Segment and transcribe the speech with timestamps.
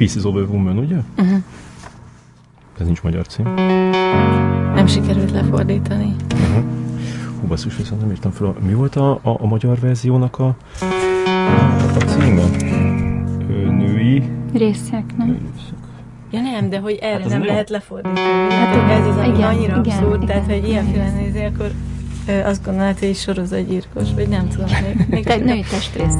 [0.00, 0.96] Pieces of a Woman, ugye?
[1.18, 1.42] Uh-huh.
[2.78, 3.54] Ez nincs magyar cím.
[4.74, 6.14] Nem sikerült lefordítani.
[6.34, 6.64] Uh-huh.
[7.40, 8.54] Hú, basszus, viszont nem írtam fel.
[8.66, 10.56] Mi volt a, a, a magyar verziónak a,
[11.96, 12.42] a, címe?
[13.48, 14.22] Ö, női...
[14.52, 15.26] Részek, nem?
[15.26, 15.78] Női részek.
[16.30, 17.48] Ja nem, de hogy erre Hát nem nem.
[17.48, 18.20] lehet lefordítani.
[18.50, 20.92] Hát ez az, ami igen, annyira igen, abszurd, igen, tehát hogy ilyen igen.
[20.92, 21.70] filmet nézi, akkor
[22.26, 24.66] ö, azt gondolod, hogy sorozatgyilkos, vagy nem tudom.
[24.96, 26.16] Még, még Te, női testrész.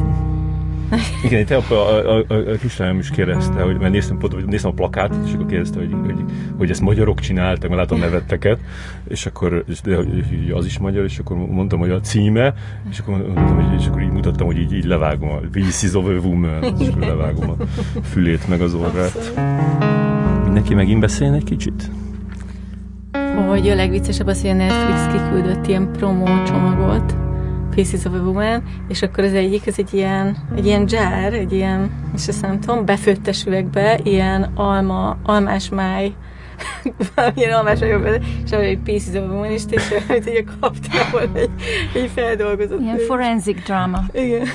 [1.25, 4.75] Igen, itt a, a, a, a, kislányom is kérdezte, hogy mert néztem, pont, néztem a
[4.75, 6.25] plakátot, és akkor kérdezte, hogy, hogy,
[6.59, 8.59] hogy ezt magyarok csináltak, mert látom nevetteket,
[9.09, 12.55] és akkor és, de, hogy az is magyar, és akkor mondtam, hogy a címe,
[12.91, 15.41] és akkor mondtam, hogy, és akkor így mutattam, hogy így, így levágom a
[15.95, 17.65] of a Woman, és akkor levágom a
[18.03, 19.15] fülét meg az orrát.
[19.17, 20.45] Abszolút.
[20.45, 21.91] Mindenki megint beszélne egy kicsit?
[23.49, 27.30] Hogy a legviccesebb az, hogy a Netflix kiküldött ilyen promó csomagot,
[27.75, 31.53] Pieces of a Woman, és akkor az egyik, ez egy ilyen, egy ilyen jar, egy
[31.53, 36.13] ilyen, és azt nem tudom, befőttes üvegbe, ilyen alma, almás máj,
[37.15, 41.11] valamilyen almás máj, és ahol egy Pieces of a Woman, és tényleg, hogy ugye kaptál
[41.13, 41.51] volna egy,
[41.95, 42.81] egy feldolgozott.
[42.81, 44.05] Ilyen forensic drama.
[44.13, 44.47] Igen.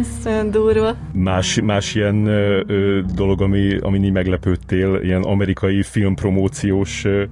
[0.00, 0.96] Ez olyan durva.
[1.12, 7.24] Más, más ilyen ö, ö, dolog, ami, amin így meglepődtél, ilyen amerikai filmpromóciós ö,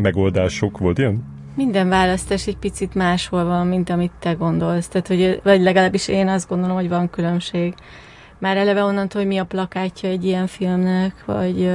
[0.00, 1.31] megoldások volt ilyen?
[1.54, 4.88] Minden választás egy picit máshol van, mint amit te gondolsz.
[4.88, 7.74] Tehát, hogy, vagy legalábbis én azt gondolom, hogy van különbség.
[8.38, 11.70] Már eleve onnantól, hogy mi a plakátja egy ilyen filmnek, vagy,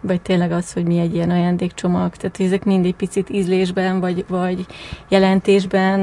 [0.00, 2.16] vagy tényleg az, hogy mi egy ilyen ajándékcsomag.
[2.16, 4.66] Tehát, hogy ezek mindig picit ízlésben, vagy, vagy
[5.08, 6.00] jelentésben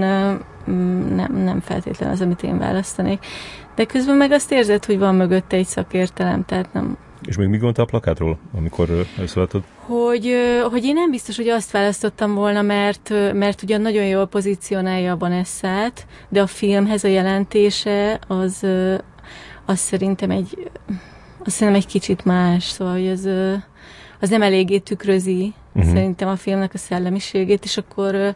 [0.69, 3.25] mm, nem, nem feltétlen az, amit én választanék.
[3.75, 7.57] De közben meg azt érzed, hogy van mögötte egy szakértelem, tehát nem, És még mi
[7.57, 8.87] gondoltál a plakátról, amikor
[9.33, 9.63] láttad?
[9.85, 10.35] hogy,
[10.71, 15.17] hogy én nem biztos, hogy azt választottam volna, mert, mert ugyan nagyon jól pozícionálja a
[15.17, 18.65] Vanessát, de a filmhez a jelentése az,
[19.65, 20.71] az szerintem egy
[21.45, 23.29] az szerintem egy kicsit más, szóval hogy az,
[24.19, 25.93] az nem eléggé tükrözi uh-huh.
[25.93, 28.35] szerintem a filmnek a szellemiségét, és akkor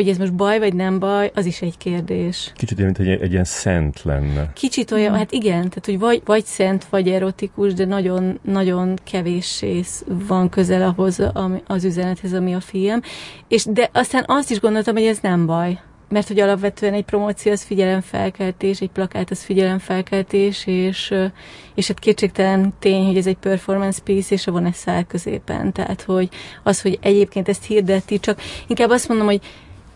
[0.00, 2.52] hogy ez most baj vagy nem baj, az is egy kérdés.
[2.54, 4.52] Kicsit ilyen, mint egy, egy ilyen szent lenne.
[4.54, 9.82] Kicsit olyan, hát igen, tehát hogy vagy, vagy szent, vagy erotikus, de nagyon, nagyon kevéssé
[10.06, 13.00] van közel ahhoz ami, az üzenethez, ami a film.
[13.48, 15.78] És de aztán azt is gondoltam, hogy ez nem baj.
[16.08, 21.14] Mert hogy alapvetően egy promóció az figyelemfelkeltés, egy plakát az figyelemfelkeltés, és,
[21.74, 25.72] és hát kétségtelen tény, hogy ez egy performance piece, és van egy szál középen.
[25.72, 26.28] Tehát, hogy
[26.62, 29.40] az, hogy egyébként ezt hirdeti, csak inkább azt mondom, hogy,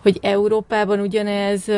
[0.05, 1.69] hogy Európában ugyanez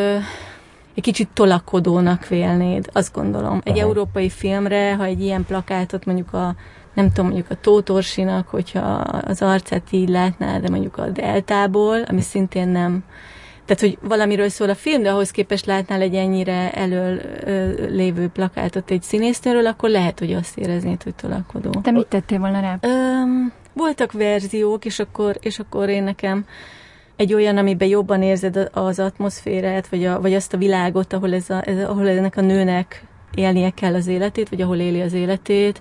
[0.94, 3.60] egy kicsit tolakodónak vélnéd, azt gondolom.
[3.64, 3.86] Egy Aha.
[3.86, 6.54] európai filmre, ha egy ilyen plakátot mondjuk a
[6.94, 8.80] nem tudom, mondjuk a Tótorsinak, hogyha
[9.26, 13.04] az arcát így látnád, de mondjuk a Deltából, ami szintén nem
[13.64, 18.28] tehát, hogy valamiről szól a film, de ahhoz képest látnál egy ennyire elől ö, lévő
[18.28, 21.70] plakátot egy színésznőről, akkor lehet, hogy azt éreznéd, hogy tolakodó.
[21.70, 22.78] Te mit tettél volna rá?
[22.80, 26.44] Öm, voltak verziók, és akkor, és akkor én nekem
[27.16, 31.50] egy olyan, amiben jobban érzed az atmoszférát, vagy, a, vagy azt a világot, ahol, ez
[31.50, 33.04] a, ez, ahol ennek a nőnek
[33.34, 35.80] élnie kell az életét, vagy ahol éli az életét,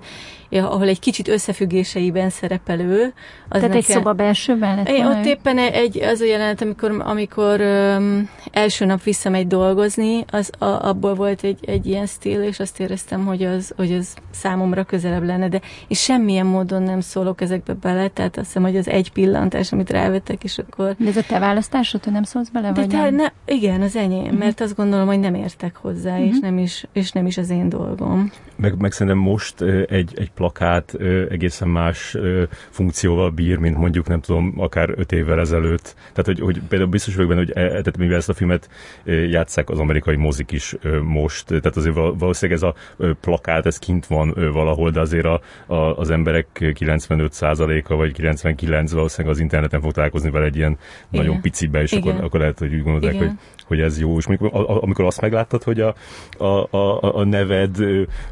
[0.64, 3.14] ahol egy kicsit összefüggéseiben szerepelő.
[3.50, 5.30] Az Tehát egy szoba belsőben lett én ott ő?
[5.30, 11.14] éppen egy, az a jelenet, amikor, amikor um, első nap visszamegy dolgozni, az a, abból
[11.14, 15.50] volt egy, egy ilyen stíl, és azt éreztem, hogy az, hogy az számomra közelebb lenne,
[15.50, 19.72] de és semmilyen módon nem szólok ezekbe bele, tehát azt hiszem, hogy az egy pillantás,
[19.72, 20.96] amit rávettek, és akkor...
[20.98, 23.16] De ez a te választásod, hogy nem szólsz bele, De vagy te, nem?
[23.16, 24.40] ne, igen, az enyém, uh-huh.
[24.40, 26.28] mert azt gondolom, hogy nem értek hozzá, uh-huh.
[26.28, 28.32] és, nem is, és nem is az én dolgom.
[28.56, 34.08] Meg, meg szerintem most egy, egy plakát ö, egészen más ö, funkcióval bír, mint mondjuk
[34.08, 35.96] nem tudom, akár öt évvel ezelőtt.
[36.14, 38.70] Tehát, hogy, hogy például biztos vagyok benne, hogy e, tehát mivel ezt a filmet
[39.04, 43.12] ö, játsszák az amerikai mozik is ö, most, tehát azért val- valószínűleg ez a ö,
[43.22, 48.92] plakát, ez kint van ö, valahol, de azért a, a, az emberek 95%-a vagy 99
[48.92, 50.78] valószínűleg az interneten fog találkozni vele egy ilyen
[51.12, 51.26] Igen.
[51.26, 52.24] nagyon picibe, és akkor, Igen.
[52.24, 53.28] akkor lehet, hogy úgy gondolják, Igen.
[53.28, 53.38] hogy
[53.68, 55.96] hogy ez jó, és a- a- amikor azt megláttad, hogy a,
[56.38, 57.76] a, a, a neved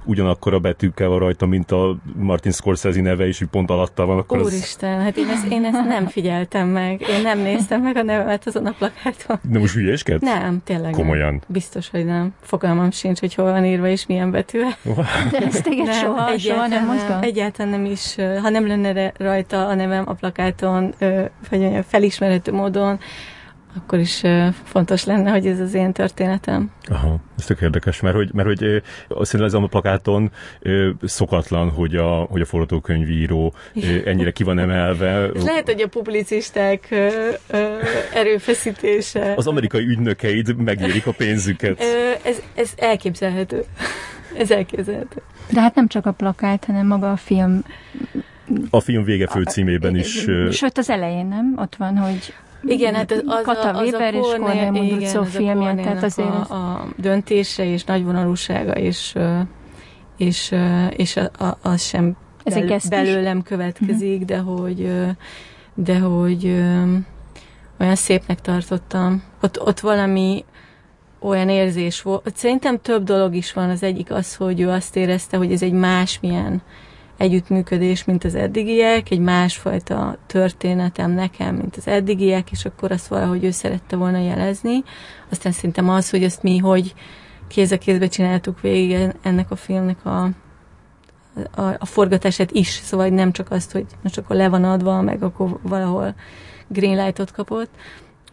[0.06, 4.38] ugyanakkor a betűkkel van rajta, mint a Martin Scorsese neve, és pont alatta van, akkor
[4.38, 4.45] az...
[4.45, 7.01] Úristen, hát én ezt, én ezt nem figyeltem meg.
[7.01, 9.39] Én nem néztem meg a nevemet azon a plakáton.
[9.41, 10.21] De most hülyéskedsz?
[10.21, 11.31] Nem, tényleg Komolyan.
[11.31, 11.41] Nem.
[11.47, 12.33] Biztos, hogy nem.
[12.41, 14.75] Fogalmam sincs, hogy hol van írva és milyen betűvel.
[15.31, 17.24] De ez téged soha, soha nem egyáltalán mozgat?
[17.24, 20.94] Egyáltalán nem is, ha nem lenne rajta a nevem a plakáton,
[21.50, 23.00] vagy mondjam, felismerhető módon,
[23.77, 24.23] akkor is
[24.63, 26.71] fontos lenne, hogy ez az én történetem.
[26.89, 30.31] Aha, ez tök érdekes, mert hogy, mert hogy szerintem ez a plakáton
[31.03, 33.53] szokatlan, hogy a, hogy a forgatókönyvíró
[34.05, 35.29] ennyire ki van emelve.
[35.35, 36.95] Ez lehet, hogy a publicisták
[38.13, 39.33] erőfeszítése.
[39.35, 41.81] Az amerikai ügynökeid megérik a pénzüket.
[42.23, 43.63] Ez, ez elképzelhető.
[44.37, 45.21] Ez elképzelhető.
[45.49, 47.63] De hát nem csak a plakát, hanem maga a film.
[48.69, 50.27] A film vége főcímében is.
[50.51, 51.53] Sőt, az elején nem?
[51.57, 52.33] Ott van, hogy
[52.65, 56.54] igen, hát az, az Kata a, az Weber a és Mundrucó filmje, tehát azért a,
[56.54, 59.15] a döntése és nagyvonalúsága és,
[60.18, 60.56] és,
[60.89, 62.54] és a, a, az sem Ez
[62.88, 64.25] bel, belőlem következik, uh-huh.
[64.25, 64.92] de hogy,
[65.74, 66.45] de hogy
[67.80, 69.24] olyan szépnek tartottam.
[69.42, 70.45] Ott, ott valami
[71.19, 72.31] olyan érzés volt.
[72.36, 73.69] Szerintem több dolog is van.
[73.69, 76.62] Az egyik az, hogy ő azt érezte, hogy ez egy másmilyen
[77.23, 83.43] együttműködés, mint az eddigiek, egy másfajta történetem nekem, mint az eddigiek, és akkor azt valahogy
[83.43, 84.83] ő szerette volna jelezni.
[85.31, 86.93] Aztán szerintem az, hogy ezt mi, hogy
[87.47, 90.23] kéz a kézbe csináltuk végig ennek a filmnek a,
[91.55, 95.23] a, a forgatását is, szóval nem csak azt, hogy most akkor le van adva, meg
[95.23, 96.15] akkor valahol
[96.67, 97.69] greenlightot kapott.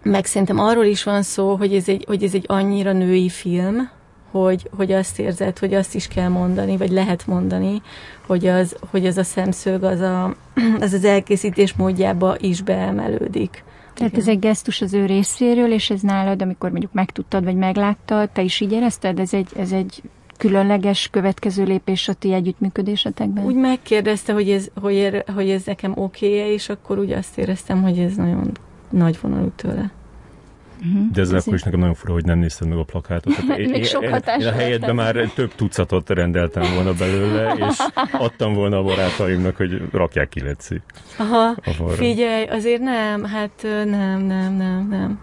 [0.02, 3.90] Meg szerintem arról is van szó, hogy ez egy, hogy ez egy annyira női film,
[4.30, 7.82] hogy, hogy azt érzed, hogy azt is kell mondani, vagy lehet mondani,
[8.26, 10.34] hogy az, hogy az a szemszög, az, a,
[10.80, 13.64] az az elkészítés módjába is beemelődik.
[13.94, 14.24] Tehát Igen.
[14.24, 18.42] ez egy gesztus az ő részéről, és ez nálad, amikor mondjuk megtudtad, vagy megláttad, te
[18.42, 19.18] is így érezted?
[19.18, 20.02] Ez egy, ez egy
[20.36, 23.44] különleges következő lépés a ti együttműködésetekben?
[23.44, 27.82] Úgy megkérdezte, hogy ez, hogy, hogy ez nekem oké -e, és akkor úgy azt éreztem,
[27.82, 28.50] hogy ez nagyon
[28.90, 29.90] nagy vonalú tőle.
[30.80, 31.10] Uh-huh.
[31.12, 33.36] De ezzel akkor is nekem nagyon fura, hogy nem nézted meg a plakátot.
[33.36, 37.76] Tehát én, Még sok én, én a helyedben már több tucatot rendeltem volna belőle, és
[38.12, 40.80] adtam volna a barátaimnak, hogy rakják ki, Leci.
[41.18, 41.54] Aha,
[41.88, 43.50] figyelj, azért nem, hát
[43.84, 45.20] nem, nem, nem, nem.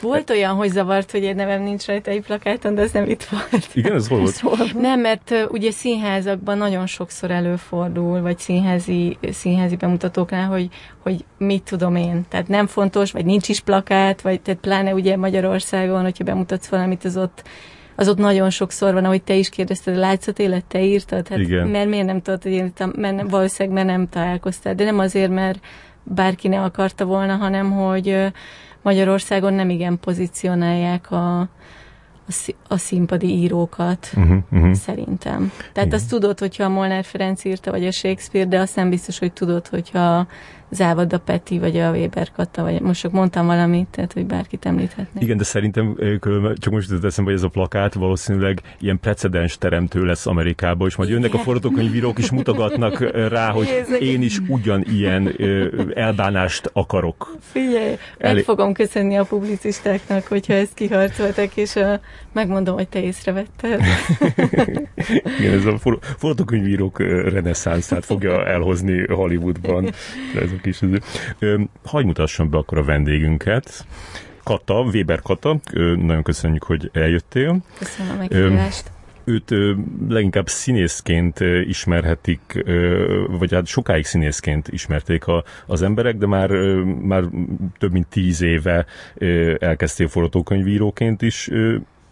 [0.00, 3.24] Volt olyan, hogy zavart, hogy egy nevem nincs rajta egy plakáton, de ez nem itt
[3.24, 3.68] volt.
[3.74, 4.80] Igen, ez hol volt?
[4.80, 10.68] Nem, mert ugye színházakban nagyon sokszor előfordul, vagy színházi, színházi bemutatóknál, hogy,
[11.02, 12.24] hogy mit tudom én.
[12.28, 17.04] Tehát nem fontos, vagy nincs is plakát, vagy tehát pláne ugye Magyarországon, hogyha bemutatsz valamit,
[17.04, 17.42] az ott
[17.96, 21.28] az ott nagyon sokszor van, ahogy te is kérdezted, a látszat élet, te írtad?
[21.28, 21.68] Hát Igen.
[21.68, 22.72] Mert miért nem tudod, hogy én?
[22.76, 24.74] Mert nem, valószínűleg mert nem találkoztál.
[24.74, 25.60] De nem azért, mert
[26.02, 28.32] bárki ne akarta volna, hanem hogy
[28.82, 31.48] Magyarországon nem igen pozícionálják a,
[32.68, 34.72] a színpadi írókat, uh-huh, uh-huh.
[34.72, 35.52] szerintem.
[35.56, 35.98] Tehát Igen.
[35.98, 39.32] azt tudod, hogyha a Molnár Ferenc írta, vagy a Shakespeare, de azt nem biztos, hogy
[39.32, 40.26] tudod, hogyha
[40.70, 45.22] Závada Peti, vagy a Weber Kata, vagy most csak mondtam valamit, tehát hogy bárkit említhetnék.
[45.22, 45.96] Igen, de szerintem
[46.54, 50.96] csak most jutott eszembe, hogy ez a plakát valószínűleg ilyen precedens teremtő lesz Amerikába, és
[50.96, 55.34] majd jönnek a forgatókönyvírók, és mutogatnak rá, hogy én is ugyanilyen
[55.94, 57.36] elbánást akarok.
[57.40, 58.34] Figyelj, Elé...
[58.34, 62.00] meg fogom köszönni a publicistáknak, hogyha ezt kiharcoltak, és a,
[62.32, 63.80] megmondom, hogy te észrevetted.
[65.38, 65.78] Igen, ez a
[66.18, 69.84] forgatókönyvírók reneszánszát fogja elhozni Hollywoodban.
[70.34, 70.80] Ez kis
[71.84, 73.86] Hagy mutassam be akkor a vendégünket.
[74.42, 75.60] Kata, Weber Kata,
[75.96, 77.58] nagyon köszönjük, hogy eljöttél.
[77.78, 78.90] Köszönöm a meghívást.
[79.24, 79.54] Őt
[80.08, 82.64] leginkább színészként ismerhetik,
[83.28, 86.50] vagy hát sokáig színészként ismerték a, az emberek, de már,
[87.02, 87.24] már
[87.78, 88.86] több mint tíz éve
[89.58, 91.50] elkezdtél forgatókönyvíróként is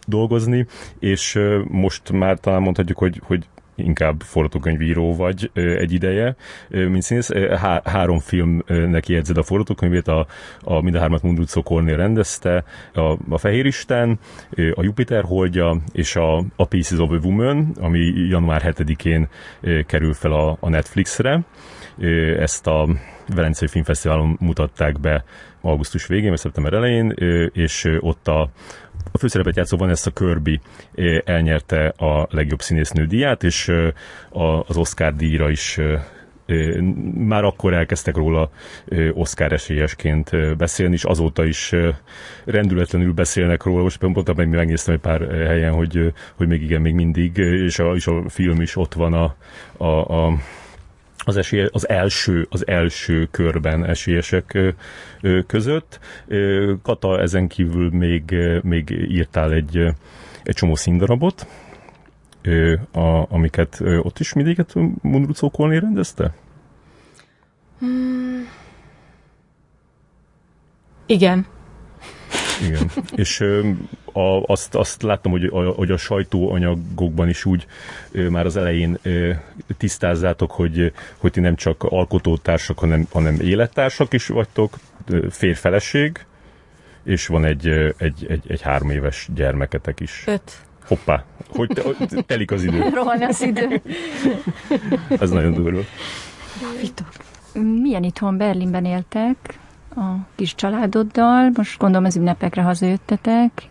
[0.07, 0.67] dolgozni,
[0.99, 3.47] és most már talán mondhatjuk, hogy, hogy
[3.79, 6.37] inkább forgatókönyvíró vagy egy ideje,
[6.69, 7.31] mint színész.
[7.61, 10.27] Há- három filmnek jegyzed a forgatókönyvét, a,
[10.61, 14.19] a mind a hármat Mundrucó Kornél rendezte, a, a Fehér Isten,
[14.75, 19.29] a Jupiter holdja és a, a Pieces of a Woman, ami január 7-én
[19.87, 21.41] kerül fel a, a Netflixre.
[22.39, 22.89] Ezt a
[23.35, 25.25] Velencei Filmfesztiválon mutatták be
[25.61, 27.15] augusztus végén, vagy szeptember elején,
[27.53, 28.51] és ott a,
[29.13, 30.61] a főszerepet játszó Vanessa Kirby
[30.95, 33.93] eh, elnyerte a legjobb színésznő díját, és eh,
[34.67, 36.03] az Oscar díjra is eh,
[37.15, 38.51] már akkor elkezdtek róla
[39.13, 41.75] Oscar esélyesként beszélni, és azóta is
[42.45, 43.83] rendületlenül beszélnek róla.
[43.83, 47.95] Most pont meg megnéztem egy pár helyen, hogy, hogy még igen, még mindig, és a,
[47.95, 49.35] és a film is ott van a,
[49.77, 50.39] a, a
[51.29, 54.59] az, esély, az, első, az első körben esélyesek
[55.47, 56.01] között.
[56.83, 59.77] Kata ezen kívül még, még írtál egy,
[60.43, 61.47] egy csomó színdarabot,
[62.93, 66.35] a, amiket ott is mindéket Mundrucó Kolné rendezte?
[67.79, 68.49] Hmm.
[71.07, 71.47] Igen.
[72.67, 72.91] Igen.
[73.15, 73.41] És
[74.13, 77.67] a, azt, azt láttam, hogy a, hogy a sajtóanyagokban is úgy
[78.29, 78.99] már az elején
[79.77, 84.79] tisztázzátok, hogy, hogy ti nem csak alkotótársak, hanem, hanem élettársak is vagytok,
[85.31, 86.27] férfeleség,
[87.05, 90.25] és van egy, egy, egy, egy három éves gyermeketek is.
[90.27, 90.53] Öt.
[90.87, 91.83] Hoppá, hogy te,
[92.27, 92.89] telik az idő.
[92.95, 93.83] Rohan az idő.
[95.09, 95.81] Ez nagyon durva.
[97.53, 99.59] Milyen itthon Berlinben éltek?
[99.99, 101.51] A kis családoddal.
[101.55, 103.69] Most gondolom az ünnepekre hazajöttetek.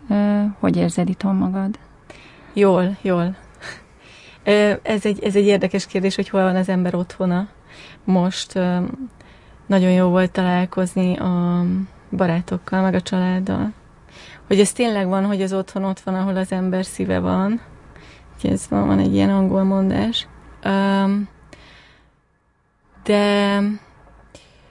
[0.58, 1.78] Hogy érzed itthon magad?
[2.52, 3.36] Jól, jól.
[4.82, 7.48] Ez egy, ez egy érdekes kérdés, hogy hol van az ember otthona.
[8.04, 8.52] Most
[9.66, 11.64] nagyon jó volt találkozni a
[12.10, 13.72] barátokkal, meg a családdal.
[14.46, 17.60] Hogy ez tényleg van, hogy az otthon ott van, ahol az ember szíve van.
[18.42, 20.26] Ez van, van egy ilyen angol mondás.
[23.02, 23.60] De,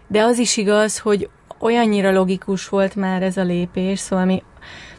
[0.07, 4.43] de az is igaz, hogy olyannyira logikus volt már ez a lépés, szóval mi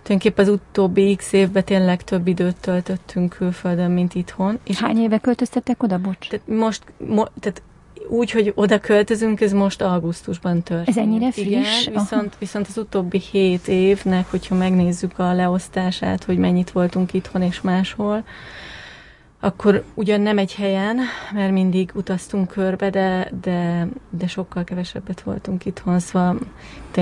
[0.02, 4.58] tulajdonképpen az utóbbi x évben tényleg több időt töltöttünk külföldön, mint itthon.
[4.64, 6.28] És Hány éve költöztettek oda, bocs?
[6.28, 7.62] Tehát most, mo, tehát
[8.08, 10.88] úgy, hogy oda költözünk, ez most augusztusban történt.
[10.88, 11.46] Ez ennyire friss?
[11.86, 17.42] Igen, viszont, viszont az utóbbi hét évnek, hogyha megnézzük a leosztását, hogy mennyit voltunk itthon
[17.42, 18.24] és máshol,
[19.40, 20.98] akkor ugyan nem egy helyen,
[21.32, 26.38] mert mindig utaztunk körbe, de, de, de sokkal kevesebbet voltunk itthon, szóval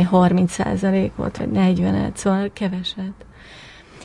[0.05, 3.13] 30 százalék volt, vagy 40 szóval keveset.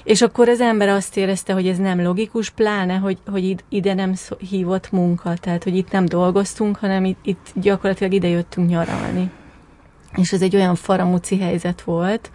[0.04, 4.14] És akkor az ember azt érezte, hogy ez nem logikus, pláne, hogy, hogy ide nem
[4.50, 9.32] hívott munka, tehát, hogy itt nem dolgoztunk, hanem itt, itt gyakorlatilag ide jöttünk nyaralni.
[10.16, 12.32] És ez egy olyan faramuci helyzet volt,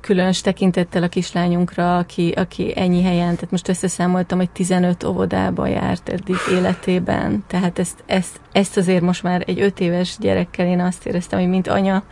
[0.00, 6.08] különös tekintettel a kislányunkra, aki, aki ennyi helyen, tehát most összeszámoltam, hogy 15 óvodába járt
[6.08, 11.06] eddig életében, tehát ezt, ezt, ezt azért most már egy öt éves gyerekkel én azt
[11.06, 12.02] éreztem, hogy mint anya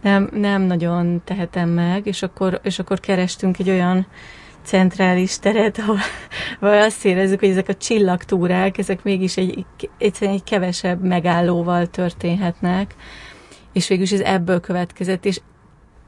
[0.00, 4.06] nem, nem nagyon tehetem meg, és akkor, és akkor kerestünk egy olyan
[4.62, 5.98] centrális teret, ahol,
[6.60, 9.66] ahol azt érezzük, hogy ezek a csillagtúrák, ezek mégis egy,
[9.98, 12.94] egyszerűen egy kevesebb megállóval történhetnek,
[13.72, 15.40] és végül is ez ebből következett, és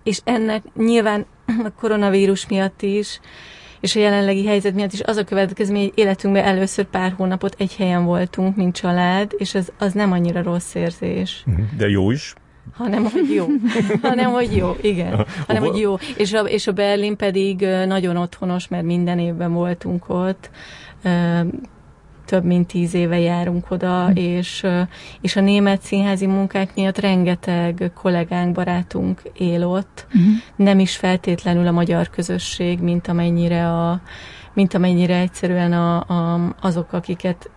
[0.07, 3.21] és ennek nyilván a koronavírus miatt is,
[3.81, 7.77] és a jelenlegi helyzet miatt is az a következmény, hogy életünkben először pár hónapot egy
[7.77, 11.43] helyen voltunk, mint család, és az, az nem annyira rossz érzés.
[11.47, 11.61] Mhm.
[11.77, 12.35] De jó is?
[12.73, 13.47] hanem hogy jó.
[14.03, 15.27] hanem hogy jó, igen.
[15.47, 15.97] Hanem hogy jó.
[16.17, 20.51] És a, és a Berlin pedig nagyon otthonos, mert minden évben voltunk ott
[22.27, 24.15] több mint tíz éve járunk oda, mm.
[24.15, 24.67] és,
[25.21, 30.33] és a német színházi munkák miatt rengeteg kollégánk, barátunk él ott, mm.
[30.57, 34.01] nem is feltétlenül a magyar közösség, mint amennyire, a,
[34.53, 37.51] mint amennyire egyszerűen a, a, azok, akiket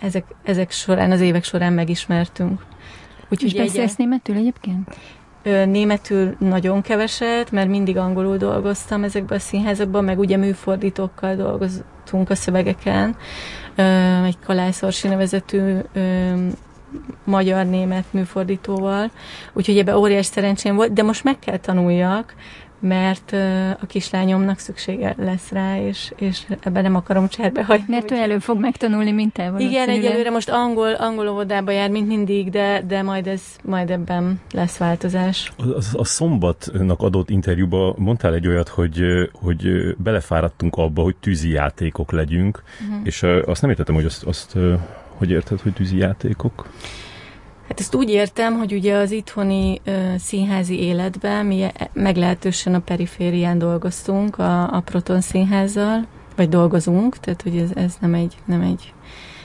[0.00, 2.64] ezek, ezek során, az évek során megismertünk.
[3.28, 3.98] Úgyhogy és beszélsz egy...
[3.98, 4.96] németül egyébként?
[5.66, 12.34] Németül nagyon keveset, mert mindig angolul dolgoztam ezekben a színházakban, meg ugye műfordítókkal dolgoztunk a
[12.34, 13.16] szövegeken.
[14.24, 15.76] Egy Kalász Orsi nevezetű
[17.24, 19.10] magyar-német műfordítóval,
[19.52, 22.34] úgyhogy ebbe óriás szerencsém volt, de most meg kell tanuljak,
[22.80, 23.32] mert
[23.80, 27.84] a kislányomnak szüksége lesz rá, és, és ebben nem akarom cserbe hagyni.
[27.88, 32.06] Mert ő előbb fog megtanulni, mint te Igen, egyelőre most angol, angol óvodába jár, mint
[32.06, 35.52] mindig, de, de majd, ez, majd ebben lesz változás.
[35.56, 39.00] A, a, a szombatnak adott interjúban mondtál egy olyat, hogy,
[39.32, 43.06] hogy belefáradtunk abba, hogy tűzi játékok legyünk, uh-huh.
[43.06, 44.56] és azt nem értettem, hogy azt, azt
[45.16, 46.68] hogy érted, hogy tűzi játékok?
[47.70, 53.58] Hát ezt úgy értem, hogy ugye az itthoni ö, színházi életben mi meglehetősen a periférián
[53.58, 58.92] dolgoztunk a, a Proton színházzal, vagy dolgozunk, tehát hogy ez, ez nem egy, nem egy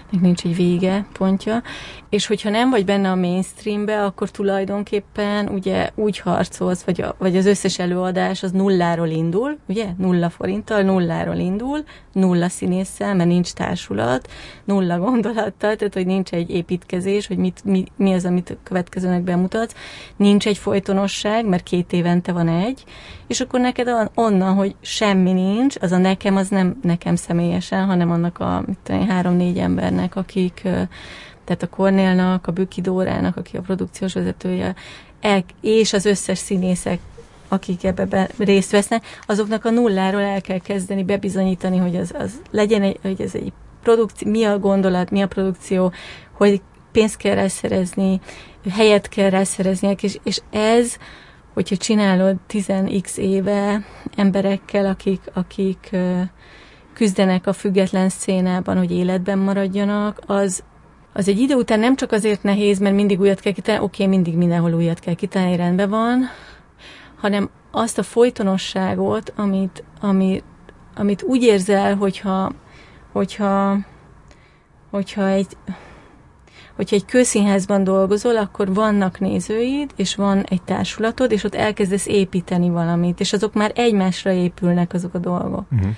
[0.09, 1.63] nincs egy vége pontja,
[2.09, 7.37] és hogyha nem vagy benne a mainstreambe, akkor tulajdonképpen ugye úgy harcolsz, vagy, a, vagy
[7.37, 9.85] az összes előadás az nulláról indul, ugye?
[9.97, 14.29] Nulla forinttal, nulláról indul, nulla színésszel, mert nincs társulat,
[14.63, 19.75] nulla gondolattal, tehát hogy nincs egy építkezés, hogy mit, mi, mi az, amit következőnek bemutatsz,
[20.15, 22.83] nincs egy folytonosság, mert két évente van egy,
[23.27, 28.11] és akkor neked onnan, hogy semmi nincs, az a nekem, az nem nekem személyesen, hanem
[28.11, 28.65] annak a
[29.07, 30.61] három-négy embernek, akik
[31.43, 34.75] tehát a Kornélnak, a Büki Dórának, aki a produkciós vezetője,
[35.61, 36.99] és az összes színészek,
[37.47, 42.81] akik ebbe részt vesznek, azoknak a nulláról el kell kezdeni bebizonyítani, hogy az, az legyen
[42.81, 43.53] egy, hogy ez egy
[43.83, 45.91] produkció, mi a gondolat, mi a produkció,
[46.31, 48.19] hogy pénzt kell rászerezni,
[48.69, 50.97] helyet kell rászerezni, és, és ez,
[51.55, 53.85] hogyha csinálod 10x éve
[54.15, 55.95] emberekkel, akik, akik
[56.93, 60.63] küzdenek a független szénában, hogy életben maradjanak, az,
[61.13, 64.15] az egy idő után nem csak azért nehéz, mert mindig újat kell kitalálni, oké, okay,
[64.15, 66.29] mindig mindenhol újat kell kitalálni, rendben van,
[67.15, 70.43] hanem azt a folytonosságot, amit, amit,
[70.95, 72.51] amit úgy érzel, hogyha,
[73.11, 73.77] hogyha,
[74.91, 75.57] hogyha egy,
[76.75, 82.69] hogyha egy közszínházban dolgozol, akkor vannak nézőid, és van egy társulatod, és ott elkezdesz építeni
[82.69, 85.65] valamit, és azok már egymásra épülnek azok a dolgok.
[85.71, 85.89] Uh-huh.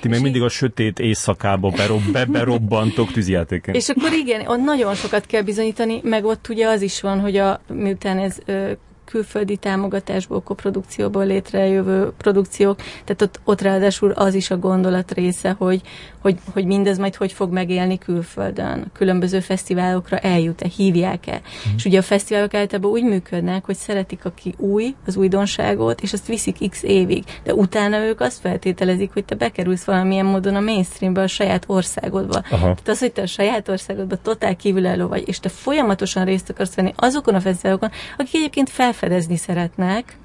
[0.00, 3.74] Ti még mindig a sötét éjszakába berob, be, berobbantok tűzjátéken.
[3.74, 7.36] És akkor igen, ott nagyon sokat kell bizonyítani, meg ott ugye az is van, hogy
[7.36, 8.72] a, miután ez ö,
[9.04, 15.80] külföldi támogatásból, koprodukcióból létrejövő produkciók, tehát ott, ott ráadásul az is a gondolat része, hogy,
[16.20, 21.34] hogy, hogy mindez majd hogy fog megélni külföldön, különböző fesztiválokra eljut-e, hívják-e.
[21.34, 21.74] Mm.
[21.76, 26.26] És ugye a fesztiválok általában úgy működnek, hogy szeretik, aki új, az újdonságot, és azt
[26.26, 31.22] viszik x évig, de utána ők azt feltételezik, hogy te bekerülsz valamilyen módon a mainstreambe,
[31.22, 32.42] a saját országodba.
[32.50, 32.58] Aha.
[32.58, 36.74] Tehát az, hogy te a saját országodba totál kívülálló vagy, és te folyamatosan részt akarsz
[36.74, 40.18] venni azokon a fesztiválokon, akik egyébként felfedezni szeretnek,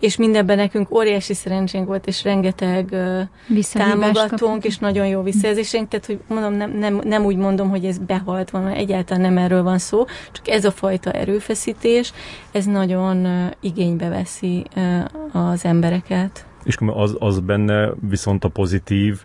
[0.00, 6.06] és mindenben nekünk óriási szerencsénk volt, és rengeteg uh, támogatónk, és nagyon jó visszajelzésénk, tehát
[6.06, 9.62] hogy mondom, nem, nem, nem úgy mondom, hogy ez behalt van, mert egyáltalán nem erről
[9.62, 12.12] van szó, csak ez a fajta erőfeszítés,
[12.52, 16.46] ez nagyon uh, igénybe veszi uh, az embereket.
[16.64, 19.24] És az, az benne viszont a pozitív,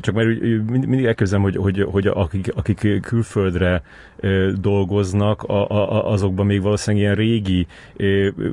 [0.00, 3.82] csak mert mindig elképzelem, hogy, hogy, hogy akik, akik külföldre
[4.60, 7.66] dolgoznak, a, a, azokban még valószínűleg ilyen régi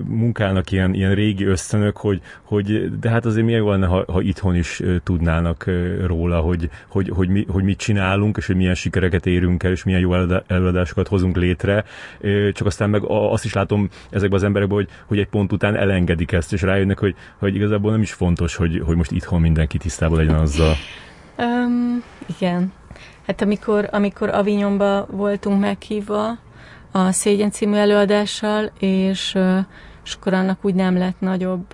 [0.05, 4.55] munkának ilyen, ilyen régi ösztönök, hogy, hogy de hát azért milyen lenne, ha, ha itthon
[4.55, 5.65] is tudnának
[6.05, 9.83] róla, hogy, hogy, hogy, mi, hogy mit csinálunk, és hogy milyen sikereket érünk el, és
[9.83, 10.13] milyen jó
[10.47, 11.83] előadásokat hozunk létre.
[12.53, 16.31] Csak aztán meg azt is látom ezekben az emberekben, hogy, hogy egy pont után elengedik
[16.31, 20.17] ezt, és rájönnek, hogy, hogy igazából nem is fontos, hogy, hogy most itthon mindenki tisztában
[20.17, 20.75] legyen azzal.
[21.39, 22.03] Um,
[22.37, 22.73] igen.
[23.27, 26.37] Hát amikor, amikor Avignonba voltunk meghívva
[26.91, 29.37] a Szégyen című előadással, és,
[30.03, 31.73] és akkor annak úgy nem lett nagyobb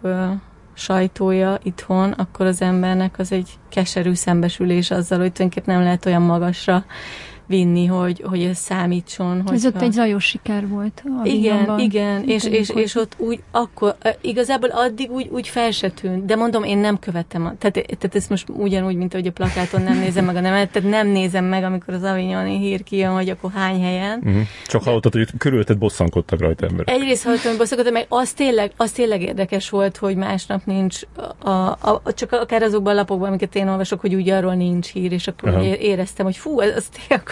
[0.74, 6.22] sajtója itthon, akkor az embernek az egy keserű szembesülés azzal, hogy tulajdonképpen nem lehet olyan
[6.22, 6.86] magasra
[7.48, 9.36] vinni, hogy, hogy ez számítson.
[9.36, 9.54] Hogyha...
[9.54, 11.04] Ez ott egy zajos siker volt.
[11.24, 15.90] A igen, igen, és, és, és ott úgy akkor, igazából addig úgy, úgy fel se
[15.90, 19.82] tűnt, de mondom, én nem követem, tehát, tehát ezt most ugyanúgy, mint hogy a plakáton
[19.82, 23.30] nem nézem meg a nemet, tehát nem nézem meg, amikor az Avignoni hír kijön, hogy
[23.30, 24.22] akkor hány helyen.
[24.24, 24.42] Uh-huh.
[24.68, 26.96] Csak hallottad, hogy körülötted bosszankodtak rajta emberek.
[26.96, 31.00] Egyrészt hallottam, hogy bosszankodtak, meg az tényleg, az tényleg érdekes volt, hogy másnap nincs,
[31.40, 34.92] a, a, a, csak akár azokban a lapokban, amiket én olvasok, hogy úgy arról nincs
[34.92, 35.84] hír, és akkor uh-huh.
[35.84, 37.27] éreztem, hogy fú, az, az tényleg,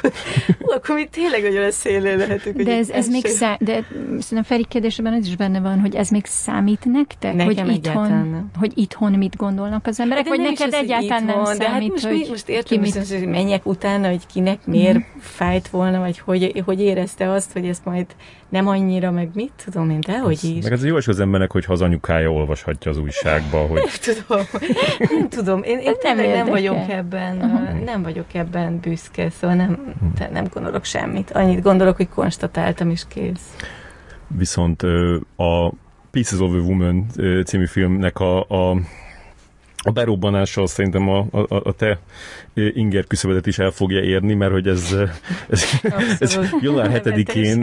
[0.76, 2.62] akkor, mi tényleg nagyon a szélén lehetünk.
[2.62, 6.10] De ez, ez még szá- de szerintem Feri kérdésében ez is benne van, hogy ez
[6.10, 7.34] még számít nektek?
[7.34, 8.50] Nekem hogy itthon, nem.
[8.60, 11.90] hogy itthon mit gondolnak az emberek, hát vagy neked egyáltalán itthon, nem de számít, hát
[11.90, 12.96] most, hogy most értem, mit...
[12.96, 15.20] Most, hogy menjek utána, hogy kinek miért mm.
[15.20, 18.06] fájt volna, vagy hogy, hogy érezte azt, hogy ezt majd
[18.54, 20.64] nem annyira, meg mit tudom én, de hogy is.
[20.64, 23.82] Meg ez jó is az embernek, hogyha az anyukája olvashatja az újságba, hogy...
[23.82, 24.46] Nem tudom,
[25.10, 27.84] nem tudom, én, én nem, nem vagyok ebben, uh-huh.
[27.84, 30.32] nem vagyok ebben büszke, szóval nem, uh-huh.
[30.32, 31.32] nem gondolok semmit.
[31.32, 33.56] Annyit gondolok, hogy konstatáltam, és kész.
[34.28, 34.82] Viszont
[35.36, 35.72] a
[36.12, 37.06] Pieces of a Woman
[37.46, 38.78] című filmnek a, a
[39.84, 42.00] a berobbanással szerintem a, a, a te
[42.54, 44.96] inger küszöbedet is el fogja érni, mert hogy ez,
[45.50, 45.66] ez,
[46.20, 47.60] ez január 7-én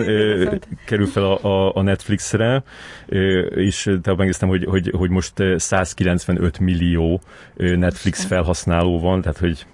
[0.85, 2.63] kerül fel a, a, Netflixre,
[3.55, 7.21] és te megnéztem, hogy, hogy, hogy most 195 millió
[7.57, 9.67] Netflix felhasználó van, tehát hogy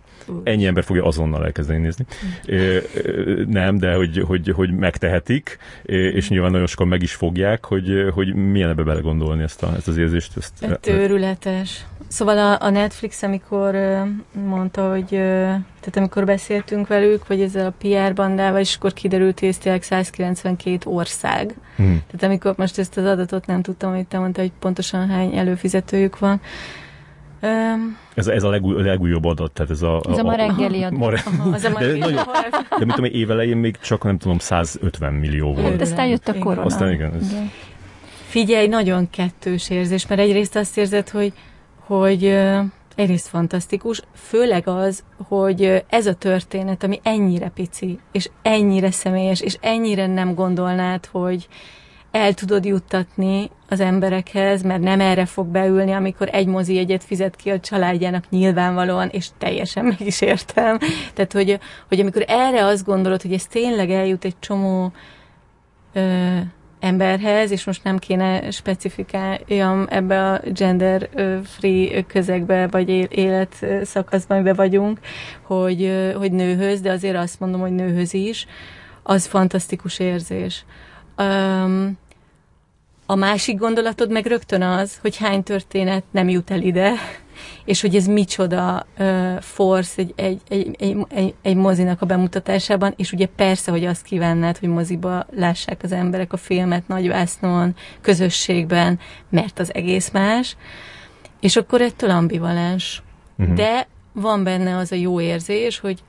[0.43, 2.07] ennyi ember fogja azonnal elkezdeni nézni.
[3.47, 8.35] Nem, de hogy, hogy, hogy megtehetik, és nyilván nagyon sokan meg is fogják, hogy, hogy
[8.35, 10.37] milyen ebbe belegondolni ezt, a, ezt az érzést.
[10.37, 11.85] Ezt, Őrületes.
[12.09, 13.77] Szóval a, a Netflix, amikor
[14.33, 15.09] mondta, hogy
[15.81, 19.83] tehát amikor beszéltünk velük, hogy ezzel a PR bandával, és akkor kiderült, hogy ez tényleg
[19.83, 21.55] 192 ország.
[21.77, 22.03] Hmm.
[22.07, 26.19] Tehát amikor most ezt az adatot nem tudtam, hogy te mondta, hogy pontosan hány előfizetőjük
[26.19, 26.41] van,
[27.43, 30.01] Um, ez, ez a legúj, legújabb adat, tehát ez a...
[30.09, 30.99] Ez a, a ma reggeli adat.
[30.99, 31.23] Ma re...
[31.27, 32.25] Aha, az a de, nagyon,
[32.79, 35.77] de mit tudom, évelején még csak nem tudom, 150 millió volt.
[35.77, 36.67] De aztán jött a korona.
[36.67, 37.15] Aztán igen.
[37.15, 37.31] Ez...
[37.31, 37.51] igen.
[38.27, 41.33] Figyelj, nagyon kettős érzés, mert egyrészt azt érzed, hogy,
[41.87, 42.39] hogy
[42.95, 49.57] egyrészt fantasztikus, főleg az, hogy ez a történet, ami ennyire pici, és ennyire személyes, és
[49.61, 51.49] ennyire nem gondolnád, hogy
[52.11, 57.37] el tudod juttatni az emberekhez, mert nem erre fog beülni, amikor egy mozi egyet fizet
[57.37, 60.79] ki a családjának nyilvánvalóan, és teljesen meg is értem.
[61.15, 64.93] Tehát, hogy, hogy amikor erre azt gondolod, hogy ez tényleg eljut egy csomó
[66.87, 74.99] emberhez, és most nem kéne specifikáljam ebbe a gender-free közegbe, vagy élet szakaszban, amiben vagyunk,
[75.43, 78.47] hogy, hogy nőhöz, de azért azt mondom, hogy nőhöz is,
[79.03, 80.65] az fantasztikus érzés.
[81.19, 81.99] Um,
[83.07, 86.93] a másik gondolatod meg rögtön az, hogy hány történet nem jut el ide,
[87.65, 92.95] és hogy ez micsoda uh, force egy, egy, egy, egy, egy, egy mozinak a bemutatásában,
[92.97, 98.99] és ugye persze, hogy azt kívánnád, hogy moziba lássák az emberek a filmet nagyvásznon, közösségben,
[99.29, 100.57] mert az egész más,
[101.41, 103.03] és akkor ettől ambivalens.
[103.39, 103.55] Uh-huh.
[103.55, 106.03] De van benne az a jó érzés, hogy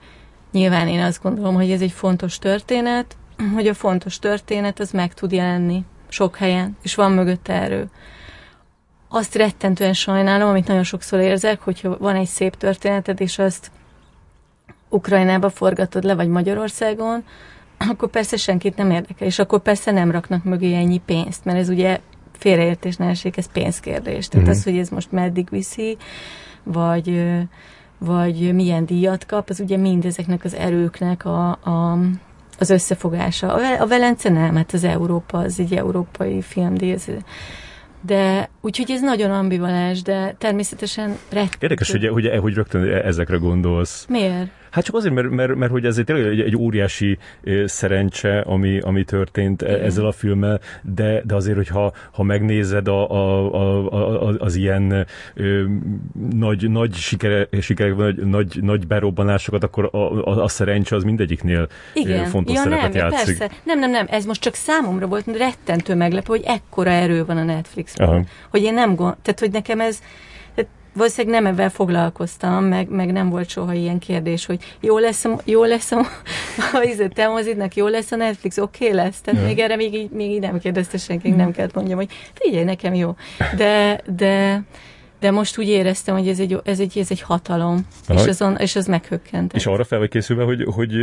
[0.51, 3.17] nyilván én azt gondolom, hogy ez egy fontos történet,
[3.53, 7.89] hogy a fontos történet az meg tud jelenni sok helyen, és van mögötte erő.
[9.09, 13.71] Azt rettentően sajnálom, amit nagyon sokszor érzek, hogyha van egy szép történeted, és azt
[14.89, 17.23] Ukrajnába forgatod le, vagy Magyarországon,
[17.77, 21.69] akkor persze senkit nem érdekel, és akkor persze nem raknak mögé ennyi pénzt, mert ez
[21.69, 21.99] ugye
[22.31, 24.27] félreértés ne esik, ez pénzkérdés.
[24.27, 24.57] Tehát mm-hmm.
[24.57, 25.97] az, hogy ez most meddig viszi,
[26.63, 27.23] vagy,
[27.97, 31.99] vagy milyen díjat kap, az ugye mindezeknek az erőknek a, a,
[32.59, 33.53] az összefogása.
[33.53, 37.05] A, a Velence nem, hát az Európa, az egy európai filmdíj, ez,
[38.01, 41.57] de úgyhogy ez nagyon ambivalens, de természetesen rettő.
[41.59, 44.05] Érdekes, hogy, hogy, hogy rögtön ezekre gondolsz.
[44.09, 44.49] Miért?
[44.77, 47.17] Hát csak azért, mert, mert, mert hogy ez egy, egy, egy óriási
[47.65, 49.81] szerencse, ami, ami történt Igen.
[49.81, 55.05] ezzel a filmmel, de, de azért, hogyha ha megnézed a, a, a, a, az ilyen
[55.33, 55.63] ö,
[56.29, 61.67] nagy, nagy sikere, sikerek, nagy, nagy, nagy berobbanásokat, akkor a, a, a szerencse az mindegyiknél
[61.93, 62.25] Igen.
[62.25, 63.37] fontos ja, szerepet nem, játszik.
[63.37, 63.55] Persze.
[63.63, 67.43] Nem, nem, nem, ez most csak számomra volt rettentő meglepő, hogy ekkora erő van a
[67.43, 68.27] Netflixben.
[68.49, 70.01] Hogy én nem gond, tehát hogy nekem ez
[70.97, 75.63] valószínűleg nem ebben foglalkoztam, meg, meg nem volt soha ilyen kérdés, hogy jó lesz, jó
[75.63, 75.99] lesz a,
[76.73, 79.21] a, a te mozidnak, jó lesz a Netflix, oké okay lesz.
[79.21, 79.47] Tehát ja.
[79.47, 82.93] még erre még így, még így nem kérdezte senki, nem kellett mondjam, hogy figyelj, nekem
[82.93, 83.15] jó.
[83.55, 84.61] De, de
[85.19, 88.21] de most úgy éreztem, hogy ez egy, ez egy, ez egy hatalom, Aha.
[88.21, 89.53] és, azon, és az meghökkent.
[89.53, 90.93] És arra fel vagy készülve, hogy, hogy,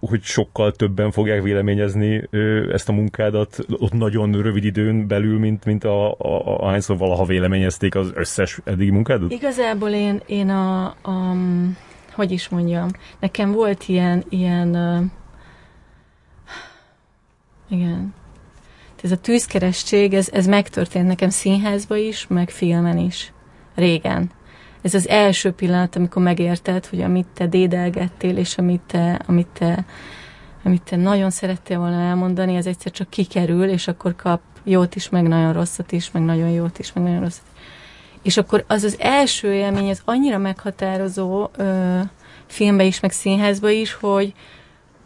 [0.00, 2.28] hogy sokkal többen fogják véleményezni
[2.72, 7.24] ezt a munkádat ott nagyon rövid időn belül, mint, mint a, a, a hányszor valaha
[7.24, 9.32] véleményezték az összes eddigi munkádat?
[9.32, 11.36] Igazából én, én a, a,
[12.12, 12.88] hogy is mondjam,
[13.20, 14.68] nekem volt ilyen, ilyen
[17.68, 18.14] igen,
[19.02, 23.33] ez a tűzkeresség, ez, ez megtörtént nekem színházba is, meg filmen is
[23.74, 24.30] régen.
[24.82, 29.84] Ez az első pillanat, amikor megérted, hogy amit te dédelgettél, és amit te, amit te,
[30.64, 35.08] amit te nagyon szerettél volna elmondani, ez egyszer csak kikerül, és akkor kap jót is,
[35.08, 37.62] meg nagyon rosszat is, meg nagyon jót is, meg nagyon rosszat is.
[38.22, 41.98] És akkor az az első élmény, az annyira meghatározó ö,
[42.46, 44.32] filmbe is, meg színházba is, hogy,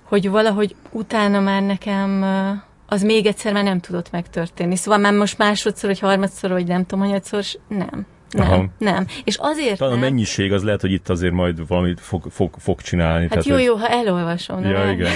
[0.03, 2.51] hogy valahogy utána már nekem ö,
[2.87, 4.77] az még egyszer már nem tudott megtörténni.
[4.77, 8.07] Szóval már most másodszor, vagy harmadszor, vagy nem tudom, hanyatszor, nem.
[8.31, 8.65] Nem, Aha.
[8.79, 9.07] nem.
[9.25, 10.03] És azért Talán nem.
[10.03, 13.21] a mennyiség az lehet, hogy itt azért majd valamit fog, fog, fog csinálni.
[13.21, 14.65] Hát tehát, jó, jó, ha elolvasom.
[14.65, 14.91] Ja, nem?
[14.91, 15.13] igen.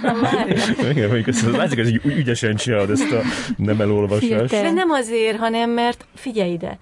[0.90, 3.20] igen, mondjuk ezt, látszik, hogy ügyesen csinálod ezt a
[3.56, 4.50] nem elolvasást.
[4.50, 6.78] De nem azért, hanem mert figyelj ide.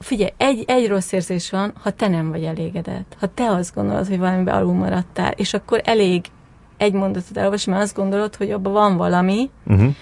[0.00, 3.16] Figyelj, egy, egy rossz érzés van, ha te nem vagy elégedett.
[3.20, 6.24] Ha te azt gondolod, hogy valamiben alul maradtál, és akkor elég
[6.76, 9.94] egy mondatot elolvasni, mert azt gondolod, hogy abban van valami, uh-huh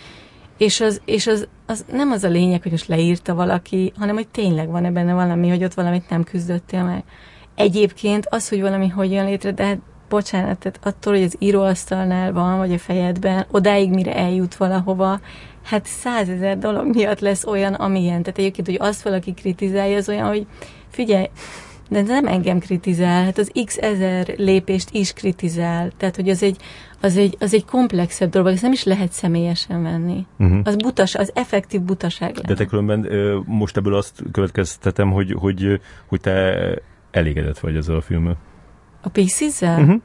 [0.60, 4.28] és, az, és az, az nem az a lényeg, hogy most leírta valaki, hanem hogy
[4.28, 7.04] tényleg van-e benne valami, hogy ott valamit nem küzdöttél meg.
[7.54, 12.32] Egyébként az, hogy valami hogy jön létre, de hát bocsánat, tehát attól, hogy az íróasztalnál
[12.32, 15.20] van, vagy a fejedben, odáig, mire eljut valahova,
[15.64, 18.22] hát százezer dolog miatt lesz olyan, amilyen.
[18.22, 20.46] Tehát egyébként, hogy azt valaki kritizálja, az olyan, hogy
[20.88, 21.26] figyelj,
[21.88, 25.90] de nem engem kritizál, hát az x ezer lépést is kritizál.
[25.96, 26.56] Tehát, hogy az egy,
[27.00, 30.26] az egy, az egy komplexebb dolog, ezt nem is lehet személyesen venni.
[30.38, 30.60] Uh-huh.
[30.64, 32.48] Az butas, az effektív butaság lenne.
[32.48, 33.06] De te különben
[33.46, 36.54] most ebből azt következtetem, hogy, hogy, hogy te
[37.10, 38.36] elégedett vagy ezzel a filmmel.
[39.00, 39.80] A Pieces-zel?
[39.80, 40.00] Uh-huh.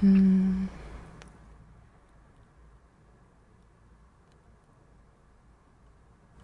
[0.00, 0.68] Hmm.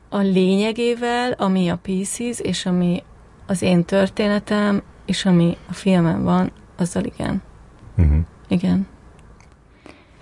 [0.08, 3.02] A lényegével, ami a Pieces, és ami
[3.46, 7.42] az én történetem, és ami a filmen van, azzal igen.
[7.96, 8.18] Uh-huh.
[8.50, 8.86] Igen.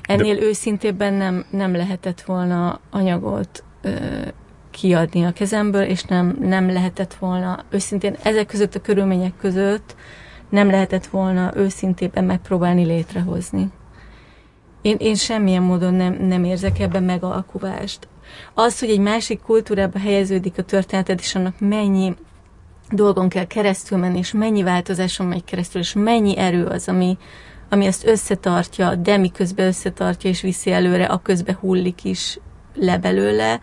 [0.03, 0.43] Ennél De...
[0.43, 3.91] őszintébben nem, nem lehetett volna anyagot ö,
[4.71, 9.95] kiadni a kezemből, és nem, nem lehetett volna őszintén ezek között a körülmények között
[10.49, 13.71] nem lehetett volna őszintében megpróbálni létrehozni.
[14.83, 18.09] Én, én semmilyen módon nem, nem érzek ebben megalkuvást.
[18.55, 22.15] Az, hogy egy másik kultúrába helyeződik a történeted, és annak mennyi
[22.91, 27.19] dolgon kell keresztül menni, és mennyi változáson megy keresztül, és mennyi erő az, ami,
[27.69, 32.39] ami ezt összetartja, de miközben összetartja és viszi előre, a közben hullik is
[32.75, 33.61] le belőle,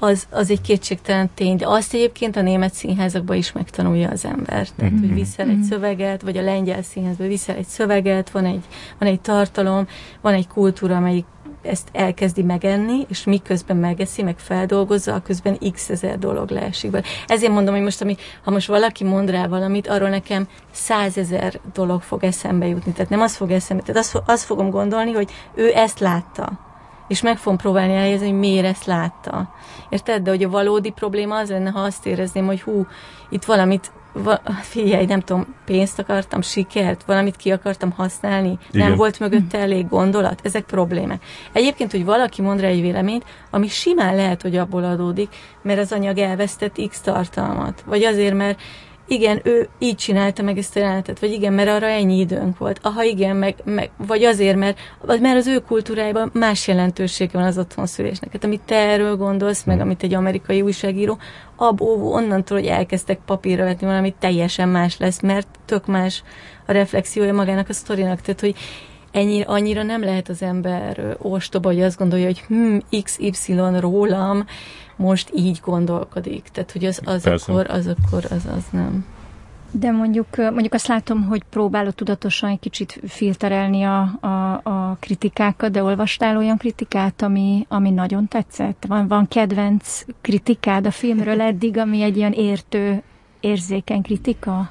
[0.00, 1.56] az, az egy kétségtelen tény.
[1.56, 4.68] De azt egyébként a német színházakban is megtanulja az ember.
[4.68, 4.98] Tehát, mm-hmm.
[4.98, 5.64] hogy viszel egy mhm.
[5.64, 8.64] szöveget, vagy a lengyel színházban viszel egy szöveget, van egy,
[8.98, 9.86] van egy tartalom,
[10.20, 11.24] van egy kultúra, amelyik
[11.62, 17.02] ezt elkezdi megenni, és miközben megeszi, meg feldolgozza, közben x ezer dolog leesik be.
[17.26, 22.02] Ezért mondom, hogy most, ami, ha most valaki mond rá valamit, arról nekem százezer dolog
[22.02, 22.92] fog eszembe jutni.
[22.92, 26.68] Tehát nem az fog eszembe, tehát azt, azt fogom gondolni, hogy ő ezt látta
[27.10, 29.54] és meg fogom próbálni elhelyezni, hogy miért ezt látta.
[29.88, 30.22] Érted?
[30.22, 32.86] De hogy a valódi probléma az lenne, ha azt érezném, hogy hú,
[33.30, 38.88] itt valamit va, figyelj, nem tudom, pénzt akartam, sikert, valamit ki akartam használni, Igen.
[38.88, 41.22] nem volt mögötte elég gondolat, ezek problémák.
[41.52, 45.28] Egyébként, hogy valaki mond rá egy véleményt, ami simán lehet, hogy abból adódik,
[45.62, 48.60] mert az anyag elvesztett X tartalmat, vagy azért, mert
[49.10, 52.78] igen, ő így csinálta meg ezt a jelenetet, vagy igen, mert arra ennyi időnk volt.
[52.82, 57.42] Aha, igen, meg, meg vagy azért, mert, vagy mert az ő kultúrájában más jelentősége van
[57.42, 58.32] az otthonszülésnek.
[58.32, 61.18] Hát amit te erről gondolsz, meg amit egy amerikai újságíró,
[61.56, 66.22] abból onnantól, hogy elkezdtek papírra vetni valami teljesen más lesz, mert tök más
[66.66, 68.20] a reflexiója magának a sztorinak.
[68.20, 68.54] Tehát, hogy
[69.10, 74.44] ennyi, annyira nem lehet az ember ostoba, hogy azt gondolja, hogy hm, XY rólam
[75.00, 76.48] most így gondolkodik.
[76.52, 79.04] Tehát, hogy az, az akkor, az akkor, az, az nem.
[79.70, 85.70] De mondjuk, mondjuk azt látom, hogy próbálod tudatosan egy kicsit filterelni a, a, a kritikákat,
[85.70, 88.84] de olvastál olyan kritikát, ami, ami nagyon tetszett?
[88.88, 93.02] Van, van kedvenc kritikád a filmről eddig, ami egy ilyen értő,
[93.40, 94.70] érzékeny kritika,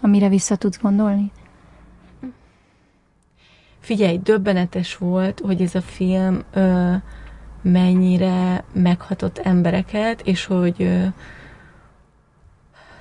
[0.00, 1.30] amire vissza tudsz gondolni?
[3.80, 6.94] Figyelj, döbbenetes volt, hogy ez a film ö,
[7.62, 10.76] mennyire meghatott embereket, és hogy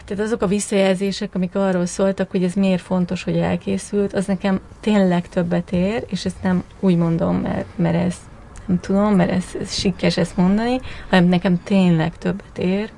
[0.05, 4.59] tehát azok a visszajelzések, amik arról szóltak, hogy ez miért fontos, hogy elkészült, az nekem
[4.79, 8.15] tényleg többet ér, és ezt nem úgy mondom, mert, mert ez
[8.65, 12.89] nem tudom, mert ez, ez sikkes ezt mondani, hanem nekem tényleg többet ér,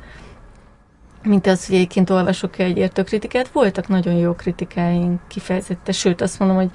[1.24, 3.47] mint az, hogy egyébként olvasok egy értő kritikát.
[3.47, 6.69] Voltak nagyon jó kritikáink kifejezetten, sőt azt mondom, hogy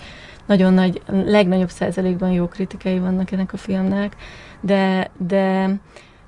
[0.46, 4.16] nagyon nagy, legnagyobb százalékban jó kritikai vannak ennek a filmnek,
[4.66, 5.74] de, de,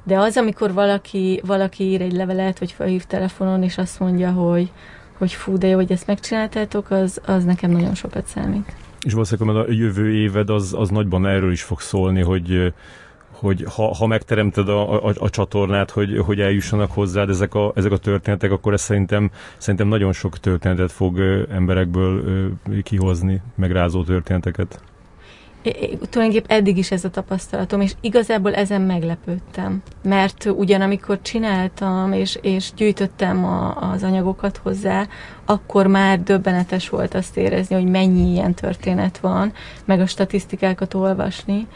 [0.04, 4.70] de az, amikor valaki, valaki ír egy levelet, vagy felhív telefonon, és azt mondja, hogy,
[5.18, 8.74] hogy fú, de jó, hogy ezt megcsináltátok, az, az nekem nagyon sokat számít.
[9.00, 12.72] És valószínűleg a jövő éved az, az nagyban erről is fog szólni, hogy
[13.38, 17.92] hogy ha, ha megteremted a, a, a csatornát, hogy, hogy eljussanak hozzád ezek a, ezek
[17.92, 21.20] a történetek, akkor ez szerintem, szerintem nagyon sok történetet fog
[21.50, 22.22] emberekből
[22.82, 24.80] kihozni, megrázó történeteket.
[25.62, 25.98] É,
[26.46, 29.82] eddig is ez a tapasztalatom, és igazából ezen meglepődtem.
[30.02, 35.06] Mert ugyanamikor csináltam, és, és gyűjtöttem a, az anyagokat hozzá,
[35.44, 39.52] akkor már döbbenetes volt azt érezni, hogy mennyi ilyen történet van,
[39.84, 41.66] meg a statisztikákat olvasni,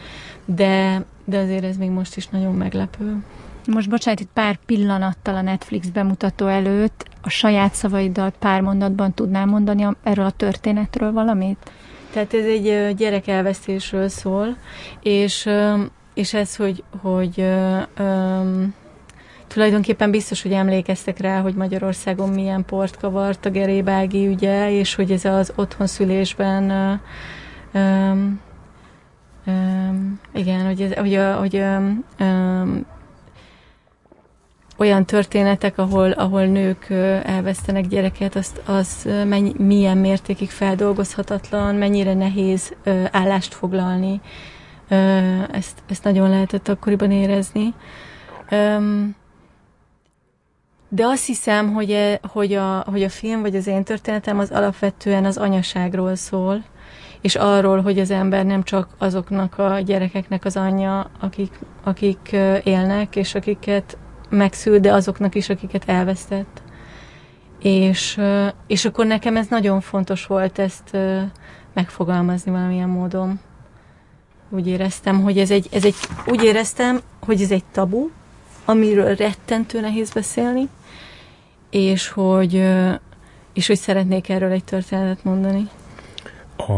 [0.44, 3.22] de, de azért ez még most is nagyon meglepő.
[3.66, 9.46] Most bocsánat, itt pár pillanattal a Netflix bemutató előtt a saját szavaiddal pár mondatban tudnál
[9.46, 11.70] mondani erről a történetről valamit?
[12.12, 14.56] Tehát ez egy gyerek elvesztésről szól,
[15.02, 15.48] és,
[16.14, 17.44] és ez, hogy, hogy
[17.98, 18.74] um,
[19.46, 25.10] tulajdonképpen biztos, hogy emlékeztek rá, hogy Magyarországon milyen port kavart a Gerébági ügye, és hogy
[25.10, 26.70] ez az otthonszülésben
[27.74, 28.40] um,
[29.46, 32.86] um, igen, hogy, ez, hogy, a, hogy um,
[34.82, 36.90] olyan történetek, ahol, ahol nők
[37.24, 42.74] elvesztenek gyereket, azt, az mennyi, milyen mértékig feldolgozhatatlan, mennyire nehéz
[43.10, 44.20] állást foglalni.
[45.52, 47.74] Ezt, ezt nagyon lehetett akkoriban érezni.
[50.88, 54.50] De azt hiszem, hogy, e, hogy, a, hogy a film vagy az én történetem az
[54.50, 56.64] alapvetően az anyaságról szól,
[57.20, 62.32] és arról, hogy az ember nem csak azoknak a gyerekeknek az anyja, akik, akik
[62.64, 63.96] élnek, és akiket
[64.32, 66.62] megszül, de azoknak is, akiket elvesztett.
[67.62, 68.20] És,
[68.66, 70.96] és akkor nekem ez nagyon fontos volt ezt
[71.72, 73.40] megfogalmazni valamilyen módon.
[74.48, 75.94] Úgy éreztem, hogy ez egy, ez egy,
[76.26, 78.10] úgy éreztem, hogy ez egy tabu,
[78.64, 80.68] amiről rettentő nehéz beszélni,
[81.70, 82.70] és hogy,
[83.52, 85.68] és hogy szeretnék erről egy történetet mondani.
[86.56, 86.72] A,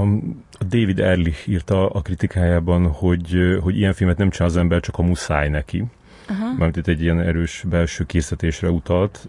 [0.69, 5.03] David Ehrlich írta a kritikájában, hogy, hogy ilyen filmet nem csinál az ember, csak a
[5.03, 5.85] muszáj neki.
[6.29, 6.47] Aha.
[6.47, 9.29] Mármint itt egy ilyen erős belső készítésre utalt.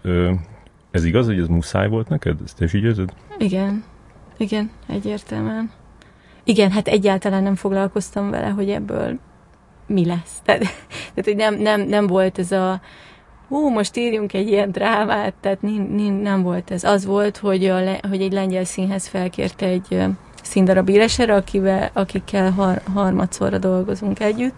[0.90, 2.38] Ez igaz, hogy ez muszáj volt neked?
[2.44, 3.12] Ezt te is így érzed?
[3.38, 3.84] Igen.
[4.36, 5.70] Igen, egyértelműen.
[6.44, 9.18] Igen, hát egyáltalán nem foglalkoztam vele, hogy ebből
[9.86, 10.40] mi lesz.
[10.44, 12.80] Tehát, tehát hogy nem, nem, nem volt ez a
[13.48, 16.84] hú, most írjunk egy ilyen drámát, tehát nem, nem volt ez.
[16.84, 17.78] Az volt, hogy, a,
[18.08, 20.04] hogy egy lengyel színhez felkérte egy
[20.42, 24.54] színdarab írására, akivel, akikkel har, harmadszorra dolgozunk együtt,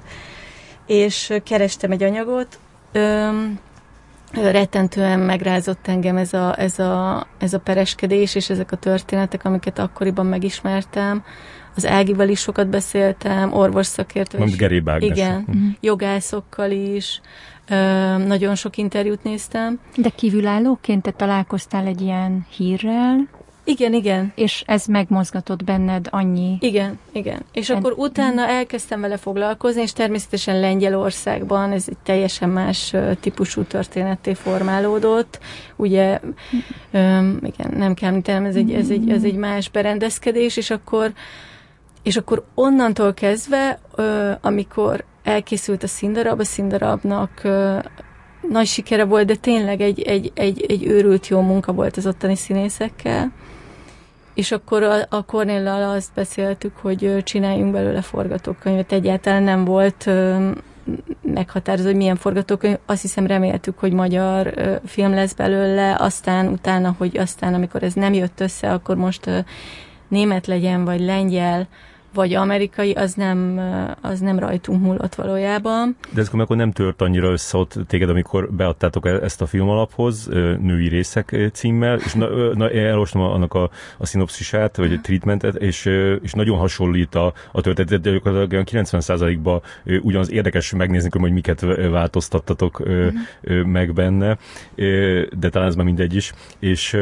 [0.88, 2.58] és kerestem egy anyagot,
[2.92, 3.58] öm,
[4.32, 9.78] rettentően megrázott engem ez a, ez, a, ez a pereskedés, és ezek a történetek, amiket
[9.78, 11.24] akkoriban megismertem.
[11.74, 14.52] Az Ágival is sokat beszéltem, orvos szakértővel is.
[15.00, 15.62] Igen, uh-huh.
[15.80, 17.20] jogászokkal is.
[17.68, 19.80] Öm, nagyon sok interjút néztem.
[19.96, 23.28] De kívülállóként te találkoztál egy ilyen hírrel?
[23.68, 24.32] Igen, igen.
[24.34, 26.56] És ez megmozgatott benned annyi.
[26.60, 27.44] Igen, igen.
[27.52, 34.34] És akkor utána elkezdtem vele foglalkozni, és természetesen Lengyelországban ez egy teljesen más típusú történetté
[34.34, 35.38] formálódott.
[35.76, 36.20] Ugye,
[36.90, 41.12] öm, igen, nem kell említenem, ez egy, ez, egy, ez egy más berendezkedés, és akkor,
[42.02, 47.78] és akkor onnantól kezdve, ö, amikor elkészült a színdarab, a színdarabnak ö,
[48.48, 52.36] nagy sikere volt, de tényleg egy, egy, egy, egy őrült jó munka volt az ottani
[52.36, 53.32] színészekkel.
[54.38, 58.92] És akkor a, a Cornéllal azt beszéltük, hogy csináljunk belőle forgatókönyvet.
[58.92, 60.10] Egyáltalán nem volt
[61.22, 62.76] meghatározó, hogy milyen forgatókönyv.
[62.86, 64.54] Azt hiszem reméltük, hogy magyar
[64.86, 69.30] film lesz belőle, aztán utána, hogy aztán amikor ez nem jött össze, akkor most
[70.08, 71.66] német legyen, vagy lengyel,
[72.14, 73.60] vagy amerikai, az nem,
[74.00, 75.96] az nem rajtunk múlott valójában.
[76.14, 79.68] De ez akkor nem tört annyira össze ott téged, amikor beadtátok e- ezt a film
[79.68, 80.26] alaphoz,
[80.60, 85.84] női részek címmel, és na, na, elolvastam annak a, a szinopszisát, vagy a treatmentet, és,
[86.22, 89.62] és nagyon hasonlít a, a történet, de gyakorlatilag 90%-ban
[90.02, 93.64] ugyanaz érdekes megnézni, hogy miket változtattatok uh-huh.
[93.64, 94.38] meg benne,
[95.38, 96.96] de talán ez már mindegy is, és,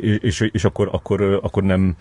[0.00, 1.96] és, és, és akkor, akkor, akkor nem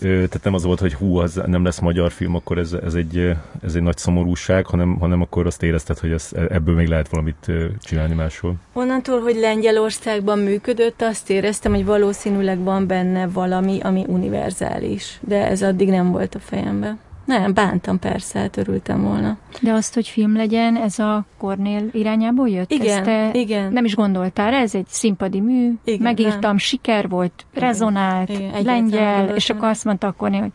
[0.00, 3.32] tehát nem az volt, hogy hú, az nem lesz magyar film, akkor ez, ez, egy,
[3.62, 7.52] ez egy nagy szomorúság, hanem, hanem akkor azt érezted, hogy ez, ebből még lehet valamit
[7.80, 8.54] csinálni máshol.
[8.72, 15.62] Onnantól, hogy Lengyelországban működött, azt éreztem, hogy valószínűleg van benne valami, ami univerzális, de ez
[15.62, 16.98] addig nem volt a fejemben.
[17.38, 19.36] Nem, bántam persze, hát örültem volna.
[19.60, 22.70] De azt, hogy film legyen, ez a Kornél irányából jött?
[22.70, 23.72] Igen, te igen.
[23.72, 26.56] Nem is gondoltál ez egy színpadi mű, igen, megírtam, nem.
[26.56, 30.52] siker volt, igen, rezonált, igen, lengyel, és akkor azt mondta a Kornél, hogy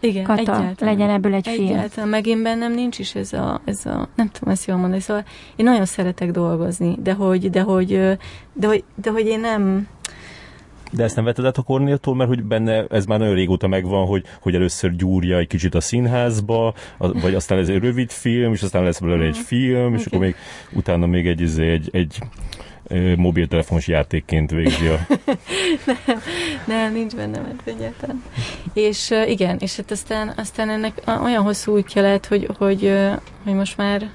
[0.00, 0.94] igen, Kata, egyáltalán.
[0.94, 1.68] legyen ebből egy film.
[1.68, 5.00] Egyáltalán, meg én bennem nincs is ez a, ez a, nem tudom ezt jól mondani,
[5.00, 5.24] szóval
[5.56, 7.88] én nagyon szeretek dolgozni, de hogy, de hogy,
[8.52, 9.88] de hogy, de hogy én nem,
[10.90, 14.06] de ezt nem vetted át a Kornéltól, mert hogy benne ez már nagyon régóta megvan,
[14.06, 18.62] hogy, hogy először gyúrja egy kicsit a színházba, vagy aztán ez egy rövid film, és
[18.62, 20.04] aztán lesz belőle egy film, és okay.
[20.06, 20.34] akkor még
[20.72, 22.18] utána még egy, izé, egy, egy,
[22.88, 25.06] egy mobiltelefons játékként végzi a...
[25.86, 26.20] nem,
[26.66, 28.22] nem, nincs benne mert egyáltalán.
[28.72, 32.92] És igen, és hát aztán, aztán ennek olyan hosszú útja lett, hogy, hogy,
[33.44, 34.10] hogy most már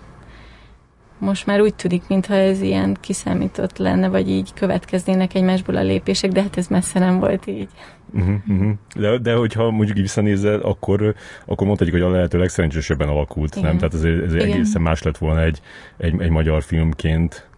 [1.22, 6.32] most már úgy tűnik, mintha ez ilyen kiszámított lenne, vagy így következnének egymásból a lépések,
[6.32, 7.70] de hát ez messze nem volt így.
[8.14, 8.72] Uh-huh, uh-huh.
[8.96, 13.70] De, de hogyha mondjuk visszanézed, akkor, akkor mondhatjuk, hogy a lehető legszerencsésebben alakult, Igen.
[13.70, 13.78] nem?
[13.78, 15.62] Tehát ez, ez egészen más lett volna egy,
[15.98, 17.50] egy, egy magyar filmként.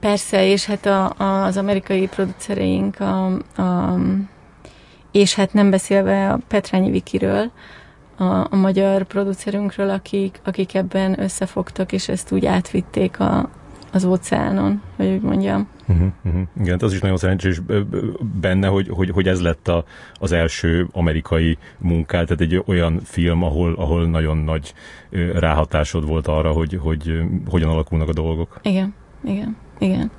[0.00, 3.26] Persze, és hát a, a, az amerikai producereink, a,
[3.62, 3.98] a,
[5.12, 7.50] és hát nem beszélve a Petrányi Vikiről,
[8.18, 13.50] a, a magyar producerünkről, akik, akik ebben összefogtak, és ezt úgy átvitték a,
[13.92, 15.68] az óceánon, hogy úgy mondjam.
[15.88, 16.42] Uh-huh, uh-huh.
[16.60, 17.60] Igen, hát az is nagyon szerencsés
[18.40, 23.42] benne, hogy, hogy, hogy ez lett a, az első amerikai munkát, tehát egy olyan film,
[23.42, 24.74] ahol, ahol nagyon nagy
[25.34, 28.60] ráhatásod volt arra, hogy, hogy hogyan alakulnak a dolgok.
[28.62, 30.10] Igen, igen, igen.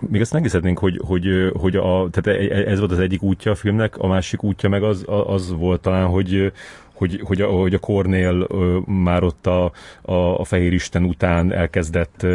[0.00, 3.50] Még azt megnézhetnénk, hogy, hogy, hogy a, tehát e, e, ez volt az egyik útja
[3.50, 6.52] a filmnek, a másik útja meg az, az volt talán, hogy,
[6.94, 8.48] hogy, hogy, a, hogy a Cornél
[8.86, 12.26] már ott a, a, a Fehér Isten után elkezdett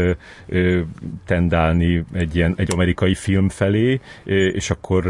[1.26, 4.00] tendálni egy ilyen egy amerikai film felé,
[4.54, 5.06] és akkor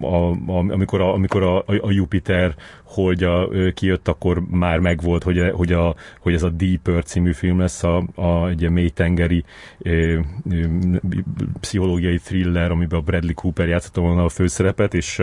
[0.00, 2.54] a, a, amikor, a, amikor a, a Jupiter
[2.92, 7.82] holdja kijött, akkor már megvolt, hogy, hogy, a, hogy ez a Deeper című film lesz
[7.82, 9.44] a, a egy ilyen mélytengeri
[9.78, 10.18] ö,
[10.50, 10.64] ö,
[11.60, 15.22] pszichológiai thriller, amiben a Bradley Cooper játszott volna a főszerepet, és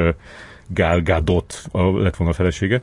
[0.74, 2.82] Gal Gadot a, lett volna a felesége.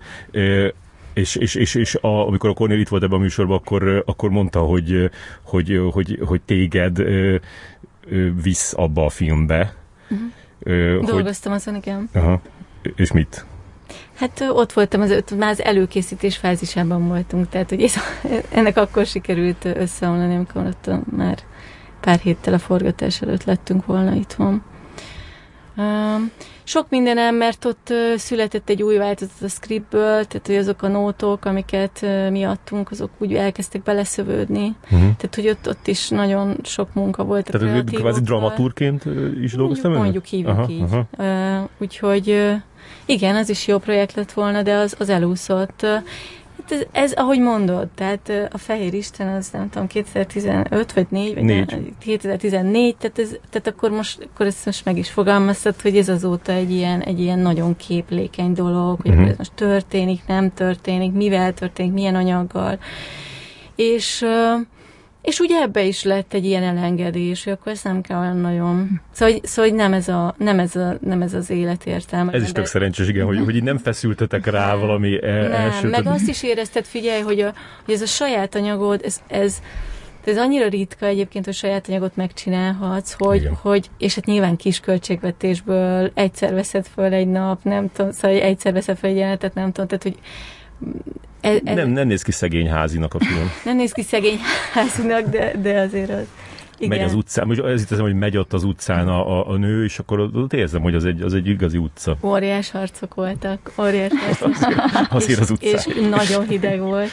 [1.15, 4.31] És, és, és, és a, amikor a Cornél itt volt ebben a műsorban, akkor, akkor
[4.31, 5.11] mondta, hogy,
[5.43, 7.03] hogy, hogy, hogy téged
[8.43, 9.75] visz abba a filmbe.
[10.11, 10.97] Uh-huh.
[10.97, 12.09] Hogy, Dolgoztam azon, igen.
[12.15, 12.41] Aha.
[12.97, 13.47] És mit?
[14.15, 17.95] Hát ott voltam, az, már az előkészítés fázisában voltunk, tehát hogy ez,
[18.51, 21.39] ennek akkor sikerült összeomlani, amikor ott már
[22.01, 24.63] pár héttel a forgatás előtt lettünk volna itthon.
[25.77, 26.31] Um,
[26.67, 31.45] sok mindenem, mert ott született egy új változat a scriptből, tehát hogy azok a nótok,
[31.45, 34.77] amiket mi adtunk, azok úgy elkezdtek beleszövődni.
[34.85, 34.99] Uh-huh.
[34.99, 37.51] Tehát, hogy ott, ott is nagyon sok munka volt.
[37.51, 39.05] Tehát kvázi dramaturként
[39.41, 41.07] is dolgoztam Mondjuk, mondjuk hívjuk aha, így.
[41.17, 41.63] Aha.
[41.63, 42.53] Uh, úgyhogy uh,
[43.05, 45.81] igen, az is jó projekt lett volna, de az, az elúszott.
[45.83, 45.91] Uh,
[46.69, 51.35] Hát ez, ez, ahogy mondod, tehát a Fehér Isten az nem tudom, 2015 vagy 4,
[51.35, 51.71] vagy 4.
[51.71, 56.09] Nem, 2014, tehát, ez, tehát akkor most akkor ezt most meg is fogalmaztad, hogy ez
[56.09, 59.29] azóta egy ilyen, egy ilyen nagyon képlékeny dolog, hogy uh-huh.
[59.29, 62.79] ez most történik, nem történik, mivel történik, milyen anyaggal.
[63.75, 64.25] És
[65.27, 69.01] És ugye ebbe is lett egy ilyen elengedés, hogy akkor ezt nem kell olyan nagyon.
[69.13, 72.33] Szóval, hogy, szóval hogy nem, ez a, nem, ez a, nem ez az életértelme.
[72.33, 75.89] Ez is tök szerencsés, igen, hogy, hogy így nem feszültetek rá valami el, Nem, első...
[75.89, 77.55] meg azt is érezted, figyelj, hogy, a,
[77.85, 79.59] hogy ez a saját anyagod, ez, ez,
[80.25, 83.59] ez annyira ritka egyébként, hogy saját anyagot megcsinálhatsz, hogy, Igen.
[83.63, 88.73] hogy és hát nyilván kis költségvetésből egyszer veszed föl egy nap, nem tudom, szóval egyszer
[88.73, 90.19] veszed föl egy jelenetet, nem tudom, tehát hogy
[91.41, 93.51] ez, ez, Nem, nem néz ki szegény házinak a film.
[93.65, 94.39] nem néz ki szegény
[94.73, 96.27] házinak, de, de azért az.
[96.79, 96.99] Igen.
[96.99, 99.57] Megy az utcán, most ez itt az, hogy megy ott az utcán a, a, a
[99.57, 102.17] nő, és akkor ott érzem, hogy az egy, az egy igazi utca.
[102.23, 104.55] Óriás harcok voltak, óriás harcok.
[105.09, 105.71] Azért az utcán.
[105.71, 107.11] és nagyon hideg volt.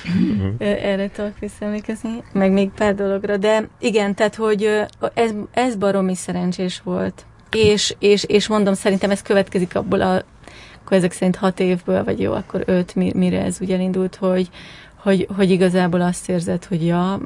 [0.57, 4.70] Ö, Erre tudok visszaemlékezni, meg még pár dologra, de igen, tehát, hogy
[5.14, 7.26] ez, ez baromi szerencsés volt.
[7.51, 10.24] És, és, és mondom, szerintem ez következik abból a,
[10.86, 14.49] akkor ezek szerint hat évből, vagy jó, akkor öt, mi- mire ez úgy elindult, hogy,
[14.95, 17.19] hogy, hogy igazából azt érzed, hogy ja,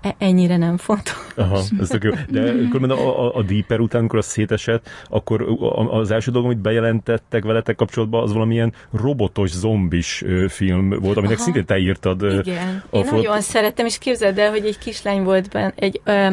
[0.00, 1.26] e- ennyire nem fontos.
[1.36, 2.10] Aha, ez tök jó.
[2.28, 6.46] De különben a, a, a Deeper után, amikor az szétesett, akkor a- az első dolog,
[6.46, 11.44] amit bejelentettek veletek kapcsolatban, az valamilyen robotos, zombis film volt, aminek Aha.
[11.44, 12.22] szintén te írtad.
[12.22, 16.00] Igen, a én flott- nagyon szerettem, és képzeld el, hogy egy kislány volt benne, egy,
[16.04, 16.26] ö,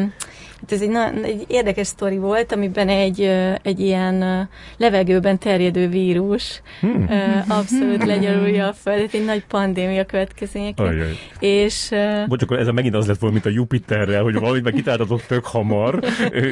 [0.64, 3.20] hát ez egy, na, egy érdekes sztori volt, amiben egy,
[3.62, 7.44] egy ilyen levegőben terjedő vírus Hmm.
[7.48, 10.94] abszolút legyarulja a földet, egy nagy pandémia következményeként,
[11.38, 11.90] és
[12.28, 15.44] Bocs, akkor ez megint az lett volna, mint a Jupiterrel, hogy valamit meg kitáltatok tök
[15.44, 16.04] hamar,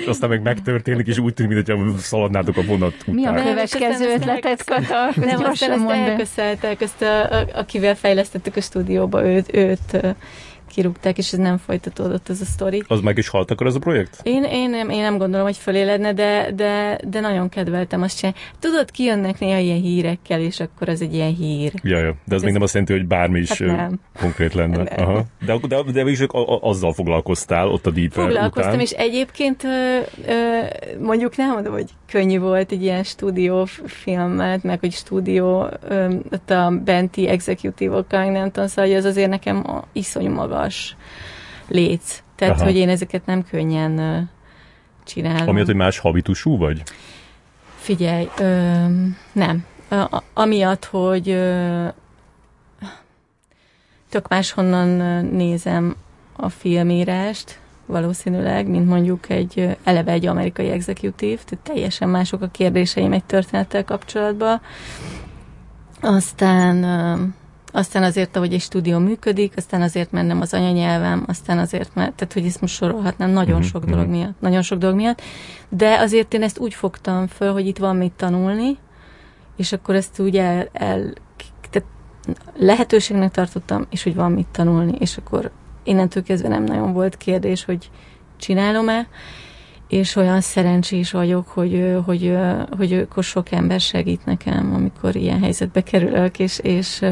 [0.07, 3.15] aztán meg megtörténik, és úgy tűnik, mintha szaladnátok a vonat után.
[3.15, 5.11] Mi a következő ötletet, Kata?
[5.15, 10.17] nem, aztán ezt elköszeltek, ezt a, a, akivel fejlesztettük a stúdióba, őt, őt
[10.75, 12.83] kirúgták, és ez nem folytatódott ez a sztori.
[12.89, 14.20] Az meg is halt akkor ez a projekt?
[14.23, 18.39] Én, én, nem, én nem gondolom, hogy föléledne, de, de, de nagyon kedveltem azt csinálni.
[18.59, 21.73] Tudod, kijönnek néha ilyen hírekkel, és akkor az egy ilyen hír.
[21.83, 22.14] Ja, ja.
[22.25, 24.01] De az Ez- még nem azt jelenti, hogy bármi is Hát nem.
[24.20, 24.77] konkrét lenne.
[24.77, 24.87] Nem.
[25.09, 25.25] Aha.
[25.47, 28.81] De, de, de a, azzal foglalkoztál ott a Deeper Foglalkoztam, után.
[28.81, 29.62] és egyébként
[31.01, 35.61] mondjuk nem mondom, hogy könnyű volt egy ilyen stúdiófilmet, meg hogy stúdió,
[36.33, 40.31] ott a benti executívokkal, meg nem tudom, szóval hogy az azért nekem iszonyú
[40.63, 40.97] magas
[41.69, 42.23] léc.
[42.37, 42.65] Tehát, Aha.
[42.65, 44.19] hogy én ezeket nem könnyen ö,
[45.05, 45.49] csinálom.
[45.49, 46.83] Amiatt, hogy más habitusú vagy?
[47.77, 48.85] Figyelj, ö,
[49.33, 49.65] nem.
[49.89, 51.87] A, a, amiatt, hogy ö,
[54.09, 55.97] tök máshonnan nézem
[56.37, 63.13] a filmírást, valószínűleg, mint mondjuk egy eleve egy amerikai executív, tehát teljesen mások a kérdéseim
[63.13, 64.61] egy történettel kapcsolatban.
[66.01, 66.85] Aztán,
[67.73, 72.14] aztán azért, ahogy egy stúdió működik, aztán azért, mert nem az anyanyelvem, aztán azért, mert,
[72.14, 74.14] tehát hogy ezt most sorolhatnám nagyon Mhm, sok dolog mhm.
[74.16, 75.23] miatt, nagyon sok dolog miatt,
[75.68, 78.79] de azért én ezt úgy fogtam föl, hogy itt van mit tanulni,
[79.57, 81.12] és akkor ezt úgy el, el
[81.70, 81.89] tehát
[82.57, 85.51] lehetőségnek tartottam, és hogy van mit tanulni, és akkor
[85.83, 87.91] innentől kezdve nem nagyon volt kérdés, hogy
[88.37, 89.07] csinálom-e,
[89.93, 92.36] és olyan szerencsés vagyok, hogy, hogy,
[92.76, 97.05] hogy akkor sok ember segít nekem, amikor ilyen helyzetbe kerülök, és, és,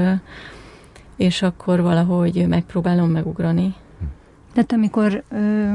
[1.17, 3.75] és akkor valahogy megpróbálom megugrani.
[4.53, 5.73] Tehát amikor ö,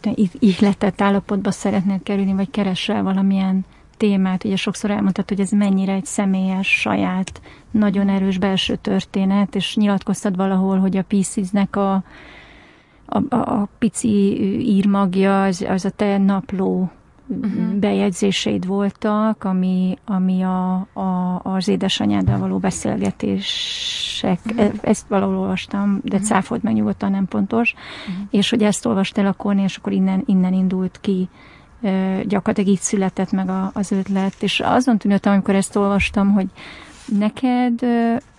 [0.00, 3.64] te ih- ihletett állapotba szeretnél kerülni, vagy keresel valamilyen
[3.96, 9.76] témát, ugye sokszor elmondtad, hogy ez mennyire egy személyes, saját, nagyon erős belső történet, és
[9.76, 12.02] nyilatkoztad valahol, hogy a Pieces-nek a,
[13.10, 14.08] a, a, pici
[14.76, 16.90] írmagja, az, az a te napló
[17.38, 17.78] Mhm.
[17.78, 26.18] bejegyzéseid voltak, ami, ami a, a, az édesanyáddal való beszélgetések, e- ezt valahol olvastam, de
[26.18, 27.74] cáfold meg nyugodtan, nem pontos,
[28.30, 31.28] és hogy ezt olvastál a Kornél, és akkor innen, innen indult ki,
[32.24, 36.46] gyakorlatilag így született meg a, az ötlet, és azon tűnődtem, amikor ezt olvastam, hogy
[37.18, 37.80] neked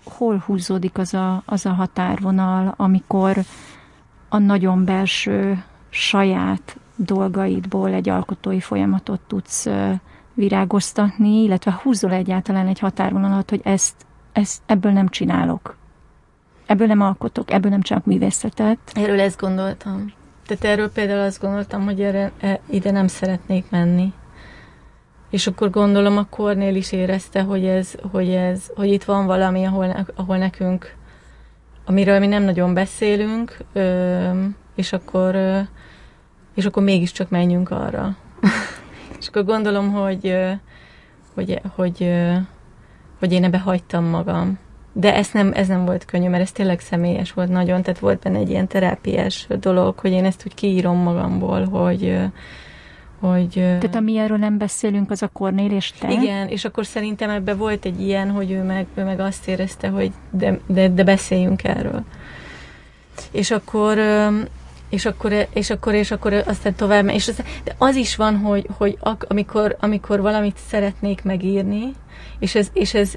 [0.04, 3.38] hol húzódik az a, az a határvonal, amikor
[4.34, 9.68] a nagyon belső saját dolgaidból egy alkotói folyamatot tudsz
[10.34, 13.96] virágoztatni, illetve húzol egyáltalán egy határvonalat, hogy ezt,
[14.32, 15.78] ezt ebből nem csinálok.
[16.66, 18.80] Ebből nem alkotok, ebből nem csak művészetet.
[18.94, 20.14] Erről ezt gondoltam.
[20.46, 24.14] Tehát erről például azt gondoltam, hogy erre, e, ide nem szeretnék menni.
[25.30, 29.66] És akkor gondolom a Kornél is érezte, hogy ez, hogy ez, hogy itt van valami,
[29.66, 30.96] ahol, ahol nekünk,
[31.86, 33.58] amiről mi nem nagyon beszélünk,
[34.76, 35.36] és akkor,
[36.56, 38.16] és akkor mégiscsak menjünk arra.
[39.20, 40.38] és akkor gondolom, hogy,
[41.34, 42.14] hogy, hogy,
[43.20, 44.60] hogy én ebbe hagytam magam.
[44.94, 48.20] De ez nem, ez nem volt könnyű, mert ez tényleg személyes volt nagyon, tehát volt
[48.20, 52.20] benne egy ilyen terápiás dolog, hogy én ezt úgy kiírom magamból, hogy,
[53.22, 53.54] hogy...
[53.54, 56.12] Tehát ami erről nem beszélünk, az a Kornél és te.
[56.12, 59.88] igen, és akkor szerintem ebbe volt egy ilyen, hogy ő meg, ő meg azt érezte,
[59.88, 62.04] hogy de, de, de beszéljünk erről.
[63.32, 63.98] És akkor,
[64.90, 68.68] és akkor, és akkor, és akkor aztán tovább, és az, de az is van, hogy,
[68.78, 71.94] hogy ak, amikor, amikor valamit szeretnék megírni,
[72.40, 73.14] és ez, és ez,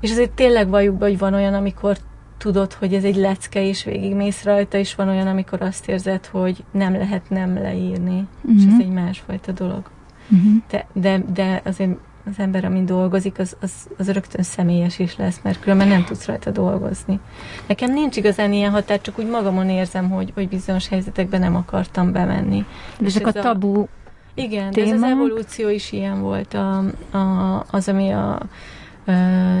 [0.00, 1.96] és ezért tényleg valljuk be, hogy van olyan, amikor
[2.38, 6.64] tudod, hogy ez egy lecke, és végigmész rajta, és van olyan, amikor azt érzed, hogy
[6.70, 8.56] nem lehet nem leírni, uh-huh.
[8.56, 8.80] és ez mhm.
[8.80, 9.90] egy másfajta dolog.
[10.30, 10.62] Uh-huh.
[10.70, 11.96] De, de, de azért
[12.28, 16.26] az ember, amin dolgozik, az, az, az rögtön személyes is lesz, mert különben nem tudsz
[16.26, 17.20] rajta dolgozni.
[17.66, 22.12] Nekem nincs igazán ilyen határ, csak úgy magamon érzem, hogy, hogy bizonyos helyzetekben nem akartam
[22.12, 22.64] bemenni.
[22.98, 23.88] De ezek a tabu a,
[24.34, 26.78] Igen, de ez az evolúció is ilyen volt, a,
[27.16, 28.38] a, az, ami a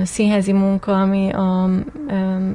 [0.02, 1.70] színházi munka, ami a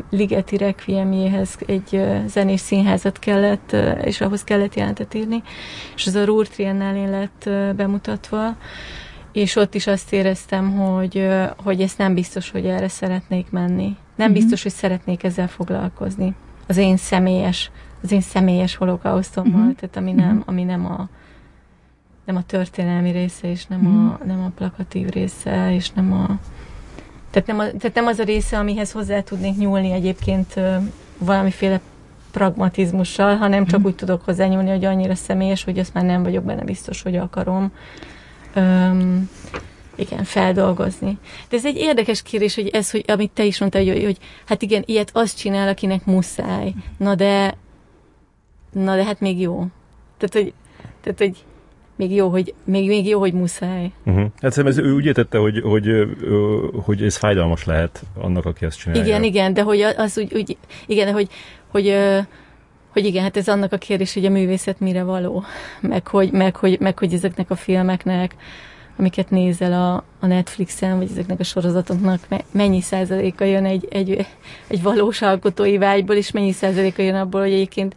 [0.10, 5.44] Ligeti Requiemjéhez egy zenés színházat kellett, és ahhoz kellett jelentet írni,
[5.96, 8.56] és az a Ruhr Triennálén lett bemutatva,
[9.32, 11.28] és ott is azt éreztem, hogy,
[11.64, 13.98] hogy ezt nem biztos, hogy erre szeretnék menni.
[14.16, 14.34] Nem uh-huh.
[14.34, 16.36] biztos, hogy szeretnék ezzel foglalkozni.
[16.68, 17.72] Az én személyes,
[18.02, 19.76] az én személyes holokausztommal, uh-huh.
[19.76, 20.44] tehát ami nem, uh-huh.
[20.46, 21.10] ami nem a
[22.26, 24.12] nem a történelmi része, és nem, uh-huh.
[24.12, 26.40] a, nem a plakatív része, és nem a
[27.34, 30.60] tehát nem, a, tehát nem az a része, amihez hozzá tudnék nyúlni egyébként
[31.18, 31.82] valamiféle
[32.32, 33.84] pragmatizmussal, hanem csak mm.
[33.84, 37.72] úgy tudok hozzányúlni, hogy annyira személyes, hogy azt már nem vagyok benne biztos, hogy akarom.
[38.54, 39.30] Öm,
[39.96, 41.18] igen, feldolgozni.
[41.50, 44.62] De ez egy érdekes kérdés, hogy ez, hogy amit te is mondtál, hogy, hogy hát
[44.62, 46.74] igen, ilyet azt csinál, akinek muszáj.
[46.98, 47.58] Na de,
[48.72, 49.66] na de hát még jó.
[50.18, 50.54] Tehát, hogy,
[51.02, 51.44] tehát, hogy
[52.04, 53.92] még jó, hogy, még, még jó, hogy muszáj.
[54.06, 54.26] Uh-huh.
[54.42, 56.08] Hát szerintem ez, ő úgy értette, hogy, hogy,
[56.84, 59.04] hogy ez fájdalmas lehet annak, aki ezt csinálja.
[59.04, 61.28] Igen, igen, de hogy az úgy, úgy igen, de hogy,
[61.68, 61.96] hogy,
[62.90, 65.44] hogy igen, hát ez annak a kérdés, hogy a művészet mire való,
[65.82, 68.36] meg hogy, meg, hogy, meg, hogy ezeknek a filmeknek,
[68.98, 72.20] amiket nézel a, a Netflixen, vagy ezeknek a sorozatoknak,
[72.52, 74.26] mennyi százaléka jön egy, egy,
[74.68, 77.96] egy valós alkotói vágyból, és mennyi százaléka jön abból, hogy egyébként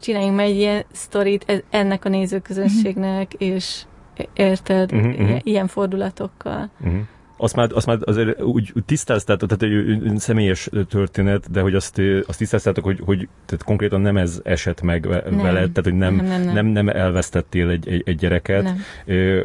[0.00, 3.54] csináljunk meg egy ilyen sztorit ennek a nézőközönségnek, uh-huh.
[3.54, 3.84] és
[4.32, 5.38] érted, uh-huh, uh-huh.
[5.42, 6.70] ilyen fordulatokkal.
[6.80, 7.00] Uh-huh
[7.36, 12.00] azt már, azt már azért úgy, úgy tisztáztátok, tehát egy személyes történet, de hogy azt,
[12.26, 15.36] azt tisztáztátok, hogy, hogy tehát konkrétan nem ez esett meg nem.
[15.36, 16.54] veled, tehát hogy nem, nem, nem, nem.
[16.54, 18.76] nem, nem elvesztettél egy, egy, egy gyereket, nem.
[19.04, 19.42] Ö,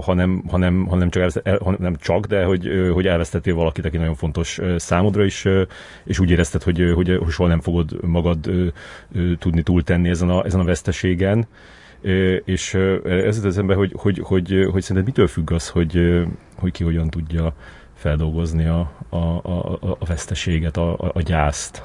[0.00, 4.60] hanem, hanem, hanem, csak, el, hanem csak, de hogy, hogy elvesztettél valakit, aki nagyon fontos
[4.76, 5.44] számodra is,
[6.04, 8.50] és úgy érezted, hogy, hogy, hogy soha nem fogod magad
[9.38, 11.46] tudni túltenni ezen a, ezen a veszteségen
[12.44, 12.74] és
[13.04, 16.22] ez az ember, hogy, hogy, hogy, hogy szerinted mitől függ az, hogy,
[16.56, 17.54] hogy ki hogyan tudja
[17.94, 21.82] feldolgozni a, a, a, a veszteséget, a, a, a gyászt?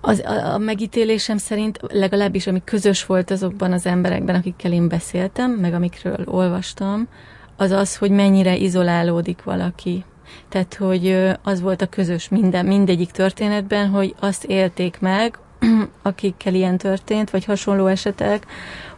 [0.00, 5.50] Az, a, a megítélésem szerint legalábbis, ami közös volt azokban az emberekben, akikkel én beszéltem,
[5.50, 7.08] meg amikről olvastam,
[7.56, 10.04] az az, hogy mennyire izolálódik valaki.
[10.48, 15.38] Tehát, hogy az volt a közös minden, mindegyik történetben, hogy azt élték meg,
[16.02, 18.46] akikkel ilyen történt, vagy hasonló esetek,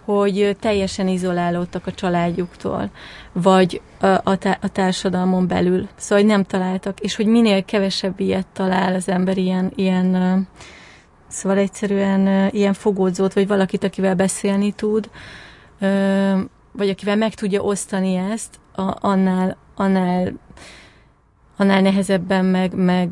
[0.04, 2.90] hogy teljesen izolálódtak a családjuktól,
[3.32, 5.88] vagy a, a, a társadalmon belül.
[5.96, 10.48] Szóval, hogy nem találtak, és hogy minél kevesebb ilyet talál az ember ilyen, ilyen
[11.28, 15.10] szóval egyszerűen ilyen fogódzót, vagy valakit, akivel beszélni tud,
[16.72, 18.60] vagy akivel meg tudja osztani ezt,
[19.00, 20.32] annál, annál
[21.56, 23.10] annál nehezebben, meg, meg,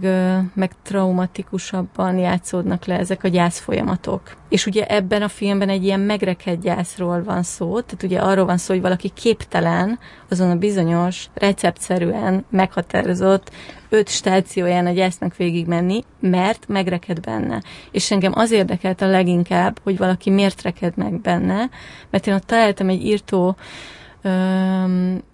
[0.55, 4.36] meg traumatikusabban játszódnak le ezek a gyász folyamatok.
[4.49, 8.57] És ugye ebben a filmben egy ilyen megrekedt gyászról van szó, tehát ugye arról van
[8.57, 13.51] szó, hogy valaki képtelen azon a bizonyos, receptszerűen meghatározott
[13.88, 17.62] öt stációján a gyásznak végigmenni, mert megreked benne.
[17.90, 21.70] És engem az érdekelt a leginkább, hogy valaki miért reked meg benne,
[22.11, 23.57] mert én ott találtam egy írtó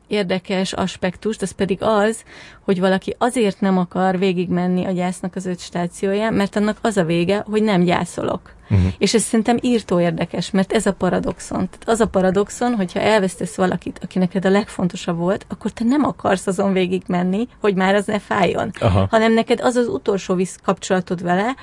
[0.08, 2.22] érdekes aspektust, az pedig az,
[2.64, 7.04] hogy valaki azért nem akar végigmenni a gyásznak az öt stációján, mert annak az a
[7.04, 8.56] vége, hogy nem gyászolok.
[8.70, 8.92] Uh-huh.
[8.98, 11.56] És ez szerintem írtó érdekes, mert ez a paradoxon.
[11.58, 16.04] Tehát az a paradoxon, hogyha elvesztesz valakit, aki neked a legfontosabb volt, akkor te nem
[16.04, 19.06] akarsz azon végigmenni, hogy már az ne fájjon, Aha.
[19.10, 21.54] hanem neked az az utolsó visz kapcsolatod vele,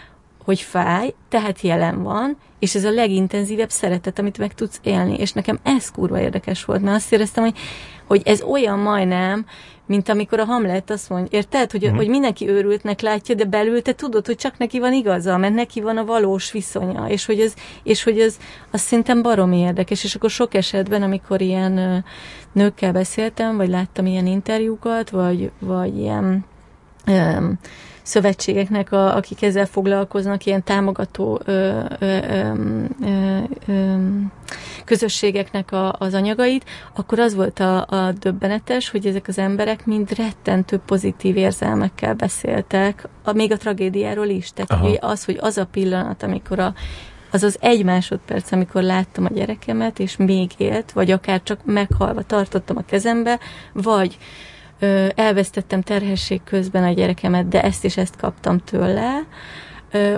[0.46, 5.18] hogy fáj, tehát jelen van, és ez a legintenzívebb szeretet, amit meg tudsz élni.
[5.18, 7.58] És nekem ez kurva érdekes volt, mert azt éreztem, hogy
[8.08, 9.46] hogy ez olyan majdnem,
[9.88, 11.98] mint amikor a Hamlet azt mondja, érted, hogy, uh-huh.
[11.98, 15.82] hogy mindenki őrültnek látja, de belül te tudod, hogy csak neki van igaza, mert neki
[15.82, 17.54] van a valós viszonya, és hogy ez,
[17.84, 18.38] és hogy ez
[18.72, 22.04] az szerintem baromi érdekes, és akkor sok esetben, amikor ilyen
[22.52, 26.46] nőkkel beszéltem, vagy láttam ilyen interjúkat, vagy, vagy ilyen
[27.08, 27.60] um,
[28.06, 32.52] szövetségeknek, a, akik ezzel foglalkoznak, ilyen támogató ö, ö, ö,
[33.02, 33.96] ö, ö,
[34.86, 40.16] közösségeknek a, az anyagait, akkor az volt a, a döbbenetes, hogy ezek az emberek mind
[40.18, 44.52] rettentő pozitív érzelmekkel beszéltek, a, még a tragédiáról is.
[44.54, 46.74] Tehát hogy az, hogy az a pillanat, amikor a,
[47.32, 52.22] az az egy másodperc, amikor láttam a gyerekemet, és még élt, vagy akár csak meghalva
[52.22, 53.40] tartottam a kezembe,
[53.74, 54.18] vagy
[54.80, 59.28] ö, elvesztettem terhesség közben a gyerekemet, de ezt és ezt kaptam tőle,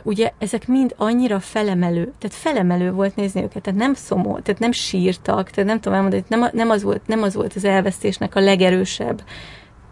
[0.03, 4.71] ugye ezek mind annyira felemelő, tehát felemelő volt nézni őket, tehát nem szomó, tehát nem
[4.71, 8.39] sírtak, tehát nem tudom elmondani, nem, nem, az volt, nem az volt az elvesztésnek a
[8.39, 9.23] legerősebb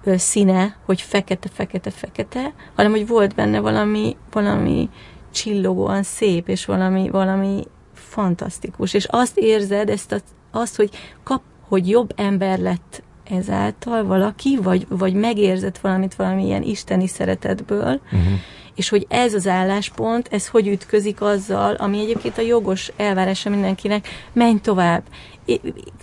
[0.06, 4.90] színe, hogy fekete, fekete, fekete, hanem hogy volt benne valami, valami
[5.32, 7.64] csillogóan szép, és valami, valami
[7.94, 8.94] fantasztikus.
[8.94, 10.18] És azt érzed, ezt a,
[10.52, 10.90] azt, hogy
[11.24, 18.40] kap, hogy jobb ember lett ezáltal valaki, vagy, vagy megérzett valamit valamilyen isteni szeretetből, uh-huh.
[18.76, 24.08] és hogy ez az álláspont, ez hogy ütközik azzal, ami egyébként a jogos elvárása mindenkinek,
[24.34, 25.04] menj tovább,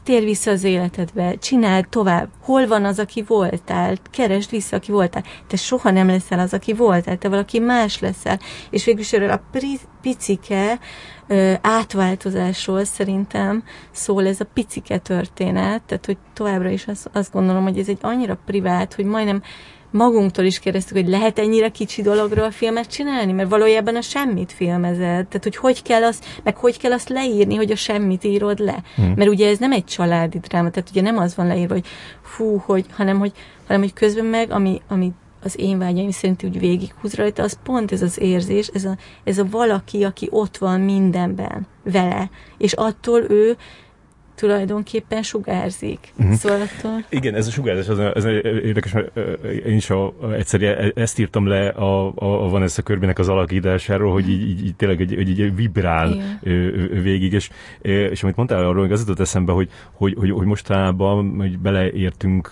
[0.05, 5.25] tér vissza az életedbe, csináld tovább, hol van az, aki voltál, keresd vissza, aki voltál.
[5.47, 8.41] Te soha nem leszel az, aki voltál, te valaki más leszel.
[8.71, 9.43] És végülis erről a
[10.01, 10.79] picike
[11.33, 17.63] ö, átváltozásról szerintem szól ez a picike történet, tehát hogy továbbra is azt, azt gondolom,
[17.63, 19.43] hogy ez egy annyira privát, hogy majdnem
[19.91, 25.27] magunktól is kérdeztük, hogy lehet ennyire kicsi dologról filmet csinálni, mert valójában a semmit filmezed.
[25.27, 28.83] Tehát, hogy hogy kell azt, meg hogy kell azt leírni, hogy a semmit írod le.
[28.95, 29.13] Hmm.
[29.17, 31.87] Mert ugye ez nem egy családi dráma, tehát ugye nem az van leírva, hogy
[32.23, 33.33] fú, hogy, hanem, hogy,
[33.67, 35.13] hanem, hogy közben meg, ami, ami
[35.43, 39.39] az én vágyaim szerint úgy végighúz rajta, az pont ez az érzés, ez a, ez
[39.39, 43.57] a valaki, aki ott van mindenben vele, és attól ő
[44.35, 46.13] tulajdonképpen sugárzik.
[46.19, 46.35] Uh-huh.
[46.35, 47.05] Szóval attól...
[47.09, 49.17] Igen, ez a sugárzás, az, az érdekes, mert
[49.67, 54.13] én is a, egyszer e, ezt írtam le a, a, a Vanessa körbének az alakításáról,
[54.13, 57.03] hogy így, így, így tényleg hogy, hogy így vibrál Igen.
[57.03, 61.35] végig, és, és amit mondtál arról, hogy az jutott eszembe, hogy, hogy, hogy, hogy mostanában
[61.39, 62.51] hogy beleértünk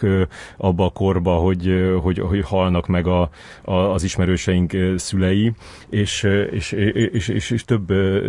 [0.57, 3.31] abba a korba, hogy, hogy, hogy halnak meg a,
[3.63, 5.53] a, az ismerőseink szülei,
[5.91, 7.87] és, és, és, és, és több,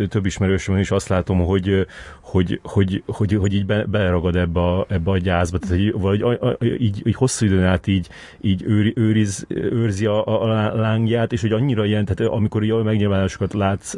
[0.07, 1.87] több ismerősöm is azt látom, hogy,
[2.21, 6.57] hogy, hogy, hogy, hogy így be, beleragad ebbe a, ebbe a gyászba, tehát hogy a,
[6.63, 8.07] így, így hosszú időn át így,
[8.41, 13.53] így őri, őriz, őrzi a, a lángját, és hogy annyira ilyen, tehát amikor jól megnyilvánulásokat
[13.53, 13.95] látsz,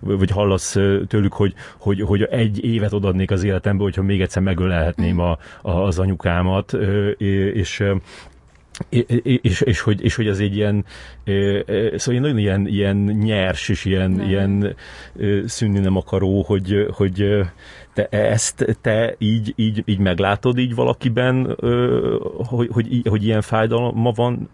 [0.00, 0.76] vagy hallasz
[1.08, 5.70] tőlük, hogy, hogy, hogy egy évet odadnék az életembe, hogyha még egyszer megölelhetném a, a,
[5.70, 6.72] az anyukámat,
[7.52, 7.84] és
[8.88, 10.84] és, és, hogy, és hogy az egy ilyen,
[11.96, 14.28] szóval nagyon ilyen, ilyen nyers és ilyen, nem.
[14.28, 14.76] ilyen
[15.46, 17.40] szűnni nem akaró, hogy, hogy
[17.94, 21.56] te ezt te így, így, így meglátod így valakiben,
[22.48, 24.48] hogy, hogy, hogy ilyen fájdalma van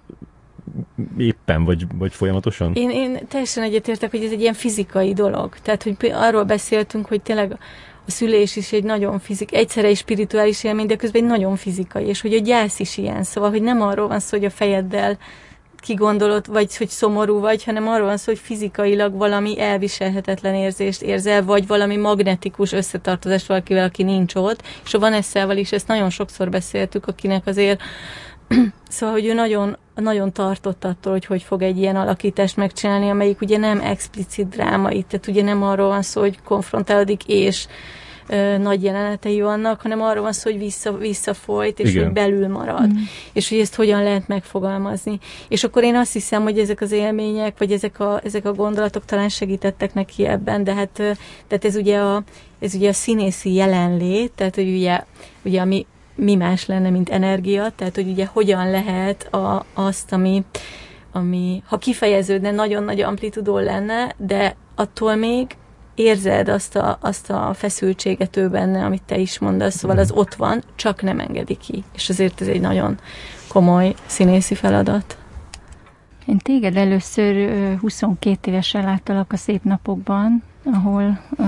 [1.19, 2.73] éppen, vagy, vagy folyamatosan?
[2.75, 5.55] Én, én teljesen egyetértek, hogy ez egy ilyen fizikai dolog.
[5.63, 7.59] Tehát, hogy arról beszéltünk, hogy tényleg
[8.07, 12.05] a szülés is egy nagyon fizik, egyszerre egy spirituális élmény, de közben egy nagyon fizikai,
[12.07, 13.23] és hogy a gyász is ilyen.
[13.23, 15.19] Szóval, hogy nem arról van szó, hogy a fejeddel
[15.81, 21.45] kigondolod, vagy hogy szomorú vagy, hanem arról van szó, hogy fizikailag valami elviselhetetlen érzést érzel,
[21.45, 24.63] vagy valami magnetikus összetartozást valakivel, aki nincs ott.
[24.85, 27.81] És a Vanessa-val is ezt nagyon sokszor beszéltük, akinek azért
[28.89, 33.41] Szóval, hogy ő nagyon, nagyon tartott attól, hogy hogy fog egy ilyen alakítást megcsinálni, amelyik
[33.41, 37.67] ugye nem explicit drámai, tehát ugye nem arról van szó, hogy konfrontálódik és
[38.29, 42.05] ö, nagy jelenetei vannak, hanem arról van szó, hogy vissza, visszafolyt, és Igen.
[42.05, 42.93] hogy belül marad.
[42.93, 43.03] Mm.
[43.33, 45.19] És hogy ezt hogyan lehet megfogalmazni.
[45.49, 49.05] És akkor én azt hiszem, hogy ezek az élmények, vagy ezek a, ezek a gondolatok
[49.05, 50.91] talán segítettek neki ebben, de hát
[51.47, 52.23] tehát ez ugye a,
[52.61, 55.05] ez ugye a színészi jelenlét, tehát hogy ugye,
[55.43, 55.87] ugye ami
[56.17, 60.45] mi más lenne, mint energia, tehát hogy ugye hogyan lehet a, azt, ami,
[61.13, 65.47] ami ha kifejeződne, nagyon nagy amplitudó lenne, de attól még
[65.95, 70.35] érzed azt a, azt a feszültséget ő benne, amit te is mondasz, szóval az ott
[70.35, 71.85] van, csak nem engedi ki.
[71.95, 72.99] És azért ez egy nagyon
[73.49, 75.19] komoly színészi feladat.
[76.27, 77.51] Én téged először
[77.81, 80.43] 22 évesen láttalak a szép napokban,
[80.73, 81.47] ahol uh,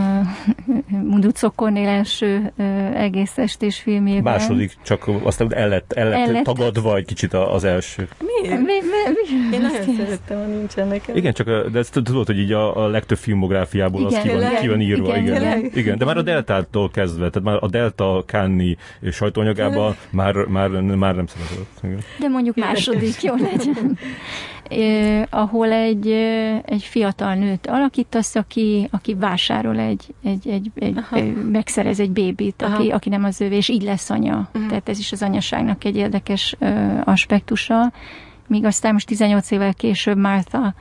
[1.10, 4.22] Munduco Cornél első uh, egész estés filmjében.
[4.22, 8.08] Második, csak aztán el lett, el lett, el lett tagadva egy kicsit az első.
[8.18, 8.58] Miért?
[8.58, 8.72] Mi, mi,
[9.50, 11.16] mi, Én nagyon szerettem, ha nincsen nekem.
[11.16, 14.54] Igen, csak de ezt tudod, hogy így a, a legtöbb filmográfiából igen, az ki van,
[14.60, 15.16] ki van írva.
[15.16, 15.58] Igen, igen.
[15.58, 15.70] igen.
[15.74, 18.76] igen, de már a Deltától kezdve, tehát már a Delta Kanni
[19.10, 22.04] sajtóanyagában már, már, már nem szeretett.
[22.18, 23.98] De mondjuk második, jó legyen
[25.30, 26.10] ahol egy,
[26.64, 31.04] egy fiatal nőt alakítasz, aki, aki vásárol egy, egy, egy, egy
[31.50, 34.48] megszerez egy bébit, aki, aki nem az övé, és így lesz anya.
[34.54, 34.68] Uh-huh.
[34.68, 36.56] Tehát ez is az anyaságnak egy érdekes
[37.04, 37.92] aspektusa.
[38.46, 40.74] Míg aztán most 18 évvel később Martha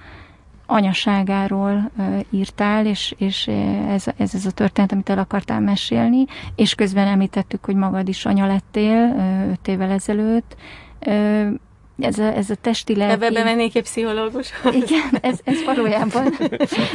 [0.68, 1.92] anyaságáról
[2.30, 3.48] írtál, és, és
[3.88, 6.26] ez, ez ez a történet, amit el akartál mesélni,
[6.56, 10.56] és közben említettük, hogy magad is anya lettél uh, öt évvel ezelőtt.
[12.00, 13.14] Ez a, ez a testi lelki...
[13.14, 14.50] Ebbe bemennék egy pszichológus.
[14.64, 16.34] Igen, ez, ez valójában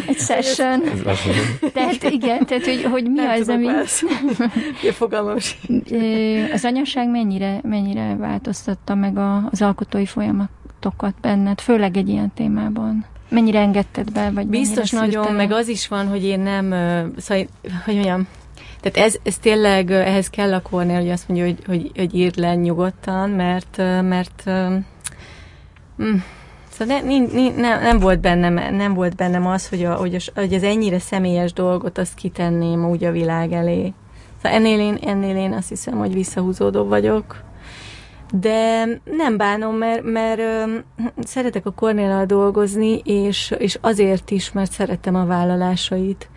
[0.07, 0.83] egy session.
[1.73, 3.67] tehát igen, tehát hogy, hogy mi Nem az, ami...
[4.93, 5.59] fogalmas.
[6.53, 13.05] Az anyaság mennyire, mennyire változtatta meg a, az alkotói folyamatokat benned, főleg egy ilyen témában?
[13.29, 16.65] Mennyire engedted be, vagy Biztos nagyon, meg az is van, hogy én nem,
[17.17, 17.47] szóval,
[17.85, 18.27] hogy mondjam,
[18.81, 22.37] tehát ez, ez tényleg, ehhez kell a Kornél, hogy azt mondja, hogy, hogy, hogy írd
[22.39, 24.51] le nyugodtan, mert, mert
[26.03, 26.17] mm,
[26.73, 30.41] Szóval ne, ne, ne, nem, volt bennem, nem volt bennem az, hogy, a, hogy, a,
[30.41, 33.93] hogy az ennyire személyes dolgot azt kitenném úgy a világ elé.
[34.43, 37.43] Szóval ennél én, ennél én azt hiszem, hogy visszahúzódó vagyok.
[38.35, 40.77] De nem bánom, mert, mert ö,
[41.23, 46.29] szeretek a Kornéllal dolgozni, és, és azért is, mert szeretem a vállalásait.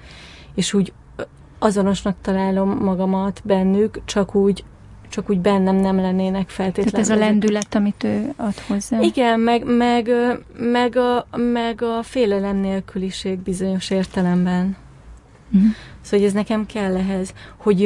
[0.55, 0.93] És úgy
[1.59, 4.63] azonosnak találom magamat bennük, csak úgy,
[5.15, 6.91] csak úgy bennem nem lennének feltétlenül.
[6.91, 8.99] Tehát ez a lendület, amit ő ad hozzá.
[8.99, 10.11] Igen, meg, meg,
[10.57, 14.77] meg, a, meg a félelem nélküliség bizonyos értelemben.
[15.53, 15.69] Uh-huh.
[16.01, 17.85] Szóval, hogy ez nekem kell ehhez, hogy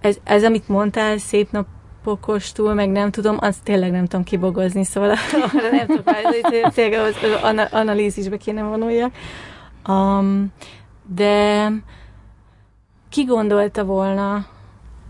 [0.00, 1.66] ez, ez amit mondtál, szép nap
[2.02, 5.10] pokostul, meg nem tudom, azt tényleg nem tudom kibogozni, szóval
[5.54, 7.14] arra nem tudok változni, tényleg az
[7.70, 9.12] analízisbe kéne vonuljak.
[9.88, 10.52] Um,
[11.14, 11.66] de
[13.08, 14.46] ki gondolta volna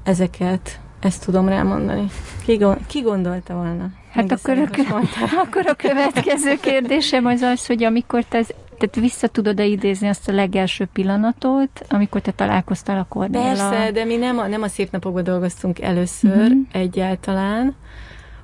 [0.03, 0.80] ezeket?
[1.01, 2.07] Ezt tudom rámondani.
[2.45, 3.89] Ki, gond, ki gondolta volna?
[4.11, 4.69] Hát akkor a,
[5.45, 8.45] akkor a következő kérdésem az az, hogy amikor te
[8.81, 13.43] tehát vissza tudod-e idézni azt a legelső pillanatot, amikor te találkoztál a Kornéla?
[13.43, 16.59] Persze, de mi nem a, nem a szép napokban dolgoztunk először uh-huh.
[16.73, 17.75] egyáltalán,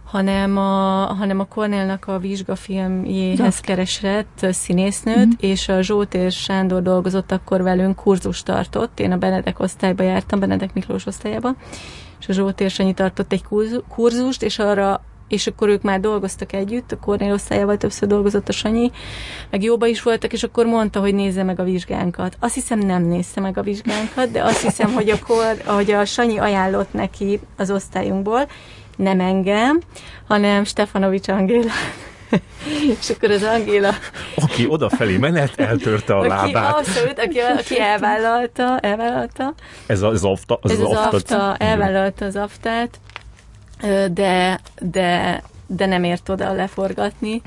[0.05, 5.31] hanem a, hanem a Cornellnak a vizsgafilmjéhez keresett színésznőt, mm.
[5.39, 10.75] és a Zsótér Sándor dolgozott akkor velünk, kurzus tartott, én a Benedek osztályba jártam, Benedek
[10.75, 11.55] Miklós osztályába,
[12.21, 13.45] és a Zsótér Sanyi tartott egy
[13.89, 18.53] kurzust, és arra és akkor ők már dolgoztak együtt, a Kornél osztályával többször dolgozott a
[18.53, 18.91] Sanyi,
[19.51, 22.37] meg jóba is voltak, és akkor mondta, hogy nézze meg a vizsgánkat.
[22.41, 26.39] Azt hiszem nem nézte meg a vizsgánkat, de azt hiszem, hogy akkor, hogy a Sanyi
[26.39, 28.49] ajánlott neki az osztályunkból,
[28.97, 29.81] nem engem,
[30.29, 31.73] hanem Stefanovics Angéla.
[33.01, 33.95] és akkor az Angéla...
[34.35, 36.77] Aki odafelé menet, eltörte a aki, lábát.
[36.77, 39.55] Abszolút, aki, aki elvállalta, elvállalta.
[39.87, 43.01] Ez az afta, az Ez az, az afta, afta elvállalta az aftát,
[44.13, 47.43] de, de, de nem ért oda leforgatni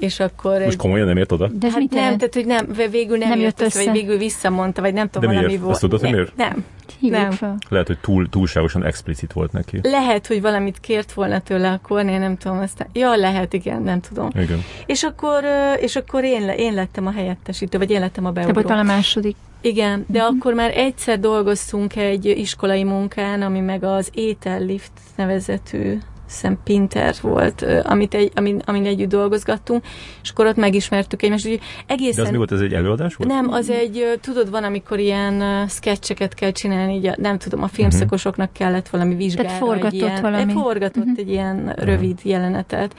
[0.00, 0.52] és akkor...
[0.52, 0.76] Most egy...
[0.76, 1.50] komolyan nem ért oda?
[1.52, 4.80] De hát nem, nem, tehát hogy nem, végül nem, nem jött össze, vagy végül visszamondta,
[4.80, 5.60] vagy nem tudom, De valami miért?
[5.60, 5.72] volt.
[5.72, 6.36] Azt tudod, hogy miért?
[6.36, 6.64] Nem.
[7.00, 7.30] nem.
[7.30, 7.56] Fel.
[7.68, 9.80] Lehet, hogy túl, túlságosan explicit volt neki.
[9.82, 12.88] Lehet, hogy valamit kért volna tőle akkor, én nem tudom, aztán...
[12.92, 14.28] Ja, lehet, igen, nem tudom.
[14.34, 14.64] Igen.
[14.86, 15.44] És akkor,
[15.80, 18.52] és akkor én, én lettem a helyettesítő, vagy én lettem a beugró.
[18.52, 19.36] Te voltál a második.
[19.60, 20.36] Igen, de uh-huh.
[20.38, 25.98] akkor már egyszer dolgoztunk egy iskolai munkán, ami meg az Étellift nevezetű
[26.30, 29.84] hiszem Pinter volt, amit egy, amin, amin együtt dolgozgattunk,
[30.22, 31.46] és akkor ott megismertük egymást.
[31.46, 32.14] Úgy egészen...
[32.16, 33.30] De az mi volt, ez egy előadás volt?
[33.30, 37.68] Nem, az egy, tudod, van, amikor ilyen sketcheket kell csinálni, így a, nem tudom, a
[37.68, 39.48] filmszakosoknak kellett valami vizsgára.
[39.48, 40.52] Tehát forgatott egy ilyen, valami.
[40.52, 41.18] Forgatott uh-huh.
[41.18, 42.30] egy ilyen rövid uh-huh.
[42.30, 42.94] jelenetet,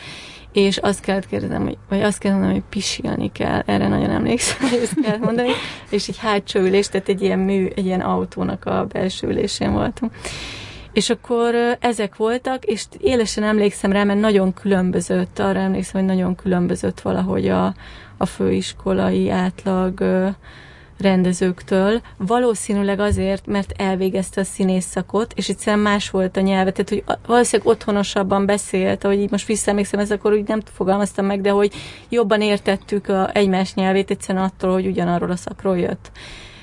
[0.51, 4.69] és azt kellett kérdezem, hogy, vagy azt kellett mondani, hogy pisilni kell, erre nagyon emlékszem,
[4.69, 5.49] hogy ezt kellett mondani,
[5.89, 10.11] és egy hátsó ülés, tehát egy ilyen mű, egy ilyen autónak a belső ülésén voltunk.
[10.94, 16.36] És akkor ezek voltak, és élesen emlékszem rá, mert nagyon különbözött, arra emlékszem, hogy nagyon
[16.36, 17.74] különbözött valahogy a,
[18.18, 20.04] a főiskolai átlag
[21.02, 22.02] rendezőktől.
[22.18, 27.72] Valószínűleg azért, mert elvégezte a színészszakot, és egyszerűen más volt a nyelve, tehát hogy valószínűleg
[27.72, 31.74] otthonosabban beszélt, ahogy így most visszaemlékszem, ez akkor úgy nem fogalmaztam meg, de hogy
[32.10, 36.12] jobban értettük a egymás nyelvét egyszerűen attól, hogy ugyanarról a szakról jött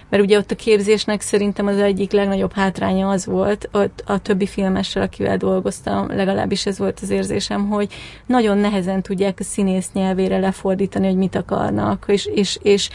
[0.08, 4.46] mert ugye ott a képzésnek szerintem az egyik legnagyobb hátránya az volt, ott a többi
[4.46, 7.92] filmessel, akivel dolgoztam, legalábbis ez volt az érzésem, hogy
[8.26, 12.90] nagyon nehezen tudják a színész nyelvére lefordítani, hogy mit akarnak, és, és, és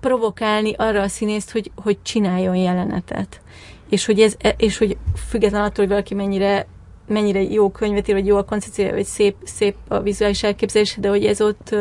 [0.00, 3.40] provokálni arra a színészt, hogy, hogy csináljon jelenetet.
[3.88, 4.96] És hogy, ez, és hogy
[5.28, 6.66] független attól, hogy valaki mennyire
[7.08, 11.08] mennyire jó könyvet ír, vagy jó a koncepció, vagy szép, szép a vizuális elképzelés, de
[11.08, 11.74] hogy ez ott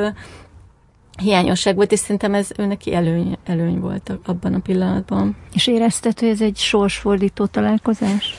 [1.21, 5.35] hiányosság volt, és szerintem ez ő neki előny, előny volt abban a pillanatban.
[5.53, 8.35] És érezted, hogy ez egy sorsfordító találkozás?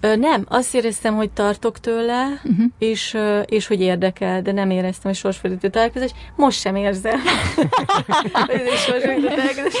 [0.00, 2.64] Ö, nem, azt éreztem, hogy tartok tőle, uh-huh.
[2.78, 6.10] és, és hogy érdekel, de nem éreztem, hogy sorsfordító találkozás.
[6.36, 7.20] Most sem érzem.
[8.48, 9.74] ez egy sorsfordító találkozás.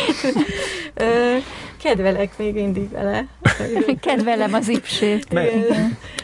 [1.82, 3.26] Kedvelek még mindig vele.
[4.00, 5.32] Kedvelem az ipsét.
[5.32, 5.50] Meg,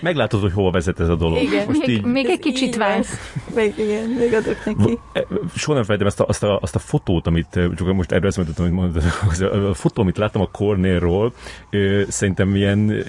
[0.00, 1.42] meglátod, hogy hova vezet ez a dolog.
[1.42, 1.66] Igen.
[1.66, 3.32] Most még, így, még egy kicsit válsz.
[3.54, 4.98] Még, igen, még adok neki.
[5.12, 8.28] E, soha nem felejtem ezt a, azt, a, azt a fotót, amit csak most erről
[8.28, 9.02] eszembe amit mondtad,
[9.70, 11.32] a fotó, amit láttam a Cornélról,
[12.08, 13.04] szerintem ilyen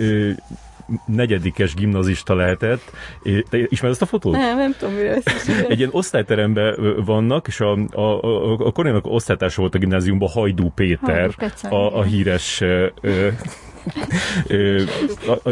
[1.05, 2.91] negyedikes gimnazista lehetett.
[3.49, 4.31] Ismered ezt a fotót?
[4.33, 5.21] Nem, nem tudom, mire
[5.67, 6.75] Egy ilyen osztályteremben
[7.05, 11.29] vannak, és a, a, a, a Kornénak osztálytársa volt a gimnáziumban Hajdú Péter,
[11.69, 12.63] a, a híres
[15.27, 15.51] a, a,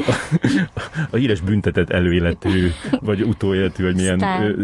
[1.10, 4.56] a híres büntetett előéletű, vagy utóéletű, vagy milyen Sztár,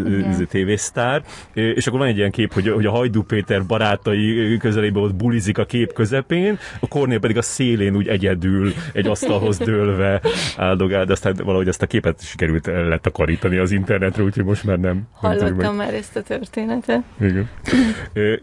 [0.48, 1.22] tévésztár.
[1.52, 5.58] És akkor van egy ilyen kép, hogy, hogy a Hajdú Péter barátai közelében ott bulizik
[5.58, 10.20] a kép közepén, a Kornél pedig a szélén úgy egyedül egy asztalhoz dőlve
[10.56, 15.02] áldogál, de aztán valahogy ezt a képet sikerült letakarítani az internetre, úgyhogy most már nem.
[15.12, 17.02] Hallottam nem már ezt a történetet.
[17.20, 17.48] Igen.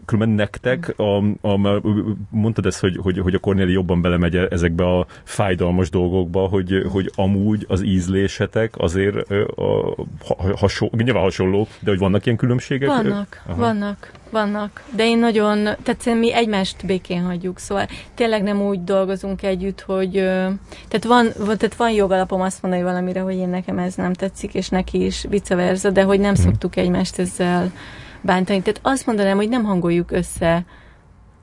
[0.04, 1.16] Különben nektek, a,
[1.48, 1.80] a,
[2.30, 7.10] mondtad ezt, hogy, hogy, hogy a Kornéli jobban belemegy ezekbe a fájdalmas dolgokba, hogy, hogy
[7.14, 9.94] amúgy az ízlésetek azért a,
[10.56, 12.88] hasonló, nyilván hasonló, de hogy vannak ilyen különbségek?
[12.88, 13.60] Vannak, Aha.
[13.60, 14.82] vannak, vannak.
[14.96, 20.10] De én nagyon, tehát mi egymást békén hagyjuk, szóval tényleg nem úgy dolgozunk együtt, hogy
[20.88, 24.68] tehát van, tehát van jogalapom azt mondani valamire, hogy én nekem ez nem tetszik, és
[24.68, 26.44] neki is vice versa, de hogy nem hmm.
[26.44, 27.72] szoktuk egymást ezzel
[28.20, 28.60] bántani.
[28.60, 30.64] Tehát azt mondanám, hogy nem hangoljuk össze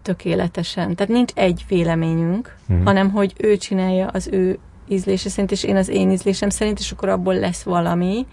[0.08, 0.95] tökéletesen.
[0.95, 2.84] Tehát nincs egy véleményünk, mm.
[2.84, 6.91] hanem hogy ő csinálja az ő ízlése szerint, és én az én ízlésem szerint, és
[6.91, 8.26] akkor abból lesz valami,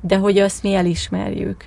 [0.00, 1.66] de hogy azt mi elismerjük.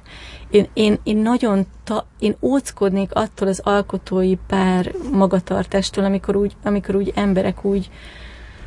[0.50, 6.96] Én, én, én nagyon, ta, én óckodnék attól az alkotói pár magatartástól, amikor úgy, amikor
[6.96, 7.90] úgy emberek úgy,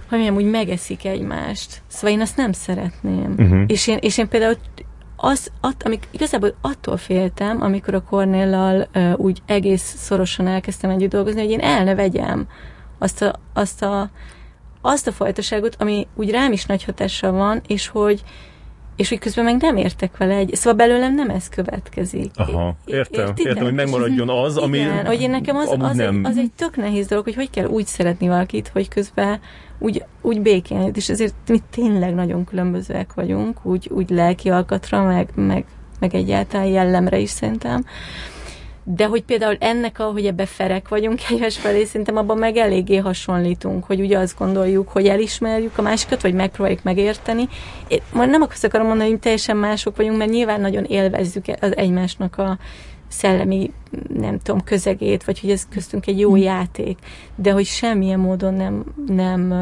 [0.08, 1.82] hogy mondjam, úgy megeszik egymást.
[1.86, 3.34] Szóval én azt nem szeretném.
[3.38, 3.64] Uh-huh.
[3.66, 4.56] És, én, és én például
[5.24, 11.10] az, att, amik, igazából attól féltem, amikor a Cornéllal uh, úgy egész szorosan elkezdtem együtt
[11.10, 12.46] dolgozni, hogy én el ne vegyem
[12.98, 14.10] azt a, azt a,
[14.80, 18.22] azt a fajtaságot, ami úgy rám is nagy hatással van, és hogy,
[18.96, 20.54] és hogy közben meg nem értek vele egy.
[20.54, 22.30] Szóval belőlem nem ez következik.
[22.34, 23.46] Aha, értem, Értitek?
[23.46, 26.16] értem, hogy megmaradjon az, ami Igen, hogy én nekem az, az, nem.
[26.16, 29.40] Egy, az egy tök nehéz dolog, hogy hogy kell úgy szeretni valakit, hogy közben
[29.82, 35.28] úgy, úgy békén, és ezért mi tényleg nagyon különbözőek vagyunk, úgy, úgy lelki alkatra, meg,
[35.34, 35.64] meg,
[36.00, 37.84] meg egyáltalán jellemre is szerintem.
[38.84, 43.84] De hogy például ennek, ahogy ebbe ferek vagyunk egyes felé, szerintem abban meg eléggé hasonlítunk,
[43.84, 47.48] hogy ugye azt gondoljuk, hogy elismerjük a másikat, vagy megpróbáljuk megérteni.
[47.88, 52.38] Én majd nem akarom mondani, hogy teljesen mások vagyunk, mert nyilván nagyon élvezzük az egymásnak
[52.38, 52.58] a
[53.12, 53.72] szellemi,
[54.14, 56.36] nem tudom, közegét, vagy hogy ez köztünk egy jó mm.
[56.36, 56.98] játék,
[57.34, 59.54] de hogy semmilyen módon nem, nem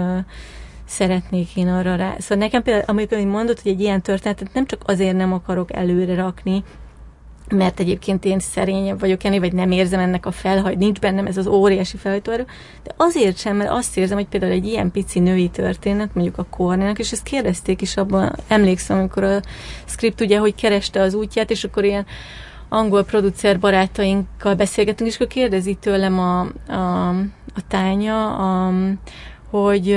[0.85, 2.15] szeretnék én arra rá.
[2.19, 6.15] Szóval nekem például, amikor mondod, hogy egy ilyen történetet nem csak azért nem akarok előre
[6.15, 6.65] rakni,
[7.51, 11.37] mert egyébként én szerényebb vagyok ennél, vagy nem érzem ennek a felhajt, nincs bennem ez
[11.37, 12.47] az óriási felhajtóerő,
[12.83, 16.47] de azért sem, mert azt érzem, hogy például egy ilyen pici női történet, mondjuk a
[16.51, 19.41] Kornének, és ezt kérdezték is abban, emlékszem, amikor a
[19.85, 22.07] script ugye, hogy kereste az útját, és akkor ilyen
[22.73, 26.41] angol producer barátainkkal beszélgetünk, és akkor kérdezi tőlem a,
[26.73, 27.09] a,
[27.55, 28.73] a tánya, a,
[29.51, 29.93] hogy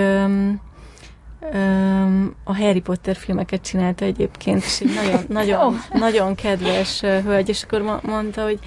[2.44, 8.00] a Harry Potter filmeket csinálta egyébként, és egy nagyon, nagyon, nagyon kedves hölgy, és akkor
[8.02, 8.60] mondta, hogy,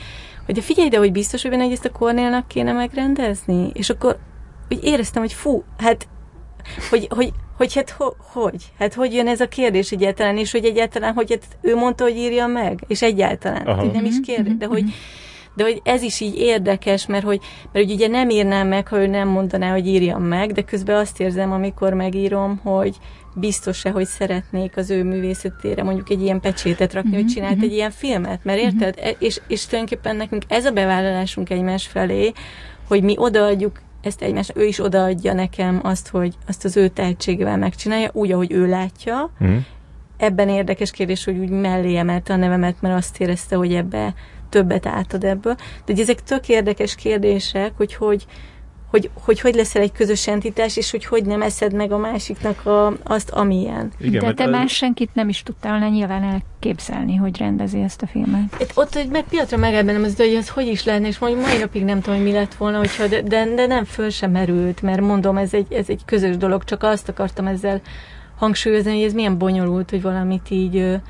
[0.46, 4.18] hogy figyelj de hogy biztos, hogy benne, hogy ezt a Cornélnak kéne megrendezni, és akkor
[4.70, 6.09] úgy éreztem, hogy fú, hát
[6.90, 8.72] hogy, hogy, hogy hát ho, hogy?
[8.78, 12.16] Hát hogy jön ez a kérdés egyáltalán, és hogy egyáltalán, hogy hát ő mondta, hogy
[12.16, 13.84] írja meg, és egyáltalán, Aha.
[13.84, 14.92] nem is mhm, kérde, de hogy, mhm
[15.57, 17.40] de hogy ez is így érdekes, mert hogy,
[17.72, 20.96] mert hogy ugye nem írnám meg, ha ő nem mondaná, hogy írjam meg, de közben
[20.96, 22.96] azt érzem, amikor megírom, hogy
[23.34, 27.68] biztos-e, hogy szeretnék az ő művészetére mondjuk egy ilyen pecsétet rakni, uh-huh, hogy csinált uh-huh.
[27.68, 28.94] egy ilyen filmet, mert érted?
[28.98, 29.16] Uh-huh.
[29.18, 32.32] És, és tulajdonképpen nekünk ez a bevállalásunk egymás felé,
[32.88, 37.57] hogy mi odaadjuk ezt egymás, ő is odaadja nekem azt, hogy azt az ő tehetségével
[37.57, 39.30] megcsinálja, úgy, ahogy ő látja.
[39.40, 39.57] Uh-huh.
[40.16, 44.14] Ebben érdekes kérdés, hogy úgy mellé emelte a nevemet, mert azt érezte, hogy ebbe
[44.48, 45.54] többet átad ebből.
[45.54, 48.26] De hogy ezek tök érdekes kérdések, hogy hogy,
[48.91, 52.66] hogy, hogy, hogy leszel egy közös entitás, és hogy hogy nem eszed meg a másiknak
[52.66, 53.91] a, azt, amilyen.
[54.01, 54.51] Igen, De te az...
[54.51, 58.57] más senkit nem is tudtál volna nyilván elképzelni, hogy rendezi ezt a filmet.
[58.61, 61.59] Itt, ott hogy meg piacra megelbenem az, hogy ez hogy is lenne, és mondjuk mai
[61.59, 64.82] napig nem tudom, hogy mi lett volna, hogyha, de, de, de nem föl sem merült,
[64.82, 67.80] mert mondom, ez egy, ez egy közös dolog, csak azt akartam ezzel
[68.37, 71.01] hangsúlyozni, hogy ez milyen bonyolult, hogy valamit így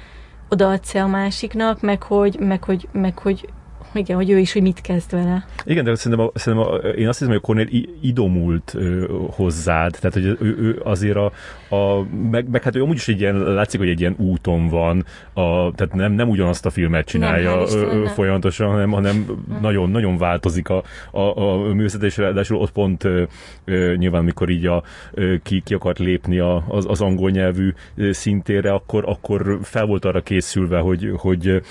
[0.48, 3.48] odaadsz a másiknak, meg hogy, meg hogy, meg hogy
[3.96, 5.46] igen, hogy ő is, hogy mit kezd vele.
[5.64, 9.96] Igen, de szerintem, a, szerintem a, én azt hiszem, hogy a Cornél idomult ö, hozzád,
[10.00, 11.32] tehát hogy ő, ő azért a,
[11.76, 15.04] a meg, meg, hát ő amúgy is egy ilyen, látszik, hogy egy ilyen úton van,
[15.32, 19.58] a, tehát nem, nem ugyanazt a filmet csinálja nem, ö, ö, folyamatosan, hanem, hanem hmm.
[19.60, 23.22] nagyon, nagyon változik a, a, a művészet, és ráadásul ott pont ö,
[23.64, 24.82] ö, nyilván, mikor így a,
[25.12, 27.72] ö, ki, ki akart lépni a, az, az angol nyelvű
[28.10, 31.62] szintére, akkor, akkor fel volt arra készülve, hogy, hogy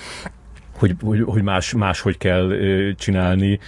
[0.78, 2.52] hogy, hogy, hogy más, máshogy kell
[2.98, 3.58] csinálni,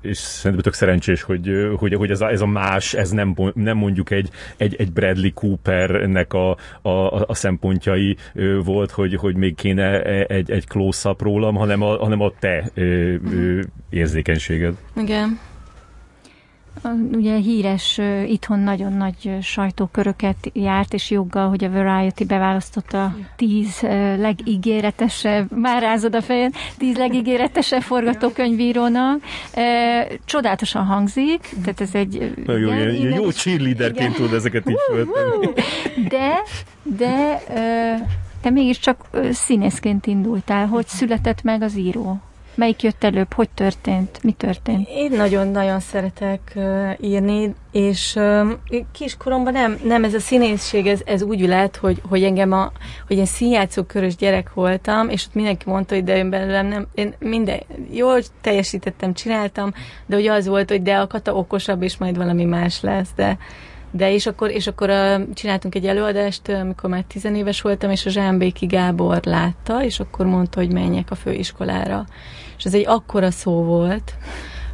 [0.00, 3.76] és szerintem tök szerencsés, hogy, hogy, hogy ez, a, ez a más, ez nem, nem
[3.76, 8.16] mondjuk egy, egy, egy Bradley Coopernek a, a, a szempontjai
[8.64, 12.70] volt, hogy, hogy még kéne egy, egy close-up rólam, hanem a, hanem a te
[13.90, 14.74] érzékenységed.
[14.96, 15.38] Igen.
[17.12, 23.80] Ugye híres, itthon nagyon nagy sajtóköröket járt, és joggal, hogy a Variety beválasztotta tíz
[24.16, 29.20] legígéretesebb, már rázod a fejed, tíz legígéretesebb forgatókönyvírónak.
[30.24, 32.32] Csodálatosan hangzik, tehát ez egy...
[32.46, 34.76] Nagyon jó, igen, jó cheerleaderként tud ezeket is
[36.08, 36.42] De,
[36.82, 37.42] de
[38.40, 40.66] te mégiscsak színészként indultál.
[40.66, 42.20] Hogy született meg az író?
[42.58, 43.32] Melyik jött előbb?
[43.32, 44.22] Hogy történt?
[44.22, 44.88] Mi történt?
[44.88, 48.18] Én nagyon-nagyon szeretek uh, írni, és
[48.92, 52.72] kiskoromban nem, nem ez a színészség, ez, ez úgy lett, hogy, hogy engem a,
[53.06, 56.86] hogy én színjátszó körös gyerek voltam, és ott mindenki mondta, hogy de én belőlem nem,
[56.94, 59.72] én minden, jól teljesítettem, csináltam,
[60.06, 63.38] de hogy az volt, hogy de a kata okosabb, és majd valami más lesz, de
[63.90, 64.90] de és akkor, és akkor
[65.34, 70.60] csináltunk egy előadást, amikor már tizenéves voltam, és a Zsámbéki Gábor látta, és akkor mondta,
[70.60, 72.04] hogy menjek a főiskolára
[72.58, 74.14] és ez egy akkora szó volt,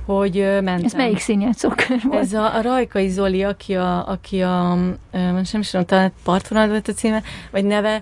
[0.07, 0.85] hogy mentem.
[0.85, 2.21] Ez melyik színjátszókör volt?
[2.21, 4.79] Ez a, a Rajkai Zoli, aki a, aki a
[5.13, 8.01] nem is tudom, talán partvonal volt a címe, vagy neve,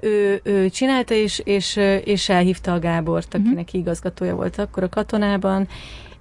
[0.00, 3.46] ő, ő csinálta, és, és, és elhívta a Gábort, mhm.
[3.46, 3.80] akinek uh-huh.
[3.80, 5.68] igazgatója volt akkor a katonában,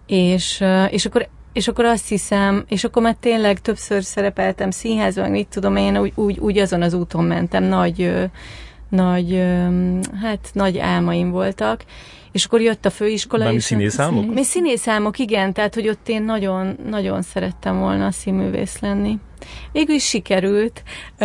[0.05, 5.47] és, és akkor és akkor azt hiszem, és akkor már tényleg többször szerepeltem színházban, mit
[5.47, 8.13] tudom én, úgy, úgy, úgy azon az úton mentem, nagy,
[8.89, 9.43] nagy,
[10.21, 11.83] hát nagy álmaim voltak,
[12.31, 13.43] és akkor jött a főiskola.
[13.43, 14.33] Bármi színészámok?
[14.33, 19.19] Mi színészámok, igen, tehát hogy ott én nagyon, nagyon szerettem volna a színművész lenni.
[19.71, 20.83] Végül is sikerült.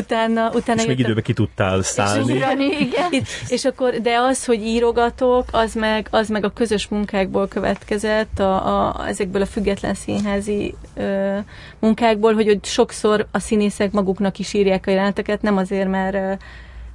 [0.00, 2.32] utána, utána és még időbe ki tudtál szállni.
[2.32, 3.24] És, igen.
[3.48, 8.88] és akkor, de az, hogy írogatok, az meg, az meg a közös munkákból következett, a,
[8.88, 11.38] a, ezekből a független színházi ö,
[11.78, 16.42] munkákból, hogy, hogy sokszor a színészek maguknak is írják a jeleneteket, nem azért, mert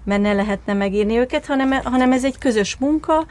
[0.05, 3.25] mert ne lehetne megírni őket, hanem, hanem ez egy közös munka,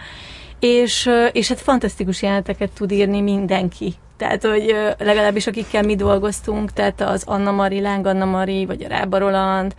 [0.61, 3.95] és, és hát fantasztikus jeleneteket tud írni mindenki.
[4.17, 8.89] Tehát, hogy legalábbis akikkel mi dolgoztunk, tehát az Anna Mari, Láng Anna Mari, vagy a
[8.89, 9.75] Rába Roland,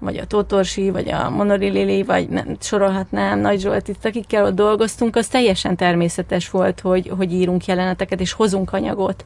[0.00, 4.54] vagy a Totorsi, vagy a Monori Lili, vagy nem, sorolhatnám, Nagy Zsolt, itt akikkel ott
[4.54, 9.24] dolgoztunk, az teljesen természetes volt, hogy, hogy írunk jeleneteket, és hozunk anyagot.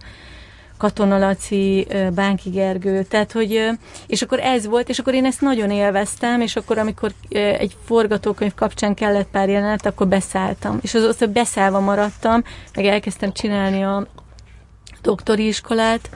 [0.84, 3.70] Katona Laci, Bánki Gergő, tehát hogy,
[4.06, 8.54] és akkor ez volt, és akkor én ezt nagyon élveztem, és akkor amikor egy forgatókönyv
[8.54, 14.06] kapcsán kellett pár jelenet, akkor beszálltam, és az hogy beszállva maradtam, meg elkezdtem csinálni a
[15.02, 16.10] doktori iskolát,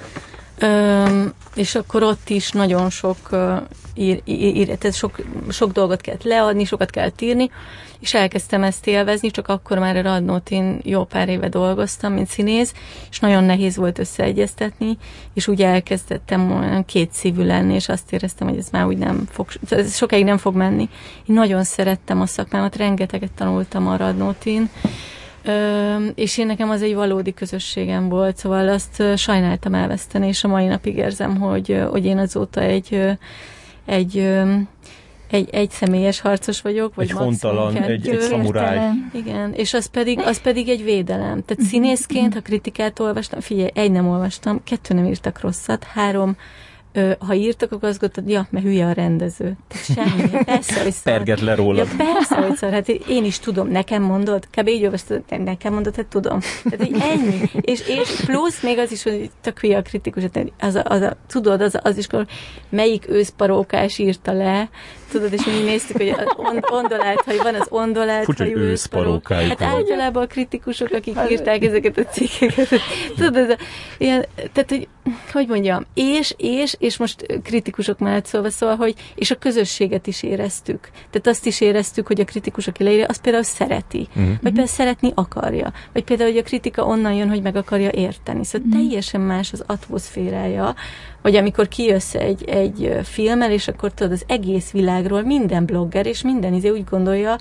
[1.54, 3.16] és akkor ott is nagyon sok,
[3.94, 5.16] ír, ír, tehát sok,
[5.48, 7.50] sok dolgot kellett leadni, sokat kellett írni,
[8.00, 12.72] és elkezdtem ezt élvezni, csak akkor már a Radnótin jó pár éve dolgoztam, mint színész,
[13.10, 14.96] és nagyon nehéz volt összeegyeztetni,
[15.34, 19.24] és úgy elkezdettem olyan két szívű lenni, és azt éreztem, hogy ez már úgy nem
[19.30, 20.88] fog, ez sokáig nem fog menni.
[21.26, 24.70] Én nagyon szerettem a szakmámat, rengeteget tanultam a Radnótin,
[26.14, 30.66] és én nekem az egy valódi közösségem volt, szóval azt sajnáltam elveszteni, és a mai
[30.66, 33.18] napig érzem, hogy, hogy én azóta egy,
[33.84, 34.38] egy
[35.30, 38.88] egy, egy személyes harcos vagyok, vagy egy hontalan, egy, egy szamuráj.
[39.12, 41.44] Igen, és az pedig, az pedig egy védelem.
[41.44, 46.36] Tehát színészként, ha kritikát olvastam, figyelj, egy nem olvastam, kettő nem írtak rosszat, három
[46.98, 49.56] Ö, ha írtak, akkor azt gondoltad, ja, mert hülye a rendező.
[49.70, 50.30] Semmi.
[50.44, 51.12] Persze, hogy szar.
[51.12, 51.88] Perget le rólad.
[51.98, 52.72] Ja, persze, hogy szar.
[52.72, 54.68] Hát én is tudom, nekem mondod, kb.
[54.68, 56.40] így olvastad, nekem mondod, hát tudom.
[56.70, 57.50] Tehát így ennyi.
[57.60, 61.00] És, és plusz még az is, hogy tök hülye a kritikus, hát az, a, az
[61.00, 62.06] a, tudod, az, az is,
[62.68, 64.68] melyik őszparókás írta le,
[65.10, 69.48] tudod, és mi néztük, hogy on, ondolált, hogy van az ondolált Furcsa, hajú őszparókájuk.
[69.48, 72.68] Hát általában a kritikusok, akik írták ezeket a cikkeket,
[73.16, 73.56] tudod, ez a,
[73.98, 74.88] ilyen, tehát, hogy
[75.32, 80.22] hogy mondjam, és, és, és most kritikusok mellett szólva, szóval, hogy és a közösséget is
[80.22, 80.90] éreztük.
[81.10, 84.08] Tehát azt is éreztük, hogy a kritikus, aki leírja, azt például szereti.
[84.08, 84.26] Uh-huh.
[84.26, 85.72] Vagy például szeretni akarja.
[85.92, 88.44] Vagy például, hogy a kritika onnan jön, hogy meg akarja érteni.
[88.44, 88.82] Szóval uh-huh.
[88.82, 90.74] teljesen más az atmoszférája,
[91.22, 96.22] hogy amikor kijössz egy, egy filmmel, és akkor tudod, az egész világról minden blogger és
[96.22, 97.38] minden izé úgy gondolja,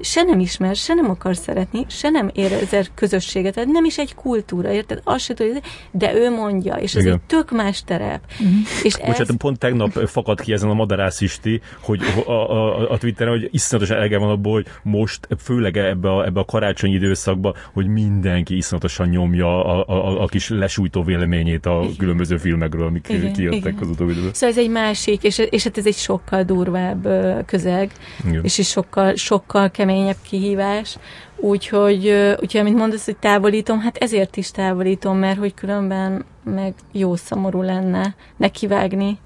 [0.00, 4.14] se nem ismer, se nem akar szeretni, se nem érzel közösséget, tehát nem is egy
[4.14, 5.00] kultúra, érted?
[5.04, 7.14] Azt se tudja, de ő mondja, és ez Igen.
[7.14, 8.20] egy tök más terep.
[8.40, 8.54] Uh-huh.
[8.82, 9.36] És Bocsánat, ez...
[9.36, 13.96] pont tegnap fakadt ki ezen a madarász isti, hogy a, a, a Twitteren, hogy iszonyatosan
[13.96, 19.08] elege van abból, hogy most, főleg ebbe a, ebbe a karácsonyi időszakban, hogy mindenki iszonyatosan
[19.08, 21.96] nyomja a, a, a, a kis lesújtó véleményét a Igen.
[21.96, 23.32] különböző filmekről, amik Igen.
[23.32, 23.78] kijöttek Igen.
[23.80, 24.32] az utóbbi időben.
[24.32, 27.08] Szóval ez egy másik, és, és hát ez egy sokkal durvább
[27.46, 27.92] közeg,
[28.26, 28.44] Igen.
[28.44, 30.98] és is sokkal, sokkal kell keményebb kihívás,
[31.36, 32.08] úgyhogy,
[32.40, 37.62] úgyhogy amit mondasz, hogy távolítom, hát ezért is távolítom, mert hogy különben meg jó szomorú
[37.62, 39.18] lenne nekivágni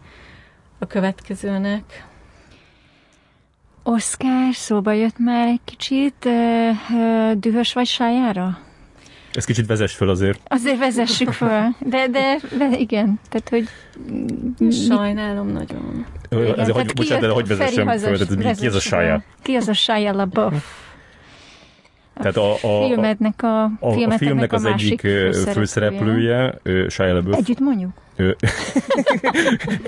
[0.78, 2.06] a következőnek.
[3.82, 6.28] Oszkár, szóba jött már egy kicsit,
[7.38, 8.58] dühös vagy sájára?
[9.32, 10.40] Ez kicsit vezess föl azért.
[10.44, 13.68] Azért vezessük föl, de, de, de igen, tehát hogy...
[14.86, 16.06] Sajnálom nagyon.
[16.30, 19.22] Igen, azért, hogy, bocsánat, de hogy vezessem föl, tehát ki az a sája?
[19.42, 20.86] Ki az a sája LaBeouf?
[22.18, 25.00] Tehát a, a, filmednek a, a, a filmnek az egyik
[25.52, 26.54] főszereplője,
[26.88, 27.36] Shia LaBeouf.
[27.36, 27.90] Együtt mondjuk?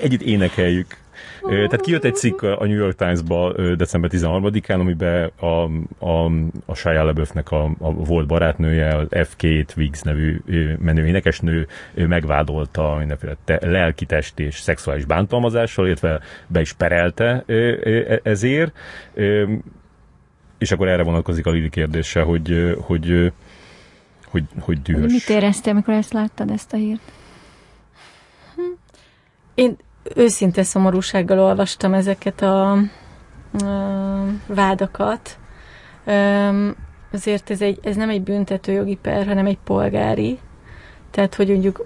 [0.05, 0.97] Együtt énekeljük.
[1.47, 5.45] Tehát kijött egy cikk a New York Times-ba december 13-án, amiben a,
[6.05, 6.31] a,
[6.65, 9.35] a Shia LaBeoufnek a, a volt barátnője, az F.
[9.77, 10.41] Wiggs nevű
[10.79, 18.19] menő énekesnő megvádolta mindenféle te, lelki, test és szexuális bántalmazással, illetve be is perelte e,
[18.23, 18.77] ezért.
[20.57, 23.31] És akkor erre vonatkozik a Lili kérdése, hogy, hogy,
[24.25, 25.11] hogy, hogy dühös.
[25.11, 27.01] Mit éreztél, amikor ezt láttad, ezt a hírt?
[29.53, 29.77] Én
[30.15, 32.85] őszinte szomorúsággal olvastam ezeket a, a
[34.47, 35.37] vádakat.
[37.11, 40.39] Azért ez, egy, ez nem egy büntetőjogi per, hanem egy polgári.
[41.11, 41.85] Tehát, hogy mondjuk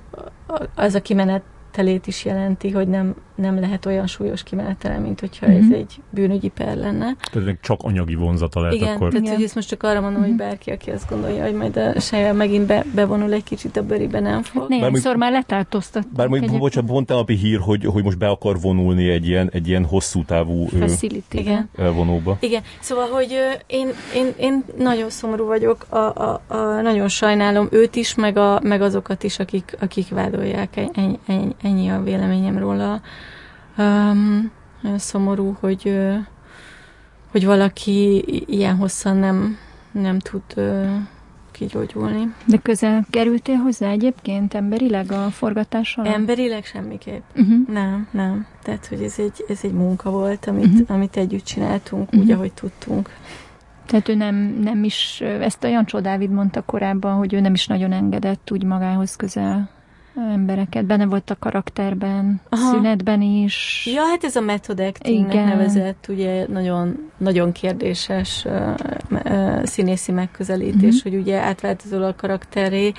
[0.76, 1.44] az a kimenet
[1.76, 5.62] kimenetelét is jelenti, hogy nem, nem lehet olyan súlyos kimenetele, mint hogyha uh-huh.
[5.62, 5.74] ez mhm.
[5.74, 7.16] egy bűnügyi per lenne.
[7.32, 9.12] Tehát csak anyagi vonzata lehet Igen, akkor.
[9.12, 10.40] tehát hogy ezt most csak arra mondom, hogy mhm.
[10.40, 14.20] bárki, aki azt gondolja, hogy majd a saját megint be, bevonul egy kicsit a bőribe,
[14.20, 14.66] nem fog.
[14.68, 16.08] Néhányszor már letáltoztat.
[16.16, 19.68] Bár mondjuk, bocsánat, pont napi hír, hogy, hogy most be akar vonulni egy ilyen, egy
[19.68, 21.36] ilyen hosszú távú Facility.
[21.38, 21.70] Igen.
[21.78, 22.38] elvonóba.
[22.40, 23.36] Igen, szóval, hogy
[23.68, 28.60] én, én, én nagyon szomorú vagyok, a, a, a, nagyon sajnálom őt is, meg, a,
[28.64, 33.02] meg azokat is, akik, akik vádolják ennyi, ennyi, ennyi a véleményem róla.
[33.78, 34.52] Um,
[34.82, 35.98] nagyon szomorú, hogy,
[37.32, 39.58] hogy valaki ilyen hosszan nem,
[39.92, 40.44] nem tud
[41.52, 42.34] kigyógyulni.
[42.46, 46.06] De közel kerültél hozzá egyébként emberileg a forgatással?
[46.06, 47.24] Emberileg semmiképp.
[47.36, 47.68] Uh-huh.
[47.68, 48.46] Nem, nem.
[48.64, 50.96] Tehát, hogy ez egy, ez egy munka volt, amit, uh-huh.
[50.96, 52.22] amit együtt csináltunk, uh-huh.
[52.22, 53.10] úgy, ahogy tudtunk.
[53.86, 57.68] Tehát ő nem, nem is, ezt a Jancsó Dávid mondta korábban, hogy ő nem is
[57.68, 59.70] nagyon engedett úgy magához közel
[60.16, 62.72] embereket, benne volt a karakterben, Aha.
[62.72, 63.88] szünetben is.
[63.94, 68.74] Ja, hát ez a method acting nevezett, ugye nagyon, nagyon kérdéses uh,
[69.10, 71.12] uh, színészi megközelítés, uh-huh.
[71.12, 72.92] hogy ugye átváltozol a karakteré,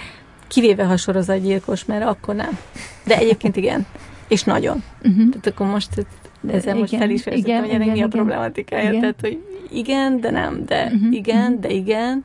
[0.48, 2.58] kivéve ha sorozatgyilkos, mert akkor nem.
[3.04, 3.86] De egyébként igen.
[4.28, 4.82] És nagyon.
[5.02, 5.28] Uh-huh.
[5.28, 6.06] Tehát akkor most
[6.46, 8.88] ezzel igen, most fel is hogy ennek mi a problematikája.
[8.88, 9.00] Igen.
[9.00, 9.38] Tehát, hogy
[9.70, 11.14] igen, de nem, de uh-huh.
[11.14, 12.24] igen, de igen.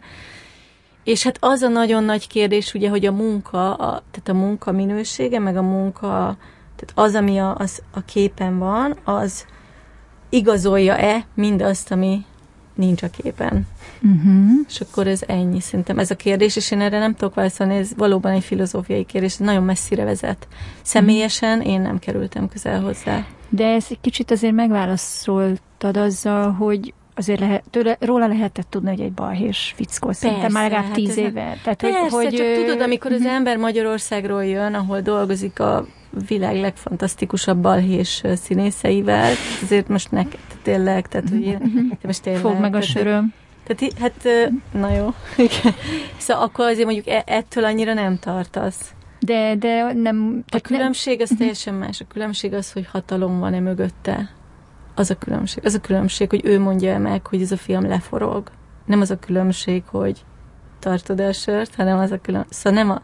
[1.04, 4.72] És hát az a nagyon nagy kérdés, ugye, hogy a munka, a, tehát a munka
[4.72, 6.38] minősége, meg a munka,
[6.76, 9.46] tehát az, ami a, az, a képen van, az
[10.30, 12.26] igazolja-e mindazt, ami
[12.76, 13.68] nincs a képen.
[14.02, 14.52] Uh-huh.
[14.68, 17.92] És akkor ez ennyi, szerintem ez a kérdés, és én erre nem tudok válaszolni, ez
[17.98, 20.48] valóban egy filozófiai kérdés, ez nagyon messzire vezet.
[20.82, 23.26] Személyesen én nem kerültem közel hozzá.
[23.50, 29.00] De ez egy kicsit azért megválaszoltad azzal, hogy azért lehet, tőle, róla lehetett tudni, hogy
[29.00, 31.58] egy balhés fickó, szerintem már legalább hát tíz éve.
[31.64, 33.30] Tehát, persze, hogy, hogy, csak tudod, amikor az mhm.
[33.30, 35.86] ember Magyarországról jön, ahol dolgozik a
[36.28, 41.80] világ legfantasztikusabb balhés színészeivel, azért most neked tényleg, tehát hogy én, mhm.
[42.02, 42.42] most tényleg.
[42.42, 43.34] Fog meg a söröm.
[43.64, 44.28] Tehát, hát,
[44.72, 45.14] na jó.
[46.18, 48.94] szóval akkor azért mondjuk e, ettől annyira nem tartasz.
[49.20, 50.44] De, de nem...
[50.52, 51.40] A különbség az mhm.
[51.40, 52.02] teljesen más.
[52.02, 54.30] A különbség az, hogy hatalom van-e mögötte
[54.96, 55.66] az a különbség.
[55.66, 58.50] Az a különbség, hogy ő mondja meg, hogy ez a film leforog.
[58.86, 60.24] Nem az a különbség, hogy
[60.80, 62.54] tartod el sört, hanem az a különbség.
[62.54, 63.02] Szóval nem a...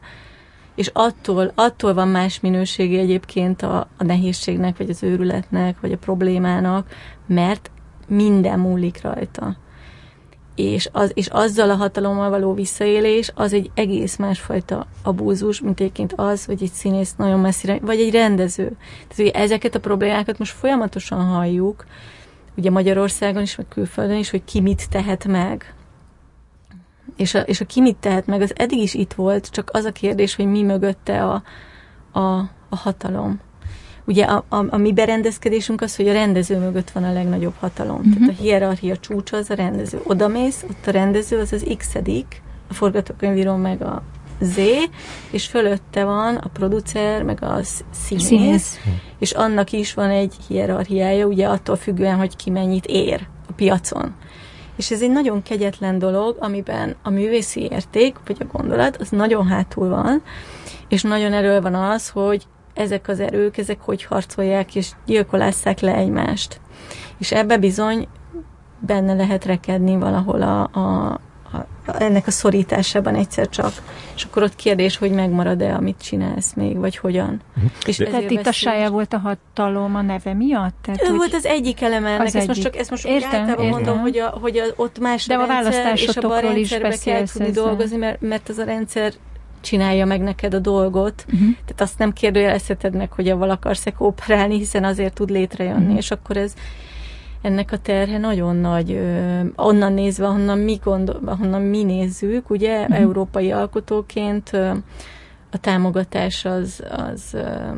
[0.76, 5.98] És attól, attól van más minősége egyébként a, a nehézségnek, vagy az őrületnek, vagy a
[5.98, 6.88] problémának,
[7.28, 7.72] mert
[8.08, 9.58] minden múlik rajta
[10.58, 16.14] és, az, és azzal a hatalommal való visszaélés az egy egész másfajta abúzus, mint egyébként
[16.15, 18.64] az, hogy egy színész nagyon messzire, vagy egy rendező.
[19.07, 21.86] Tehát ugye ezeket a problémákat most folyamatosan halljuk,
[22.56, 25.73] ugye Magyarországon is, meg külföldön is, hogy ki mit tehet meg.
[27.18, 29.86] És a, és a ki mit tehet meg, az eddig is itt volt, csak az
[29.86, 31.44] a kérdés, hogy mi mögötte a,
[32.19, 32.38] a,
[32.69, 33.40] a hatalom.
[34.08, 37.98] Ugye a, a, a mi berendezkedésünk az, hogy a rendező mögött van a legnagyobb hatalom.
[37.98, 38.14] Uh-huh.
[38.14, 40.02] Tehát a hierarchia csúcsa az a rendező.
[40.04, 41.96] Oda mész, ott a rendező az az x
[42.70, 44.04] a forgatókönyvíró meg a
[44.42, 44.58] Z,
[45.32, 47.60] és fölötte van a producer, meg a
[47.92, 48.80] színész, színész,
[49.20, 54.16] és annak is van egy hierarchiája, ugye attól függően, hogy ki mennyit ér a piacon.
[54.76, 59.48] És ez egy nagyon kegyetlen dolog, amiben a művészi érték, vagy a gondolat, az nagyon
[59.48, 60.22] hátul van,
[60.88, 62.48] és nagyon elő van az, hogy
[62.78, 66.60] ezek az erők, ezek hogy harcolják és gyilkolásszák le egymást.
[67.18, 68.08] És ebbe bizony
[68.80, 71.20] benne lehet rekedni valahol a, a,
[71.99, 73.72] ennek a szorításában egyszer csak.
[74.16, 77.41] És akkor ott kérdés, hogy megmarad-e, amit csinálsz még, vagy hogyan.
[77.56, 77.72] Uh-huh.
[77.86, 80.76] És Tehát itt a sája volt a hatalom a neve miatt?
[80.82, 82.36] Tehát, ő volt az egyik eleme ennek.
[82.36, 83.80] Ezt most csak ezt most értem, általában értem.
[83.80, 87.26] mondom, hogy, a, hogy a, ott más De a, a rendszer, és a rendszerbe kell
[87.26, 87.64] tudni ezzel.
[87.64, 89.14] dolgozni, mert, mert az a rendszer
[89.68, 91.26] csinálja meg neked a dolgot.
[91.27, 91.49] Uh-huh.
[91.49, 95.98] Tehát azt nem kérdőjelezheted meg, hogy avval akarsz-e kooperálni, hiszen azért tud létrejönni, uh-huh.
[95.98, 96.53] és akkor ez
[97.41, 102.80] ennek a terhe nagyon nagy, ö, onnan nézve, honnan mi, gondol, honnan mi nézzük, ugye,
[102.80, 102.99] uh-huh.
[102.99, 104.72] európai alkotóként ö,
[105.52, 107.72] a támogatás az, az ö,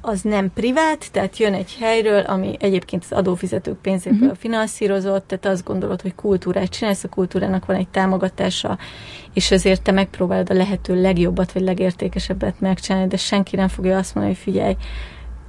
[0.00, 4.36] az nem privát, tehát jön egy helyről, ami egyébként az adófizetők pénzéből uh-huh.
[4.36, 8.78] finanszírozott, tehát azt gondolod, hogy kultúrát csinálsz, a kultúrának van egy támogatása,
[9.34, 14.14] és ezért te megpróbálod a lehető legjobbat, vagy legértékesebbet megcsinálni, de senki nem fogja azt
[14.14, 14.76] mondani, hogy figyelj,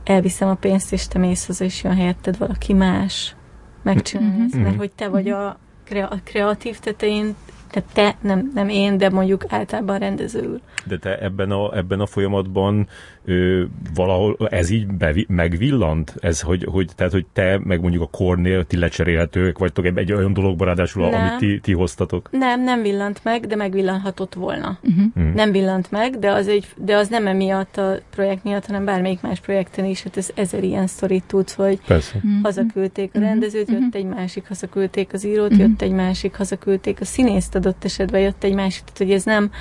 [0.03, 3.35] elviszem a pénzt, és te mész haza, és jön helyetted valaki más
[3.83, 7.35] megcsinálni ezt, mert hogy te vagy a, kre- a kreatív tetején,
[7.69, 12.05] tehát te, nem, nem én, de mondjuk általában rendező De te ebben a, ebben a
[12.05, 12.87] folyamatban
[13.25, 13.63] ö,
[13.93, 16.15] valahol ez így bevi, megvillant?
[16.19, 20.13] Ez, hogy, hogy, tehát, hogy te, meg mondjuk a Kornél, ti lecserélhetők vagytok egy, egy
[20.13, 21.21] olyan dologban ráadásul, nem.
[21.21, 22.29] amit ti, ti hoztatok?
[22.31, 24.79] Nem, nem villant meg, de megvillanhatott volna.
[24.81, 25.33] Uh-huh.
[25.33, 29.21] Nem villant meg, de az, egy, de az nem emiatt a projekt miatt, hanem bármelyik
[29.21, 32.15] más projekten is, hát ez ezer ilyen sztorit tudsz, hogy Persze.
[32.15, 32.43] Uh-huh.
[32.43, 33.79] hazaküldték a rendezőt, uh-huh.
[33.79, 35.67] jött egy másik, hazaküldték az írót, uh-huh.
[35.67, 39.51] jött egy másik, hazaküldték a színészt adott esetben, jött egy másik, tehát hogy ez nem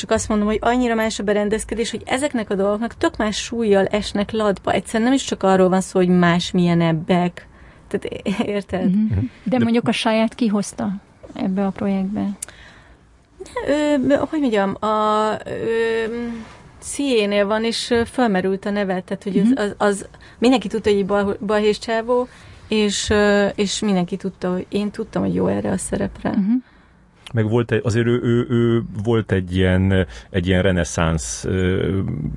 [0.00, 3.86] csak azt mondom, hogy annyira más a berendezkedés, hogy ezeknek a dolgoknak tök más súlyjal
[3.86, 4.72] esnek ladba.
[4.72, 7.48] Egyszerűen nem is csak arról van szó, hogy más milyen ebbek.
[7.88, 8.04] Tehát
[8.46, 8.88] érted?
[8.88, 9.24] Mm-hmm.
[9.42, 10.92] De mondjuk a saját kihozta
[11.32, 12.28] ebbe a projektbe?
[13.68, 15.28] Ö, hogy mondjam, a
[16.78, 19.52] Sziénél van, és felmerült a neve, tehát hogy mm-hmm.
[19.54, 20.08] az, az, az,
[20.38, 22.28] mindenki tudta, hogy egy balhés csávó,
[22.68, 23.12] és,
[23.54, 26.30] és mindenki tudta, hogy én tudtam, hogy jó erre a szerepre.
[26.30, 26.56] Mm-hmm
[27.32, 31.46] meg volt egy, azért ő, ő, ő volt egy ilyen, egy ilyen reneszánsz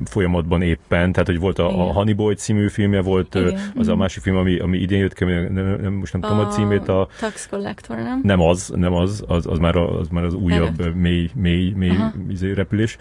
[0.06, 3.60] folyamatban éppen, tehát hogy volt a, a Honey Boy című filmje, volt Igen.
[3.76, 6.46] az a másik film, ami, ami idén jött ki, nem, nem, most nem a tudom
[6.46, 6.88] a címét.
[6.88, 8.20] A Tax Collector, nem?
[8.24, 10.92] Nem az, nem az, az, az, már, az már az újabb Erre.
[10.92, 11.98] mély, mély, mély
[12.30, 12.98] izé, repülés,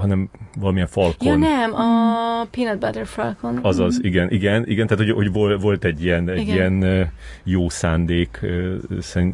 [0.00, 0.28] hanem
[0.58, 1.28] valamilyen Falcon.
[1.28, 3.58] Ja nem, a Peanut Butter Falcon.
[3.62, 4.04] Azaz, mm.
[4.04, 7.10] igen, igen, igen, tehát hogy, hogy volt egy ilyen, egy ilyen
[7.42, 8.40] jó szándék,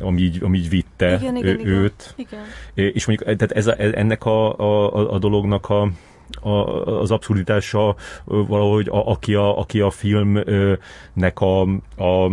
[0.01, 2.15] ami így, ami így vitte igen, igen, ő, igen őt.
[2.17, 2.41] Igen.
[2.75, 5.89] És mondjuk tehát ez a, ennek a, a, a dolognak a,
[6.41, 6.49] a,
[7.01, 7.95] az abszurditása
[8.25, 11.61] valahogy, a, aki, a, aki a filmnek a,
[11.97, 12.31] a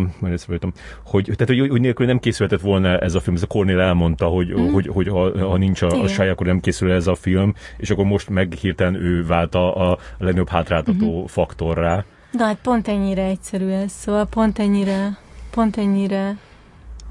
[1.03, 4.25] hogy, tehát, hogy, hogy nélkül nem készülhetett volna ez a film, ez a Cornél elmondta,
[4.25, 4.71] hogy, mm.
[4.71, 7.89] hogy, hogy ha, ha nincs a, a sáj, akkor nem készül ez a film, és
[7.89, 11.25] akkor most meg hirtelen ő vált a, a legnagyobb hátráltató mm-hmm.
[11.25, 12.03] faktorrá.
[12.31, 15.17] De hát pont ennyire egyszerű ez, szóval pont ennyire,
[15.51, 16.37] pont ennyire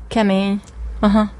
[0.09, 0.61] kemény.
[1.01, 1.31] Aha.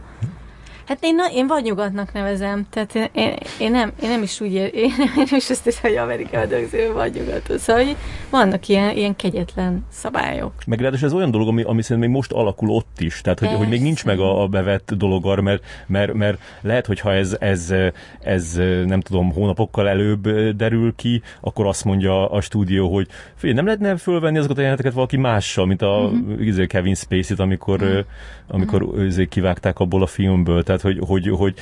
[0.87, 4.41] Hát én, na, én vagy nyugatnak nevezem, tehát én, én, én, nem, én nem is
[4.41, 7.59] úgy, ér, én, én is azt hiszem, hogy Amerikában dögző vagy nyugaton.
[7.59, 7.97] Szóval hogy
[8.31, 10.53] vannak ilyen, ilyen kegyetlen szabályok.
[10.67, 13.49] Meg ráadásul ez olyan dolog, ami, ami szerintem még most alakul ott is, tehát hogy,
[13.49, 17.37] hogy még nincs meg a, a bevett dolog arra, mert, mert, mert lehet, hogyha ez,
[17.41, 17.75] ez,
[18.21, 18.55] ez,
[18.87, 23.97] nem tudom, hónapokkal előbb derül ki, akkor azt mondja a stúdió, hogy figyelj, nem lehetne
[23.97, 26.67] fölvenni azokat a jeleneteket valaki mással, mint a uh-huh.
[26.67, 28.05] Kevin Spacey-t, amikor, uh-huh.
[28.49, 29.27] amikor uh-huh.
[29.29, 30.63] kivágták abból a filmből.
[30.63, 31.55] Tehát tehát hogy, hogy, hogy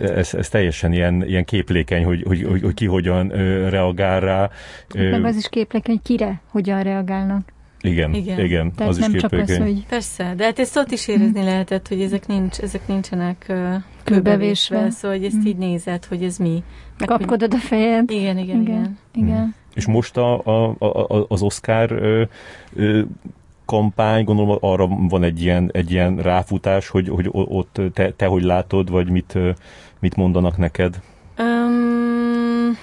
[0.00, 3.28] ez, ez teljesen ilyen, ilyen képlékeny, hogy, hogy, hogy, hogy ki hogyan
[3.68, 4.50] reagál rá.
[4.94, 7.54] Meg az is képlékeny, kire hogyan reagálnak.
[7.80, 9.86] Igen, igen, igen Tehát az nem is csak az, hogy...
[9.86, 14.90] Persze, de hát ezt ott is érezni lehetett, hogy ezek, nincs, ezek nincsenek uh, kőbevésve,
[14.90, 15.46] szóval hogy ezt hmm.
[15.46, 16.62] így nézed, hogy ez mi.
[16.98, 18.10] Meg, Kapkodod a fejed.
[18.10, 18.60] Igen, igen, igen.
[18.60, 18.98] igen.
[19.14, 19.36] igen.
[19.36, 19.54] Hmm.
[19.74, 22.22] És most a, a, a, az Oscar ö,
[22.74, 23.02] ö,
[23.66, 28.42] kampány, gondolom arra van egy ilyen, egy ilyen ráfutás, hogy, hogy ott te, te hogy
[28.42, 29.38] látod, vagy mit,
[29.98, 31.00] mit mondanak neked?
[31.38, 32.78] Um,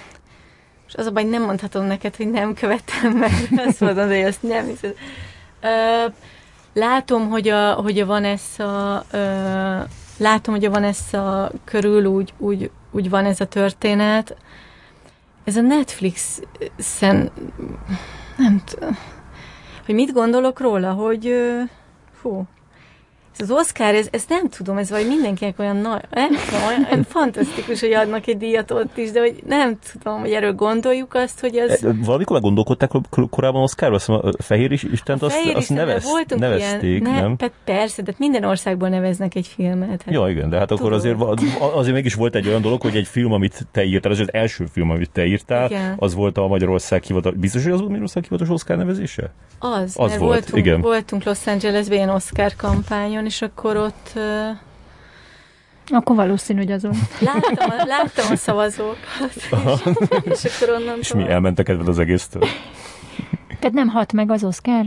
[0.87, 3.31] és az a baj, nem mondhatom neked, hogy nem követem meg,
[3.67, 4.95] azt mondod, hogy azt nem hiszed.
[5.61, 6.13] Uh,
[6.73, 13.09] látom, hogy a, hogy a Vanessa uh, látom, hogy a Vanessa körül úgy, úgy, úgy
[13.09, 14.35] van ez a történet.
[15.43, 17.31] Ez a Netflix-en
[18.37, 18.97] nem tudom
[19.85, 21.33] hogy mit gondolok róla, hogy
[22.11, 22.43] fú,
[23.37, 27.03] ez az Oscar, ez, ez nem tudom, ez vagy mindenkinek olyan nagy, nem tudom, olyan
[27.03, 31.39] fantasztikus, hogy adnak egy díjat ott is, de hogy nem tudom, hogy erről gondoljuk azt,
[31.39, 31.83] hogy az...
[31.83, 32.91] E, valamikor meg gondolkodták
[33.29, 37.13] korábban Oscarról, azt a Fehér is, Istent a azt, fehér azt nevez, voltunk nevezték, ilyen,
[37.13, 37.35] nem?
[37.37, 40.01] Ne, persze, de minden országból neveznek egy filmet.
[40.03, 41.21] Hát, ja, igen, de hát akkor azért,
[41.59, 44.65] azért mégis volt egy olyan dolog, hogy egy film, amit te írtál, az az első
[44.71, 45.93] film, amit te írtál, igen.
[45.97, 49.31] az volt a Magyarország hivatal, biztos, hogy az volt Magyarország hivatalos Oscar nevezése?
[49.59, 50.81] Az, az volt, voltunk, igen.
[50.81, 54.19] voltunk Los Angelesben ilyen Oscar kampányon, és akkor ott
[55.87, 56.93] akkor valószínű, hogy azon.
[57.19, 59.33] Láttam, a, láttam a szavazókat,
[60.23, 62.47] és, és akkor onnan És mi elmentek ebben az egésztől?
[63.59, 64.85] Tehát nem hat meg az Oscar?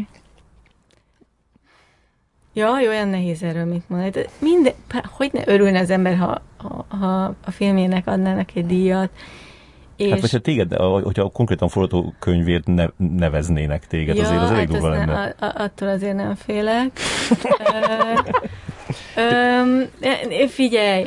[2.53, 4.11] Jaj, olyan nehéz erről mit mondani.
[4.11, 4.73] De minden,
[5.11, 9.11] hogy ne örülne az ember, ha, ha, ha a filmjének adnának egy díjat.
[9.97, 10.11] És...
[10.11, 14.89] Hát, hogyha téged, hogyha konkrétan forgatókönyvért ne, neveznének téged, ja, azért az elég hát durva
[14.89, 15.35] lenne.
[15.41, 16.91] Ne, attól azért nem félek.
[19.17, 19.89] Öm,
[20.49, 21.07] figyelj!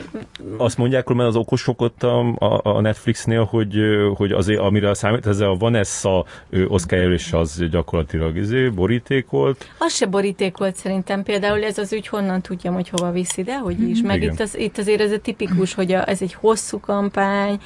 [0.58, 3.76] Azt mondják, hogy az okosok ott a, a, a Netflixnél, hogy,
[4.16, 6.26] hogy azért, amire számít, ez a Vanessa
[6.68, 9.72] Oscar jelölés az gyakorlatilag izé, boríték volt.
[9.78, 11.24] Az se boríték volt szerintem.
[11.24, 14.02] Például ez az ügy honnan tudjam, hogy hova viszi, de hogy is.
[14.02, 17.60] Meg itt, az, itt azért ez a tipikus, hogy a, ez egy hosszú kampány,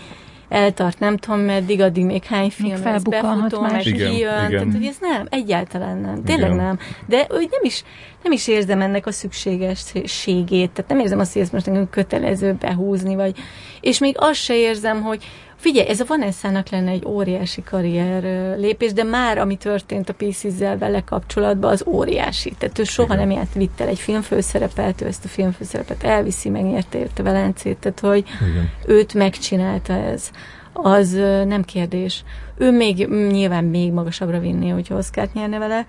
[0.54, 4.46] eltart nem tudom meddig, addig még hány film még lesz befutó, meg igen, kijön.
[4.46, 4.50] Igen.
[4.50, 6.24] Tehát, hogy ez nem, egyáltalán nem.
[6.24, 6.64] Tényleg igen.
[6.66, 6.80] nem.
[7.06, 7.84] De hogy nem is,
[8.24, 10.72] nem is érzem ennek a szükségességét.
[10.72, 13.38] Tehát nem érzem azt, hogy ezt most nekünk kötelező behúzni, vagy...
[13.82, 15.26] És még azt se érzem, hogy
[15.64, 18.24] Figyelj, ez a Vanessa-nak lenne egy óriási karrier
[18.58, 22.54] lépés, de már ami történt a Pieces-zel vele kapcsolatban, az óriási.
[22.58, 23.28] Tehát ő soha Igen.
[23.28, 28.00] nem járt vitt el egy filmfőszerepet, ő ezt a filmfőszerepet elviszi, megnyerte érte Velencét, tehát
[28.00, 28.70] hogy Igen.
[28.86, 30.30] őt megcsinálta ez.
[30.74, 31.12] Az
[31.46, 32.24] nem kérdés.
[32.58, 35.86] Ő még nyilván még magasabbra vinné, hogyha Oszkárt nyerne vele,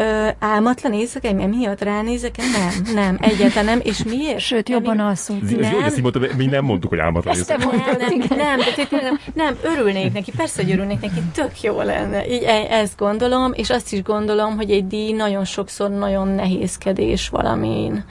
[0.00, 2.36] ö, álmatlan éjszakáim emiatt ránézek?
[2.36, 3.80] Nem, nem, egyáltalán nem.
[3.82, 4.38] És miért?
[4.38, 5.60] Sőt, jobban alszunk.
[5.60, 5.82] Nem.
[5.84, 7.70] Ezt így mondtam, mi nem mondtuk, hogy álmatlan éjszakáim.
[7.70, 7.96] Nem,
[8.28, 8.58] nem, nem,
[8.90, 12.26] de nem, nem, örülnék neki, persze, hogy örülnék neki, tök jó lenne.
[12.26, 17.28] Így e, ezt gondolom, és azt is gondolom, hogy egy díj nagyon sokszor nagyon nehézkedés
[17.28, 18.04] valamin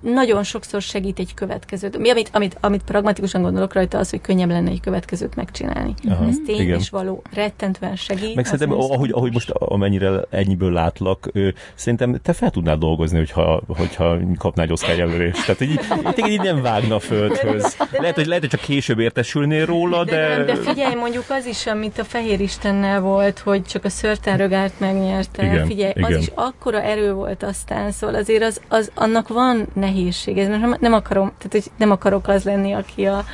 [0.00, 1.98] nagyon sokszor segít egy következőt.
[1.98, 5.94] Mi, amit, amit, amit pragmatikusan gondolok rajta, az, hogy könnyebb lenne egy következőt megcsinálni.
[6.08, 6.78] Aha, Ez tény igen.
[6.78, 8.34] és való, rettentően segít.
[8.34, 11.30] Meg szerintem, ahogy, ahogy most amennyire ennyiből látlak,
[11.74, 15.46] szerintem te fel tudnál dolgozni, hogyha, hogyha kapnál egy Oscar jelölést.
[15.46, 15.80] Tehát így,
[16.16, 17.76] így, így nem vágna a földhöz.
[17.90, 20.16] Lehet, hogy, lehet, hogy csak később értesülnél róla, de...
[20.16, 23.88] De, nem, de figyelj, mondjuk az is, amit a Fehér Istennel volt, hogy csak a
[23.88, 25.44] szörtárögárt megnyerte.
[25.44, 26.12] Igen, figyelj, igen.
[26.12, 30.38] az is akkora erő volt aztán, szóval azért az, az annak van nehézség.
[30.38, 33.24] Ez most nem akarom, tehát hogy nem akarok az lenni, aki a,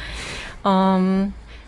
[0.69, 0.99] a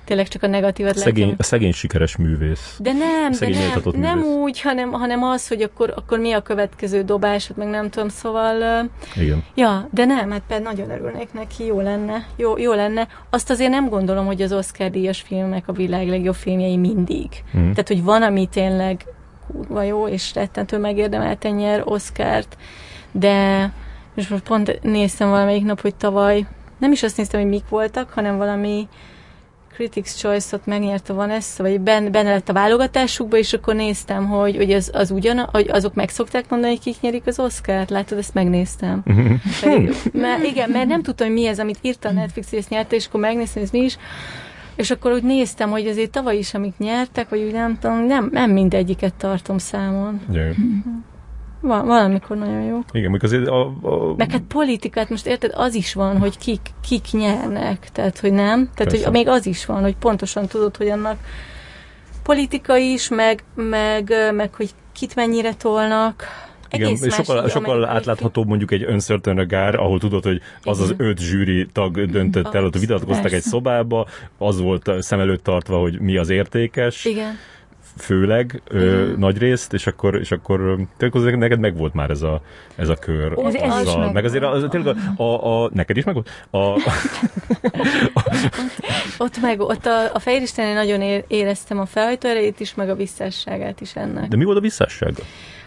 [0.05, 1.39] tényleg csak a negatívat szegény, látja.
[1.39, 2.77] A szegény sikeres művész.
[2.79, 7.03] De nem, de nem, nem úgy, hanem, hanem az, hogy akkor, akkor mi a következő
[7.03, 8.89] dobásod, meg nem tudom, szóval...
[9.17, 9.45] Igen.
[9.55, 13.09] Ja, de nem, hát például nagyon örülnék neki, jó lenne, jó, jó lenne.
[13.31, 17.29] Azt azért nem gondolom, hogy az Oscar díjas filmek a világ legjobb filmjei mindig.
[17.57, 17.71] Mm.
[17.71, 19.05] Tehát, hogy van, ami tényleg
[19.53, 22.57] kurva jó, és rettentő megérdemelten nyer Oscárt,
[23.13, 23.71] de
[24.23, 26.47] és most pont néztem valamelyik nap, hogy tavaly,
[26.79, 28.89] nem is azt néztem, hogy mik voltak, hanem valami
[29.75, 34.73] Critics Choice-ot megnyerte Vanessa, vagy benne, benne lett a válogatásukba, és akkor néztem, hogy, hogy
[34.73, 37.91] az, az ugyan, hogy azok meg szokták mondani, hogy kik nyerik az Oscar-t.
[37.91, 39.03] Látod, ezt megnéztem.
[39.61, 42.69] Pedig, mert, igen, mert nem tudtam, hogy mi ez, amit írta a Netflix, hogy ezt
[42.69, 43.97] nyerte, és akkor megnéztem, ez mi is.
[44.77, 48.29] És akkor úgy néztem, hogy azért tavaly is, amik nyertek, vagy úgy nem tudom, nem,
[48.33, 50.21] nem mindegyiket tartom számon.
[50.33, 50.55] Yeah.
[51.63, 52.79] Val- valamikor nagyon jó.
[52.93, 54.15] Igen, mikor azért a, a...
[54.17, 58.71] Meg hát politikát most érted, az is van, hogy kik, kik nyernek, tehát hogy nem.
[58.75, 59.05] Tehát, Persze.
[59.05, 61.19] hogy még az is van, hogy pontosan tudod, hogy annak
[62.23, 66.25] politika is, meg, meg, meg hogy kit mennyire tolnak.
[66.71, 71.19] Igen, és sokkal, sokkal átláthatóbb mondjuk egy Uncertain Gár, ahol tudod, hogy az az öt
[71.19, 74.07] zsűri tag döntött el, ott vitatkoztak egy szobába,
[74.39, 77.05] az volt szem előtt tartva, hogy mi az értékes.
[77.05, 77.35] Igen
[77.97, 82.41] főleg ö, nagy részt, és akkor, és akkor tényleg neked meg volt már ez a,
[82.77, 83.39] ez a kör.
[83.39, 84.13] Ez, ez a, meg.
[84.13, 86.31] meg azért az, tényleg a, a, a, neked is meg volt?
[86.51, 86.57] A,
[88.15, 88.25] a,
[89.19, 93.81] ott meg, ott a, a Fejristenél nagyon éreztem a felhajtó erejét is, meg a visszásságát
[93.81, 94.29] is ennek.
[94.29, 95.23] De mi volt a visszássága?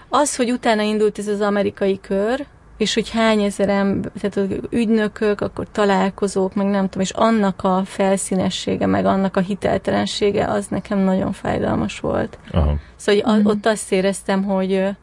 [0.10, 2.46] Az, hogy utána indult ez az amerikai kör,
[2.78, 7.82] és hogy hány ezer ember, tehát ügynökök, akkor találkozók, meg nem tudom, és annak a
[7.86, 12.38] felszínessége, meg annak a hiteltelensége, az nekem nagyon fájdalmas volt.
[12.52, 12.76] Aha.
[12.96, 13.46] Szóval hogy mm.
[13.46, 14.96] ott azt éreztem, hogy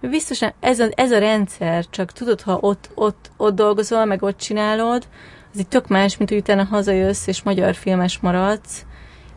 [0.00, 4.38] biztosan ez a, ez a rendszer, csak tudod, ha ott, ott, ott dolgozol, meg ott
[4.38, 5.06] csinálod,
[5.52, 8.84] az egy tök más, mint hogy utána hazajössz, és magyar filmes maradsz,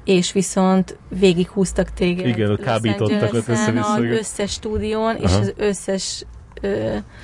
[0.04, 2.28] és viszont végighúztak téged.
[2.28, 3.94] Igen, kábítottak ott össze-vissza.
[3.94, 5.40] Az összes stúdión, és Aha.
[5.40, 6.26] az összes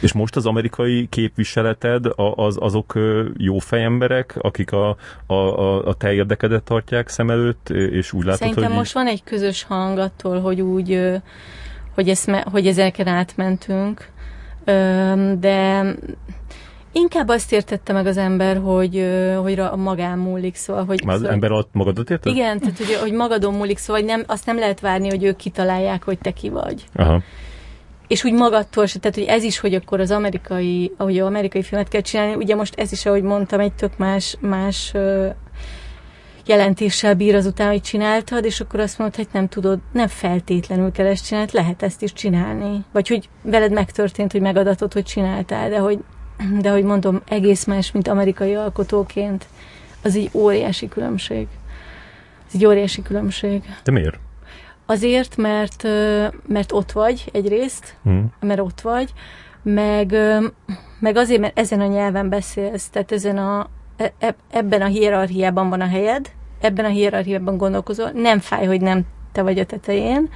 [0.02, 2.94] És most az amerikai képviseleted, a- az, azok
[3.38, 4.96] jó fejemberek, akik a,
[5.26, 8.74] a, a, a te érdekedet tartják szem előtt, és úgy látod, Szerintem hogy...
[8.78, 11.00] most van egy közös hang attól, hogy úgy,
[11.96, 14.12] hogy, ezt, me- hogy ezeken átmentünk,
[15.40, 15.86] de
[16.92, 19.08] inkább azt értette meg az ember, hogy,
[19.42, 21.04] hogy ra- magán múlik, szóval, hogy...
[21.04, 22.34] Már az szóval, ember alatt magadat érted?
[22.36, 26.04] Igen, tehát hogy, hogy magadon múlik, szóval nem, azt nem lehet várni, hogy ők kitalálják,
[26.04, 26.86] hogy te ki vagy.
[26.96, 27.22] Aha.
[28.14, 31.64] És úgy magadtól se, tehát hogy ez is, hogy akkor az amerikai, ahogy az amerikai
[31.64, 34.94] filmet kell csinálni, ugye most ez is, ahogy mondtam, egy tök más, más
[36.46, 41.06] jelentéssel bír azután, hogy csináltad, és akkor azt mondod, hogy nem tudod, nem feltétlenül kell
[41.06, 42.84] ezt csinálni, lehet ezt is csinálni.
[42.92, 46.00] Vagy hogy veled megtörtént, hogy megadatod, hogy csináltál, de hogy,
[46.62, 49.46] de hogy mondom, egész más, mint amerikai alkotóként,
[50.04, 51.48] az egy óriási különbség.
[52.48, 53.64] Ez egy óriási különbség.
[53.84, 54.20] De miért?
[54.86, 55.84] Azért, mert,
[56.48, 58.20] mert ott vagy egyrészt, Hm.
[58.40, 59.14] mert ott vagy,
[59.64, 60.16] meg,
[61.00, 65.70] meg azért, mert ezen a nyelven beszélsz, tehát ezen a, e- e- ebben a hierarchiában
[65.70, 66.32] van a helyed,
[66.62, 69.02] ebben a hierarchiában gondolkozol, nem fáj, hogy nem
[69.32, 70.30] te vagy a tetején,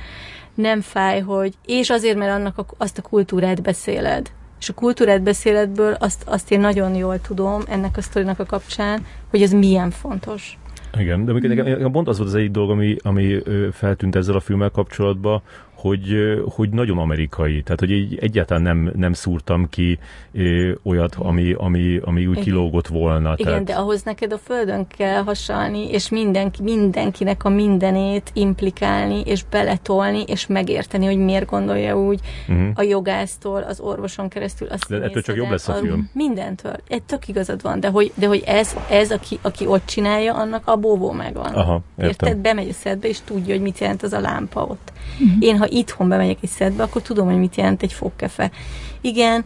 [0.56, 4.32] nem fáj, hogy, és azért, mert annak a, azt a kultúrát beszéled.
[4.60, 9.06] És a kultúrát beszéledből azt, azt én nagyon jól tudom ennek a sztorinak a kapcsán,
[9.30, 10.58] hogy ez milyen fontos.
[11.00, 13.40] Igen, de amikor nekem, pont az volt az egyik dolog, ami, ami
[13.72, 15.42] feltűnt ezzel a filmmel kapcsolatban,
[15.78, 16.16] hogy,
[16.56, 17.62] hogy nagyon amerikai.
[17.62, 20.00] Tehát, hogy így egyáltalán nem, nem szúrtam ki
[20.34, 22.44] ö, olyat, ami, ami, ami úgy Igen.
[22.44, 23.34] kilógott volna.
[23.38, 29.22] Igen, tehát, de ahhoz neked a földön kell hasalni, és mindenki, mindenkinek a mindenét implikálni,
[29.26, 32.68] és beletolni, és megérteni, hogy miért gondolja úgy uh-huh.
[32.74, 34.68] a jogásztól, az orvoson keresztül.
[34.68, 36.10] Azt De ettől csak jobb lesz a film.
[36.14, 36.76] Mindentől.
[36.88, 40.68] Egy tök igazad van, de hogy, de hogy ez, ez aki, aki ott csinálja, annak
[40.68, 41.54] a bóvó megvan.
[41.54, 42.08] Aha, értem.
[42.08, 42.38] Érted?
[42.38, 44.92] Bemegy a szedbe, és tudja, hogy mit jelent az a lámpa ott.
[45.40, 48.52] Én, ha itthon bemegyek egy szedbe, akkor tudom, hogy mit jelent egy fogkefe.
[49.02, 49.46] Igen,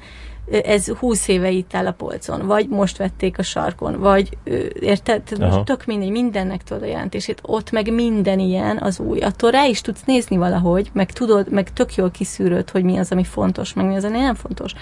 [0.64, 4.38] ez 20 éve itt áll a polcon, vagy most vették a sarkon, vagy
[4.80, 5.22] érted?
[5.22, 5.56] Tehát Aha.
[5.56, 7.40] most tök mindegy, mindennek tudod a jelentését.
[7.42, 9.20] Ott meg minden ilyen az új.
[9.20, 13.12] Attól rá is tudsz nézni valahogy, meg tudod, meg tök jól kiszűröd, hogy mi az,
[13.12, 14.74] ami fontos, meg mi az, ami nem fontos.
[14.74, 14.80] de,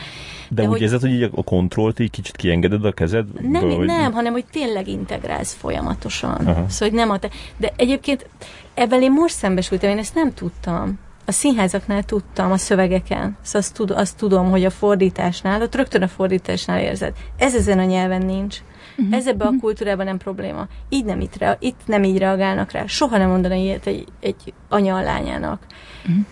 [0.50, 3.26] de úgy hogy- érzed, hogy így a kontrollt így kicsit kiengeded a kezed?
[3.50, 3.86] Nem, hogy...
[3.86, 6.36] nem, hanem hogy tényleg integrálsz folyamatosan.
[6.36, 6.66] Aha.
[6.70, 7.30] Szóval, hogy nem a te...
[7.58, 8.30] De egyébként
[8.74, 11.00] ebben én most szembesültem, én ezt nem tudtam.
[11.30, 13.38] A színházaknál tudtam, a szövegeken.
[13.42, 17.14] Szóval azt, tud, azt tudom, hogy a fordításnál, ott rögtön a fordításnál érzed.
[17.38, 18.58] Ez ezen a nyelven nincs.
[18.98, 19.16] Uh-huh.
[19.16, 20.68] Ez ebben a kultúrában nem probléma.
[20.90, 22.86] Így nem itt, rea- itt nem így reagálnak rá.
[22.86, 25.66] Soha nem mondana ilyet egy, egy anya a lányának.
[26.02, 26.26] Uh-huh.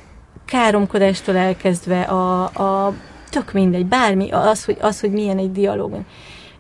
[0.45, 2.93] Káromkodástól elkezdve a, a
[3.29, 5.99] tök mindegy, bármi, az, hogy, az, hogy milyen egy dialóg.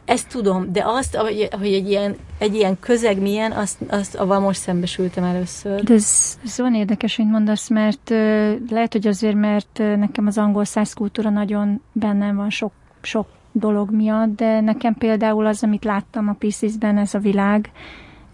[0.07, 4.39] Ezt tudom, de azt, hogy, hogy egy, ilyen, egy ilyen közeg milyen, azt, azt avval
[4.39, 5.83] most szembesültem először.
[5.83, 8.09] De ez, ez olyan érdekes, mint mondasz, mert
[8.69, 12.71] lehet, hogy azért, mert nekem az angol száz kultúra nagyon bennem van sok,
[13.01, 17.71] sok dolog miatt, de nekem például az, amit láttam a Pieces-ben, ez a világ,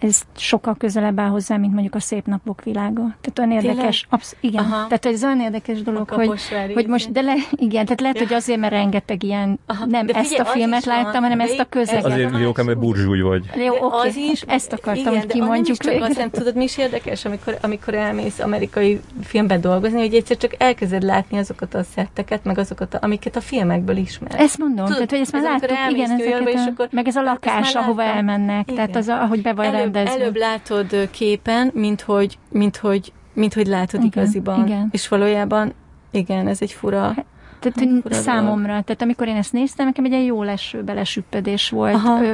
[0.03, 3.01] ez sokkal közelebb áll hozzá, mint mondjuk a szép napok világa.
[3.21, 4.87] Tehát olyan érdekes, absz- igen, Aha.
[4.87, 6.31] tehát ez olyan érdekes dolog, A hogy,
[6.73, 8.23] hogy most, de le, igen, tehát lehet, Ja.
[8.27, 11.37] hogy azért, mert rengeteg ilyen, Aha, nem de ezt figyelj, a az filmet láttam, hanem
[11.37, 12.05] de ezt a közeget.
[12.05, 13.43] Azért jó, mert burzsúly vagy.
[13.55, 16.19] Jó, De oké, az is, ezt akartam, igen, hogy de kimondjuk csak azt végre.
[16.21, 21.03] nem tudod, mi is érdekes, amikor, amikor elmész amerikai filmben dolgozni, hogy egyszer csak elkezded
[21.03, 24.35] látni azokat a szetteket, meg azokat, a, amiket a filmekből ismersz.
[24.35, 27.19] Ezt mondom, tehát hogy ezt már láttuk, igen, ezeket és a, akkor- meg ez a
[27.23, 30.21] Hát ezt lakás, ahova elmennek, tehát az, a- ahogy be van rendezve.
[30.21, 34.67] előbb látod képen, mint hogy, mint hogy, mint hogy látod Igen, igaziban.
[34.67, 34.87] igen.
[34.91, 35.73] És valójában,
[36.11, 37.13] igen, ez egy fura.
[37.59, 40.83] Tehát Hát, hogy fura számomra, tehát amikor én ezt néztem, nekem egy ilyen jó leső
[40.83, 41.93] belesüppedés volt.
[41.93, 42.23] Aha.
[42.23, 42.31] Ö,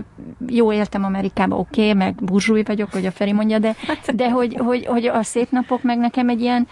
[0.48, 4.30] jó éltem Amerikába, oké, okay, meg burzsúj vagyok, hogy a Feri mondja, de, Hát, de
[4.30, 6.68] hogy, hogy, hogy a szép napok meg nekem egy ilyen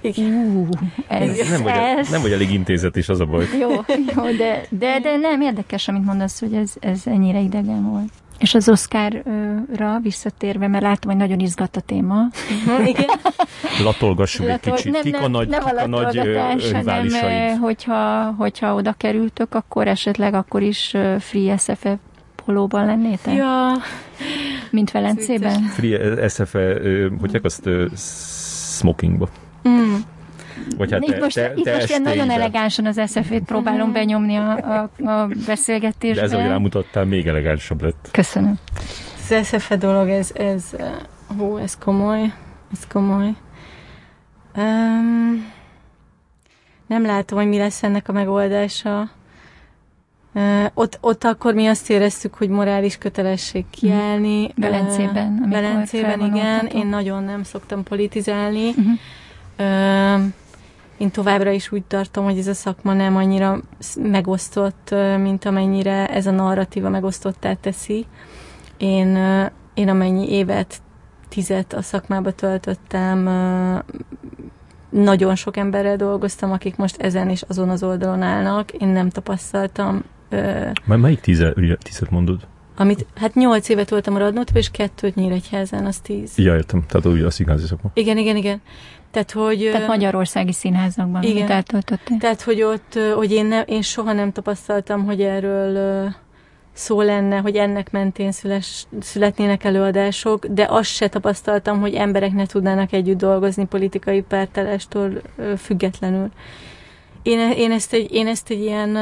[0.00, 0.32] Igen.
[0.32, 0.68] ú,
[1.08, 3.44] ez, Nem vagy, ez, nem vagy elég intézet is, az a baj.
[3.60, 3.70] Jó,
[4.14, 8.12] jó de, de, de nem érdekes, amit mondasz, hogy ez, ez ennyire idegen volt.
[8.38, 12.20] És az Oscarra visszatérve, mert látom, hogy nagyon izgat a téma.
[12.84, 13.04] Igen.
[13.84, 15.00] Latolgassuk egy kicsit.
[15.00, 20.62] Kik a nagy, nem kik a nagy eh, hogyha, hogyha oda kerültök, akkor esetleg akkor
[20.62, 21.98] is Free SFE
[22.44, 23.34] polóban lennétek?
[23.34, 23.72] Ja,
[24.70, 25.62] Mint Velencében?
[25.62, 26.78] Free SFE,
[27.20, 27.68] hogy azt
[28.78, 29.28] smokingba.
[29.68, 29.94] mm.
[30.76, 33.92] Vagy hát itt te, most, te, itt te most ilyen nagyon elegánsan az SFE-t próbálom
[33.92, 36.22] benyomni a, a, a De beszélgetésbe.
[36.22, 38.08] ez, ahogy rámutattál, még elegánsabb lett.
[38.12, 38.54] Köszönöm.
[39.30, 40.64] Az SFE dolog, ez, ez,
[41.38, 42.32] hú, ez komoly,
[42.72, 43.34] ez komoly.
[44.56, 45.52] Um,
[46.86, 49.10] nem látom, hogy mi lesz ennek a megoldása.
[50.34, 54.50] Uh, ott, ott akkor mi azt éreztük, hogy morális kötelesség kiállni.
[54.56, 56.66] Velencében, Uh, amikor Velencében, igen.
[56.66, 58.68] Én nagyon nem szoktam politizálni.
[58.68, 58.92] Uh-huh.
[59.58, 60.24] Uh,
[60.98, 63.60] én továbbra is úgy tartom, hogy ez a szakma nem annyira
[64.02, 68.06] megosztott, mint amennyire ez a narratíva megosztottá teszi.
[68.76, 69.18] Én,
[69.74, 70.82] én amennyi évet,
[71.28, 73.28] tizet a szakmába töltöttem,
[74.90, 78.72] nagyon sok emberrel dolgoztam, akik most ezen és azon az oldalon állnak.
[78.72, 80.02] Én nem tapasztaltam.
[80.84, 82.46] Már melyik tizet, tizet mondod?
[82.76, 86.38] Amit, hát nyolc évet voltam a Radnótban, és kettőt Nyíregyházen, az tíz.
[86.38, 86.84] Ja, értem.
[86.88, 87.90] Tehát úgy a színházi szakma.
[87.94, 88.60] Igen, igen, igen.
[89.10, 89.68] Tehát, hogy...
[89.72, 91.50] Tehát magyarországi színházakban, igen.
[91.50, 92.16] eltöltöttél.
[92.18, 96.14] Tehát, hogy ott, hogy én, ne, én soha nem tapasztaltam, hogy erről
[96.72, 102.46] szó lenne, hogy ennek mentén szüles, születnének előadások, de azt se tapasztaltam, hogy emberek ne
[102.46, 105.22] tudnának együtt dolgozni politikai pártállástól
[105.56, 106.30] függetlenül.
[107.22, 108.96] Én, én, ezt egy, én ezt egy ilyen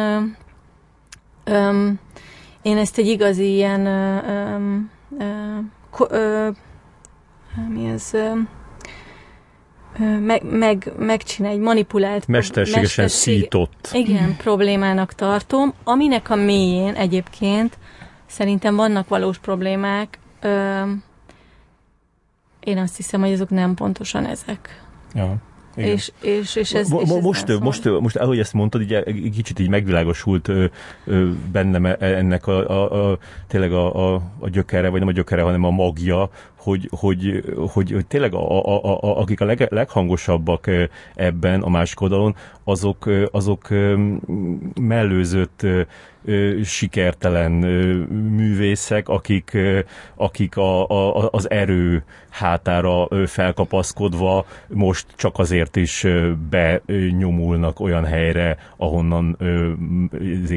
[1.46, 1.98] um,
[2.64, 6.56] én ezt egy igazi ilyen um, um, uh,
[7.68, 8.48] mi ez um,
[10.20, 12.28] meg, meg, megcsinálni, egy manipulált...
[12.28, 13.90] Mesterségesen mesterség, szított.
[13.92, 17.78] Igen, problémának tartom, aminek a mélyén egyébként
[18.26, 20.18] szerintem vannak valós problémák.
[20.40, 20.82] Ö,
[22.60, 24.82] én azt hiszem, hogy azok nem pontosan ezek.
[25.14, 25.36] Ja.
[25.76, 25.90] Igen.
[25.90, 29.30] És, és, és ez, és ez most, most, most, most, ahogy ezt mondtad, így egy
[29.34, 30.64] kicsit így megvilágosult ö,
[31.04, 33.18] ö, bennem e, ennek a, a, a
[33.48, 36.30] tényleg a, a, a gyökere, vagy nem a gyökere, hanem a magja,
[36.64, 40.70] hogy, hogy, hogy, hogy tényleg a, a, a, akik a leg, leghangosabbak
[41.14, 42.34] ebben a másik oldalon,
[42.64, 43.68] azok, azok
[44.80, 45.66] mellőzött
[46.64, 47.52] sikertelen
[48.10, 49.56] művészek, akik,
[50.14, 56.06] akik a, a, az erő hátára felkapaszkodva most csak azért is
[56.50, 59.38] benyomulnak olyan helyre, ahonnan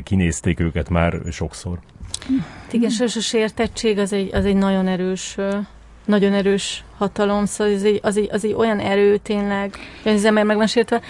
[0.04, 1.80] kinézték őket már sokszor.
[2.72, 5.38] Igen, és a sértettség az egy, az egy nagyon erős
[6.08, 10.26] nagyon erős hatalom, szóval ez egy, az, egy, az egy olyan erő tényleg, hogy az
[10.26, 11.02] ember meg van sértve,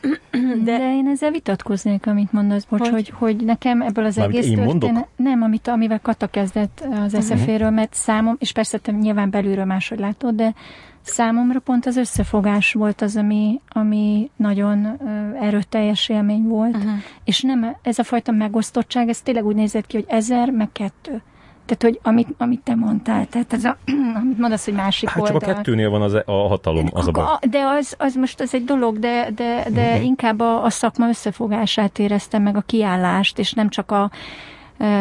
[0.64, 0.78] de...
[0.78, 4.58] de én ezzel vitatkoznék, amit mondasz, bocs, hogy, hogy, hogy nekem ebből az Mármint egész
[4.58, 5.08] történet...
[5.16, 7.10] Nem, amit, amivel Kata kezdett az uh-huh.
[7.10, 7.20] Mhm.
[7.20, 10.54] SZF-ről, mert számom, és persze te nyilván belülről máshogy látod, de
[11.02, 16.92] számomra pont az összefogás volt az, ami, ami nagyon uh, erőteljes élmény volt, uh-huh.
[17.24, 21.22] és nem ez a fajta megosztottság, ez tényleg úgy nézett ki, hogy ezer, meg kettő.
[21.68, 23.76] Tehát, hogy amit, amit te mondtál, tehát ez a,
[24.22, 25.40] amit mondasz, hogy másik hát oldal.
[25.40, 27.24] csak a kettőnél van az, e- a hatalom, az a baj.
[27.50, 30.04] De az, az most az egy dolog, de, de, de uh-huh.
[30.04, 34.10] inkább a, a szakma összefogását éreztem meg a kiállást, és nem csak a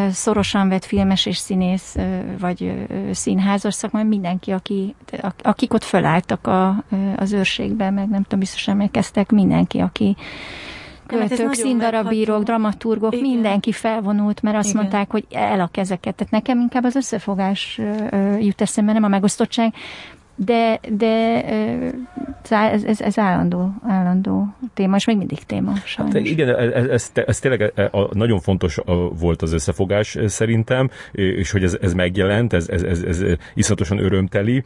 [0.10, 1.96] szorosan vett filmes és színész,
[2.40, 4.96] vagy színházas szakma, mindenki, aki,
[5.42, 6.84] akik ott fölálltak a,
[7.16, 10.16] az őrségben, meg nem tudom, biztos emlékeztek, mindenki, aki
[11.08, 13.26] költők, színdarabírók, dramaturgok, Igen.
[13.26, 14.82] mindenki felvonult, mert azt Igen.
[14.82, 16.16] mondták, hogy el a kezeket.
[16.16, 17.82] Tehát nekem inkább az összefogás
[18.40, 19.74] jut eszembe, nem a megosztottság,
[20.40, 21.44] de, de
[22.50, 26.14] ez, ez, ez állandó, állandó téma, és még mindig téma, sajnos.
[26.16, 27.74] Hát igen, ez, ez, ez tényleg
[28.12, 28.78] nagyon fontos
[29.20, 33.24] volt az összefogás szerintem, és hogy ez, ez megjelent, ez, ez, ez, ez
[33.54, 34.64] iszonyatosan örömteli,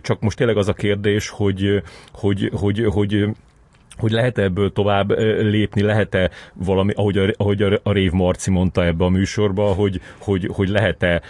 [0.00, 1.82] csak most tényleg az a kérdés, hogy,
[2.12, 3.26] hogy, hogy, hogy
[4.00, 5.10] hogy lehet-e ebből tovább
[5.40, 10.48] lépni, lehet-e valami, ahogy a, ahogy a, Rév Marci mondta ebbe a műsorba, hogy, hogy,
[10.52, 11.22] hogy lehet-e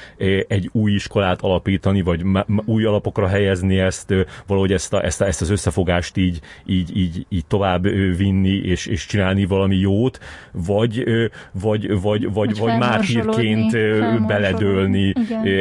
[0.48, 2.24] egy új iskolát alapítani, vagy
[2.64, 4.14] új alapokra helyezni ezt,
[4.46, 7.82] valahogy ezt, a, ezt, a, ezt az összefogást így, így, így, így tovább
[8.16, 10.20] vinni, és, és csinálni valami jót,
[10.52, 11.04] vagy,
[11.52, 13.70] vagy, vagy, vagy, vagy mártírként
[14.26, 15.14] beledőlni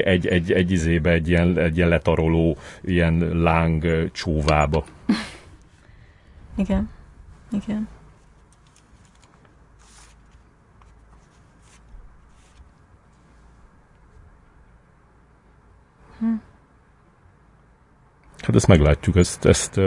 [0.03, 4.83] egy, egy, egy izébe, egy ilyen, egy ilyen letaroló, ilyen láng csóvába.
[6.57, 6.89] Igen.
[7.51, 7.87] Igen.
[16.19, 16.33] Hm.
[18.41, 19.79] Hát ezt meglátjuk, ezt, ezt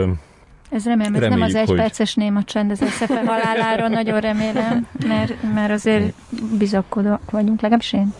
[0.73, 1.77] ez remélem, ez nem az egy hogy...
[1.77, 6.13] perces néma csend az eszefe haláláról, nagyon remélem, mert, mert azért
[6.57, 8.13] bizakodóak vagyunk, legalábbis én.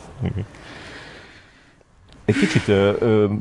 [2.25, 3.33] Egy kicsit ö, ö,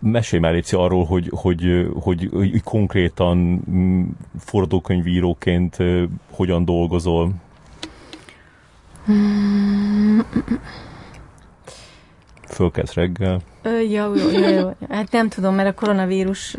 [0.00, 4.02] mesélj már Léci arról, hogy, hogy, hogy, hogy konkrétan mm,
[4.38, 5.76] fordókönyvíróként
[6.30, 7.32] hogyan dolgozol.
[12.48, 13.40] Fölkelsz reggel.
[13.62, 14.70] Ö, jó, jó, jó, jó.
[14.88, 16.56] Hát nem tudom, mert a koronavírus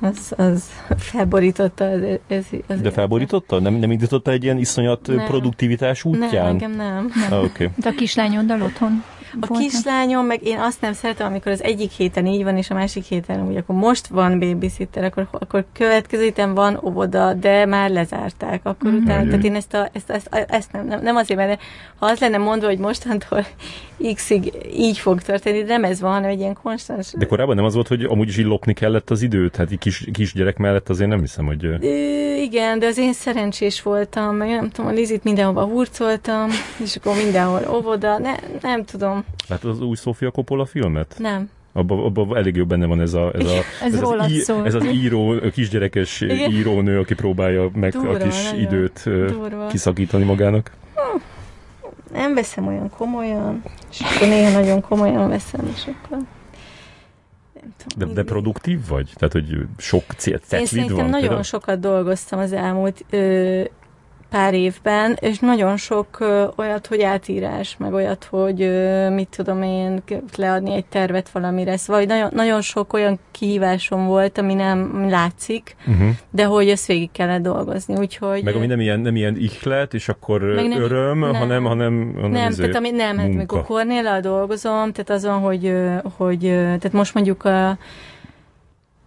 [0.00, 1.84] az, az felborította.
[1.84, 3.60] Az, ez, az De felborította?
[3.60, 5.26] Nem, nem indította egy ilyen iszonyat nem.
[5.26, 6.44] produktivitás útján?
[6.44, 7.12] Nem, nekem nem.
[7.14, 7.32] nem.
[7.32, 7.70] Ah, okay.
[7.76, 9.02] De a kislányoddal otthon
[9.40, 12.74] A kislányom, meg én azt nem szeretem, amikor az egyik héten így van, és a
[12.74, 17.90] másik héten úgy, akkor most van babysitter, akkor, akkor következő héten van óvoda, de már
[17.90, 18.60] lezárták.
[18.64, 19.02] Akkor mm-hmm.
[19.02, 21.60] utána, tehát én ezt, a, ezt, ezt, ezt nem, nem, nem azért, mert
[21.98, 23.46] ha az lenne mondva, hogy mostantól
[24.14, 27.12] X-ig így fog történni, de nem ez van, hanem egy ilyen konstans...
[27.12, 29.56] De korábban nem az volt, hogy amúgy is így lopni kellett az időt?
[29.56, 31.64] Hát egy kis, kisgyerek mellett azért nem hiszem, hogy...
[31.64, 31.76] Ö,
[32.36, 36.50] igen, de az én szerencsés voltam, meg nem tudom, a Lizit mindenhova hurcoltam,
[36.82, 39.15] és akkor mindenhol óvoda, ne, nem tudom.
[39.48, 41.14] Hát az új Sofia Coppola filmet?
[41.18, 41.50] Nem.
[41.72, 44.74] Abban abba elég jó benne van ez, a, ez, a, ez, ez, az, í, ez
[44.74, 46.50] az író, kisgyerekes Igen.
[46.50, 49.66] írónő, aki próbálja meg durva, a kis időt durva.
[49.66, 50.70] kiszakítani magának.
[50.94, 51.18] Hm.
[52.12, 56.18] Nem veszem olyan komolyan, és akkor néha nagyon komolyan veszem, és akkor
[57.96, 59.10] de, de produktív vagy?
[59.14, 61.04] Tehát, hogy sok cél, Én szerintem van?
[61.04, 61.42] nagyon például?
[61.42, 63.62] sokat dolgoztam az elmúlt ö,
[64.30, 69.62] pár évben, és nagyon sok ö, olyat, hogy átírás, meg olyat, hogy ö, mit tudom
[69.62, 70.02] én,
[70.36, 71.76] leadni egy tervet valamire.
[71.76, 76.08] Szóval nagyon, nagyon sok olyan kihívásom volt, ami nem látszik, uh-huh.
[76.30, 78.42] de hogy ezt végig kellett dolgozni, úgyhogy...
[78.44, 82.30] Meg ami nem ilyen, nem ilyen ihlet, és akkor nem, öröm, nem, hanem, hanem, hanem
[82.30, 85.72] Nem, tehát ami, nem, hát amikor Kornéllal dolgozom, tehát azon, hogy,
[86.16, 87.78] hogy tehát most mondjuk a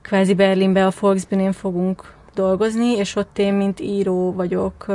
[0.02, 4.86] kvázi Berlinbe a Volksbühnén fogunk dolgozni, és ott én, mint író vagyok,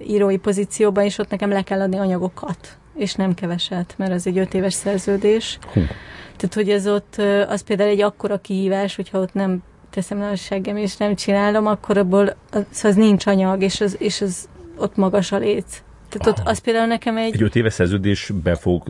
[0.00, 4.38] írói pozícióban, és ott nekem le kell adni anyagokat, és nem keveset, mert az egy
[4.38, 5.58] öt éves szerződés.
[5.72, 5.80] Hú.
[6.36, 7.16] Tehát, hogy ez ott,
[7.48, 11.66] az például egy akkora kihívás, hogyha ott nem teszem le a seggem, és nem csinálom,
[11.66, 15.82] akkor abból az, az nincs anyag, és az, és az ott magas a léc.
[16.18, 17.34] Tehát ott az például nekem egy...
[17.34, 18.82] Egy öt éves szerződésbe fog,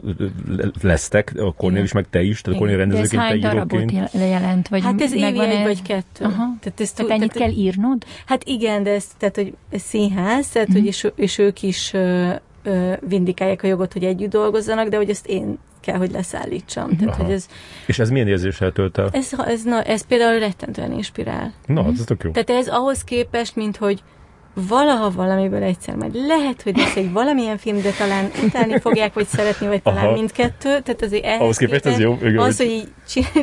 [0.82, 4.10] lesztek, a Kornél is, meg te is, tehát Kornél rendezőként, te íróként.
[4.12, 4.68] jelent?
[4.68, 6.24] Vagy hát ez évi egy vagy kettő.
[6.24, 6.54] Aha.
[6.60, 8.04] Tehát, ezt, tehát ennyit tehát, kell írnod?
[8.26, 10.72] Hát igen, de ez, tehát, hogy ez színház, tehát, mm.
[10.72, 12.30] hogy és, és ők is ö,
[12.62, 16.96] ö, vindikálják a jogot, hogy együtt dolgozzanak, de hogy ezt én kell, hogy leszállítsam.
[16.96, 17.48] Tehát, hogy ez,
[17.86, 19.08] és ez milyen érzéssel tölt el?
[19.12, 21.52] Ez, ez, na, ez például rettentően inspirál.
[21.66, 22.30] Na, ez tök jó.
[22.30, 24.02] Tehát ez ahhoz képest, mint hogy
[24.54, 29.26] valaha valamiből egyszer majd lehet, hogy lesz egy valamilyen film, de talán utálni fogják, vagy
[29.26, 30.12] szeretni, vagy talán Aha.
[30.12, 30.80] mindkettő.
[30.80, 32.18] Tehát azért ehhez Ahhoz képest ez jó.
[32.22, 32.38] Igen.
[32.38, 32.88] Az, hogy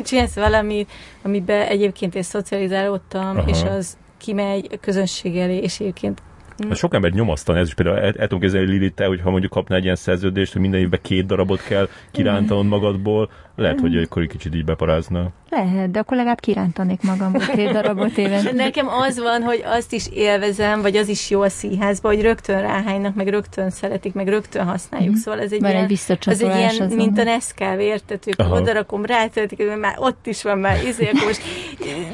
[0.04, 0.90] csinálsz valamit,
[1.22, 3.48] amiben egyébként én szocializálódtam, Aha.
[3.48, 6.22] és az kimegy közönség elé, és egyébként
[6.68, 9.52] Hát sok ember nyomasztani, ez is például el, el tudom képzelni, Lili, te, hogyha mondjuk
[9.52, 14.22] kapnál egy ilyen szerződést, hogy minden évben két darabot kell kirántanod magadból, lehet, hogy akkor
[14.22, 15.30] egy kicsit így beparázna.
[15.50, 18.54] Lehet, de akkor legalább kirántanék magamból két darabot éven.
[18.54, 22.60] Nekem az van, hogy azt is élvezem, vagy az is jó a színházban, hogy rögtön
[22.60, 25.14] ráhánynak, meg rögtön szeretik, meg rögtön használjuk.
[25.14, 25.16] Mm.
[25.16, 28.18] Szóval ez egy van ilyen, egy az egy ilyen, mint a Nescav, érted?
[28.26, 31.42] Ők oda rakom, rátetik, már ott is van már, izé, akkor most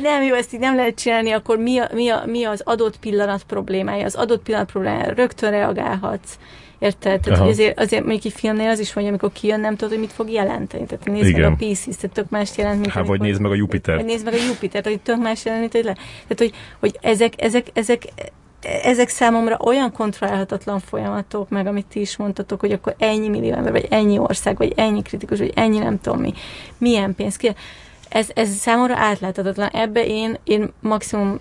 [0.03, 2.99] nem jó, ezt így nem lehet csinálni, akkor mi, a, mi, a, mi az adott
[2.99, 4.05] pillanat problémája?
[4.05, 6.39] Az adott pillanat problémája, rögtön reagálhatsz
[6.79, 7.21] Érted?
[7.21, 10.01] Tehát, hogy azért, azért mondjuk egy filmnél az is hogy amikor kijön, nem tudod, hogy
[10.01, 10.87] mit fog jelenteni.
[10.87, 11.41] Tehát nézd Igen.
[11.41, 13.97] meg a PC-t, tehát tök más jelent, mint Há, vagy nézd meg a Jupiter.
[13.97, 15.93] Vagy nézd meg a Jupiter, hogy tök más jelent, hogy le.
[15.93, 18.03] Tehát, hogy, hogy ezek, ezek, ezek,
[18.83, 23.73] ezek számomra olyan kontrollálhatatlan folyamatok, meg amit ti is mondtatok, hogy akkor ennyi millió ember,
[23.73, 26.33] vagy ennyi ország, vagy ennyi kritikus, vagy ennyi nem tudom mi,
[26.79, 27.55] milyen pénz ki.
[28.09, 29.69] Ez, ez számomra átláthatatlan.
[29.69, 31.41] Ebbe én, én maximum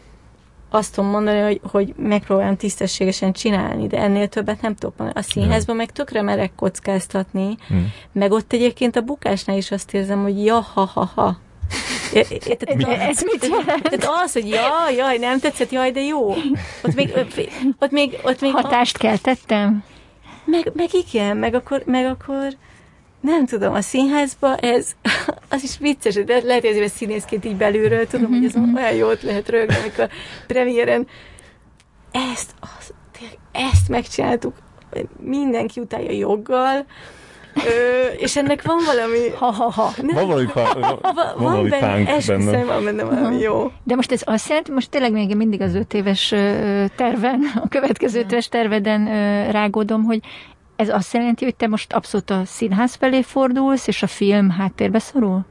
[0.69, 5.19] azt tudom mondani, hogy, hogy megpróbálom tisztességesen csinálni, de ennél többet nem tudok mondani.
[5.26, 7.94] A színházban meg tökre merek kockáztatni, hmm.
[8.11, 11.38] meg ott egyébként a bukásnál is azt érzem, hogy ja, ha, ha, ha.
[12.14, 13.84] ez mit jelent?
[13.84, 16.30] Tehát az, hogy jaj, jaj, nem tetszett, jaj, de jó.
[16.84, 17.11] Ott még,
[17.80, 19.84] ott még, ott még Hatást keltettem?
[20.45, 22.48] Meg, meg igen, meg akkor, meg akkor
[23.22, 24.95] nem tudom, a színházba ez,
[25.49, 28.76] az is vicces, de lehet, hogy ezért színészként így belülről tudom, hogy ez mhm.
[28.76, 30.10] olyan jót lehet rögni, amikor
[30.48, 31.07] premiéren
[32.11, 32.94] ezt, az,
[33.52, 34.53] ezt megcsináltuk,
[35.19, 36.85] mindenki utálja joggal,
[37.65, 39.30] Ö, és ennek van valami...
[39.39, 39.91] Ha-ha-ha.
[40.14, 42.64] Van valami, pá, van, van valami benne, benne.
[42.64, 43.72] van benne valami jó.
[43.84, 46.27] De most ez azt jelenti, most tényleg még mindig az öt éves
[46.95, 49.06] terven, a következő öt éves terveden
[49.52, 50.19] rágódom, hogy
[50.78, 54.99] ez azt jelenti, hogy te most abszolút a színház felé fordulsz, és a film háttérbe
[54.99, 55.45] szorul?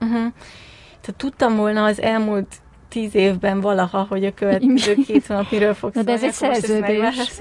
[0.00, 0.32] Uh-huh.
[1.00, 2.46] Tehát tudtam volna az elmúlt
[2.88, 6.08] tíz évben valaha, hogy a következő két hónap miről fog szólni.
[6.08, 7.38] De ez egy szerződés.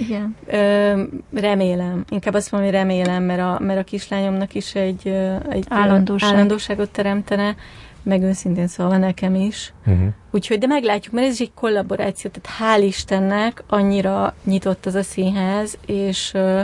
[0.00, 0.36] Igen.
[0.46, 1.02] Ö,
[1.34, 2.04] remélem.
[2.08, 5.08] Inkább azt mondom, hogy remélem, mert a, mert a kislányomnak is egy,
[5.48, 6.30] egy Állandóság.
[6.32, 7.54] állandóságot teremtene
[8.02, 9.72] meg őszintén szóval nekem is.
[9.86, 10.08] Uh-huh.
[10.30, 15.02] Úgyhogy, de meglátjuk, mert ez is egy kollaboráció, tehát hál' Istennek annyira nyitott az a
[15.02, 16.60] színház, és uh,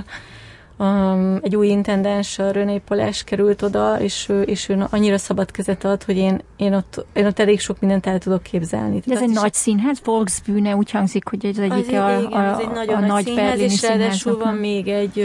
[0.79, 5.51] um, egy új intendens, a René Polás került oda, és ő, és ő annyira szabad
[5.51, 9.03] kezet ad, hogy én, én, ott, én ott elég sok mindent el tudok képzelni.
[9.07, 12.53] De ez egy nagy színház, Volksbühne, úgy hangzik, hogy ez egyik az, a, igen, a,
[12.53, 15.19] az egy nagyon a nagy, nagy színház, és ráadásul van még egy,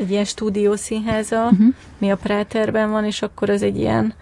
[0.00, 1.74] egy ilyen stúdió színháza, uh-huh.
[1.98, 4.14] mi a Práterben van, és akkor az egy ilyen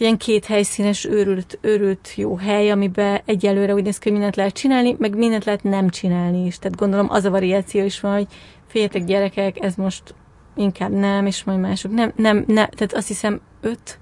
[0.00, 4.52] ilyen két helyszínes, őrült, őrült jó hely, amiben egyelőre úgy néz ki, hogy mindent lehet
[4.52, 6.58] csinálni, meg mindent lehet nem csinálni is.
[6.58, 8.26] Tehát gondolom az a variáció is van, hogy
[8.66, 10.14] féljetek gyerekek, ez most
[10.56, 11.92] inkább nem, és majd mások.
[11.92, 13.98] Nem, nem, nem, tehát azt hiszem öt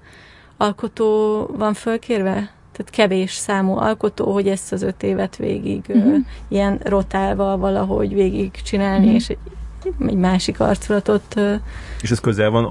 [0.57, 2.33] alkotó van fölkérve,
[2.71, 6.13] tehát kevés számú alkotó, hogy ezt az öt évet végig uh-huh.
[6.13, 6.17] ö,
[6.47, 9.15] ilyen rotálva valahogy végig csinálni, uh-huh.
[9.15, 9.35] és
[10.07, 11.35] egy, másik arculatot
[12.01, 12.65] És ez közel van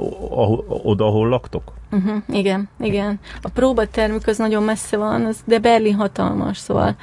[0.69, 1.73] oda, ahol laktok?
[1.91, 3.21] Uh-huh, igen, igen.
[3.43, 6.97] A próbatermük az nagyon messze van, az, de Berlin hatalmas, szóval a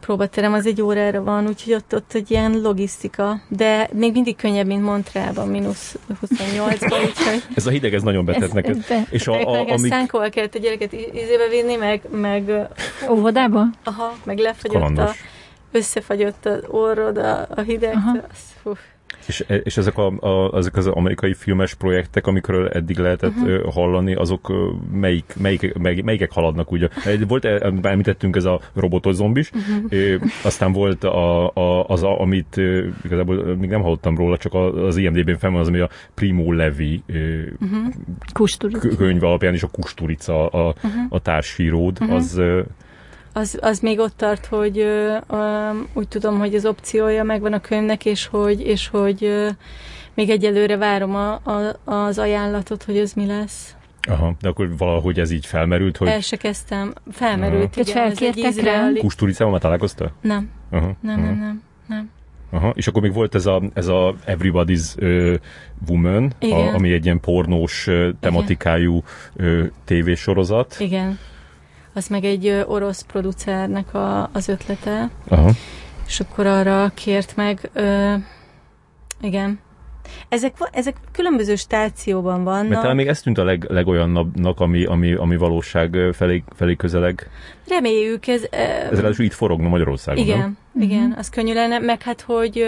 [0.00, 4.66] próbaterem az egy órára van, úgyhogy ott, ott egy ilyen logisztika, de még mindig könnyebb,
[4.66, 5.96] mint Montrában, mínusz
[6.26, 8.84] 28-ban, úgyhogy Ez a hideg, ez nagyon betett Ez- neked.
[8.88, 12.52] be- És a, a, ezt amik, szánkóval kellett a gyereket ízébe vinni, meg, meg,
[13.10, 13.64] Óvodába?
[13.84, 15.16] aha, meg lefagyott a, kalandos.
[15.72, 17.94] összefagyott az orrod a, a hideg.
[17.94, 18.10] Aha.
[18.10, 18.72] Az, fú.
[19.26, 23.72] És, és ezek, a, a, ezek az amerikai filmes projektek, amikről eddig lehetett uh-huh.
[23.72, 24.52] hallani, azok
[24.92, 26.88] melyik, melyik, melyik, melyikek haladnak ugye?
[27.28, 30.22] Volt, e- említettünk ez a robotos zombis, uh-huh.
[30.44, 32.56] aztán volt a, a, az, a, amit
[33.04, 37.02] igazából még nem hallottam róla, csak az IMDB-n fenn van az, ami a Primo Levi
[37.06, 37.76] ö, Mhm.
[38.32, 38.72] Kusturi.
[38.78, 40.92] kö- könyve alapján, és a Kusturica a, Mhm.
[41.08, 42.60] a társhíród, az ö,
[43.32, 47.60] Az, az még ott tart, hogy ö, ö, úgy tudom, hogy az opciója megvan a
[47.60, 49.48] könyvnek, és hogy, és hogy ö,
[50.14, 53.74] még egyelőre várom a, a, az ajánlatot, hogy ez mi lesz.
[54.08, 56.92] aha, de akkor valahogy ez így felmerült, hogy El se kezdtem.
[57.10, 58.02] Felmerült, Tehát igen.
[58.02, 60.12] felkértek izraeli- Kusturicával már találkoztál?
[60.20, 61.26] Nem, Aha, nem, aha.
[61.26, 61.62] nem, nem.
[61.86, 62.10] nem.
[62.52, 65.34] Aha, és akkor még volt ez a, ez a Everybody's uh,
[65.88, 66.58] Woman, Igen.
[66.68, 69.02] a, ami egy ilyen pornós uh, tematikájú
[69.36, 70.76] uh, tévésorozat.
[70.78, 71.18] Igen.
[71.92, 75.50] Az meg egy orosz producernek a, az ötlete, Aha.
[76.06, 77.70] és akkor arra kért meg.
[77.72, 78.14] Ö,
[79.20, 79.58] igen.
[80.28, 82.68] Ezek, ezek különböző stációban vannak.
[82.68, 87.30] Mert talán még ez tűnt a leg, legolyannabbnak, ami, ami, ami valóság felé, felé közeleg.
[87.68, 88.42] Reméljük, ez...
[88.42, 88.56] ö,
[88.90, 90.56] Ez ráadásul itt forogna Magyarországon, Igen, nem?
[90.82, 92.64] igen, az könnyű lenne, meg hát, hogy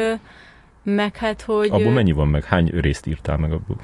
[0.82, 2.44] meg hát, hogy Abból mennyi van meg?
[2.44, 3.76] Hány részt írtál meg abból?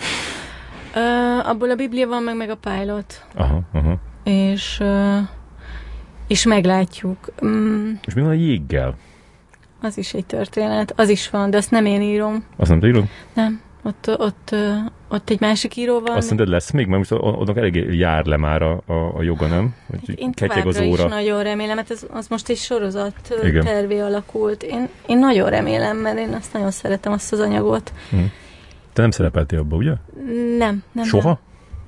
[0.94, 1.00] ö,
[1.48, 3.96] abból a Biblia van meg, meg a pilot, Aha, aha.
[4.28, 4.82] És
[6.26, 7.16] és meglátjuk.
[7.44, 8.96] Mm, És mi van a jéggel?
[9.82, 13.08] az is egy történet, az is van, de azt nem én írom, Azt nem tudom?
[13.34, 13.60] nem.
[13.82, 14.54] Ott, ott,
[15.08, 16.16] ott egy másik író van.
[16.16, 16.86] Azt szerinted lesz még?
[16.86, 19.74] Mert most annak elég jár le már a, a, a joga, nem?
[19.90, 21.08] Hogy Én ketyeg az továbbra is óra.
[21.14, 23.64] nagyon remélem, mert ez, az most egy sorozat Igen.
[23.64, 24.62] tervé alakult.
[24.62, 27.92] Én, én nagyon remélem, mert én azt nagyon szeretem, azt az anyagot.
[28.92, 29.92] Te nem szerepeltél abba, ugye?
[30.58, 31.04] Nem, nem.
[31.04, 31.28] Soha?
[31.28, 31.38] Nem,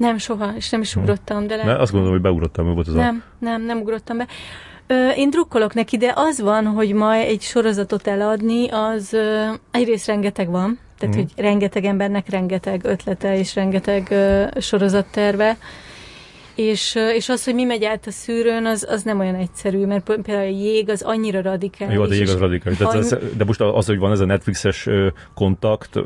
[0.01, 1.64] nem soha, és nem is ugrottam, de.
[1.64, 2.98] Mert azt gondolom, hogy beugrottam, mert volt az a...
[2.98, 4.27] Nem, nem, nem ugrottam be.
[4.86, 10.06] Ö, én drukkolok neki, de az van, hogy ma egy sorozatot eladni, az ö, egyrészt
[10.06, 11.24] rengeteg van, tehát Mhm.
[11.24, 15.56] hogy rengeteg embernek rengeteg ötlete és rengeteg ö, sorozatterve,
[16.61, 20.05] és, és az, hogy mi megy át a szűrőn, az, az nem olyan egyszerű, mert
[20.05, 21.95] például a jég az annyira radikális.
[21.95, 22.78] Jó, de jég az radikális.
[22.78, 24.89] De, de most az, hogy van ez a Netflixes
[25.35, 25.97] kontakt,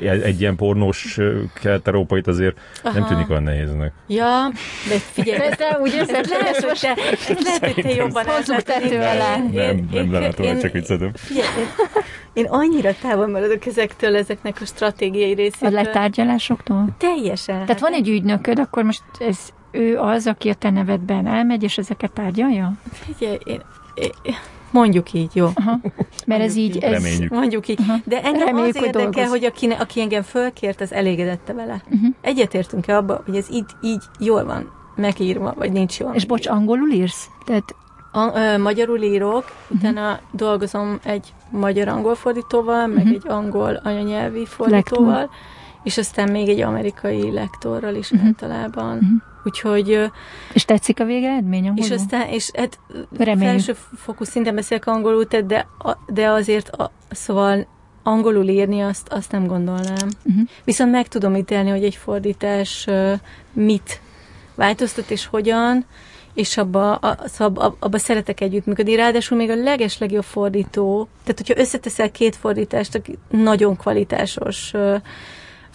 [0.00, 1.18] egy ilyen pornós
[1.60, 3.08] kelet-európait azért nem Aha.
[3.08, 3.92] tűnik olyan nehéznek.
[4.06, 4.50] Ja,
[4.88, 6.96] de figyelj, De te úgy érzed, hogy lehet, hogy te,
[7.42, 9.36] lehet, hogy te jobban Hozzuk átlátod, tető alá.
[9.36, 11.10] Nem, én- nem lelátom, csak viccetem.
[11.14, 11.46] Figyelj,
[12.32, 15.70] én, annyira távol maradok ezektől, ezeknek a stratégiai a részétől.
[15.70, 16.84] letárgyalásoktól?
[16.98, 17.66] Teljesen.
[17.66, 19.38] Tehát van egy ügynököd, akkor most ez
[19.70, 22.72] ő az, aki a te nevedben elmegy, és ezeket tárgyalja?
[22.92, 23.60] Figyelj, én,
[23.94, 24.10] én,
[24.70, 25.48] mondjuk így, jó.
[25.54, 25.78] Aha.
[26.26, 27.30] Mert ez így, ez, Reméljük.
[27.30, 27.78] Mondjuk így.
[28.04, 29.30] De engem Reméljük, az hogy érdekel, dolgoz.
[29.30, 31.82] hogy aki, aki engem fölkért, az elégedette vele.
[31.90, 32.14] Uh-huh.
[32.20, 36.90] Egyetértünk-e abba, hogy ez így, így jól van megírva, vagy nincs jól És bocs, angolul
[36.90, 37.26] írsz?
[37.44, 37.74] Tehát
[38.12, 43.14] A, ö, magyarul írok, utána dolgozom egy magyar-angol fordítóval, meg Mhm.
[43.14, 45.30] egy angol anyanyelvi fordítóval,
[45.82, 48.26] és aztán még egy amerikai lektorral is Mhm.
[48.26, 48.96] általában.
[48.96, 49.14] Mhm.
[49.44, 50.10] Úgyhogy,
[50.52, 51.84] És tetszik a végeredmény angolul?
[51.84, 52.78] és aztán, és hát
[53.18, 53.42] Reméljük.
[53.42, 55.66] felső fokú szinten beszélek angolul, tehát de,
[56.06, 57.66] de azért, a, szóval
[58.02, 60.08] angolul írni azt, azt nem gondolnám.
[60.24, 60.48] Uh-huh.
[60.64, 62.86] Viszont meg tudom ítélni, hogy egy fordítás
[63.52, 64.00] mit
[64.54, 65.86] változtat és hogyan,
[66.34, 68.94] és abba, a, szóval abba, szeretek együttműködni.
[68.94, 74.72] Ráadásul még a leges legjobb fordító, tehát hogyha összeteszel két fordítást, aki nagyon kvalitásos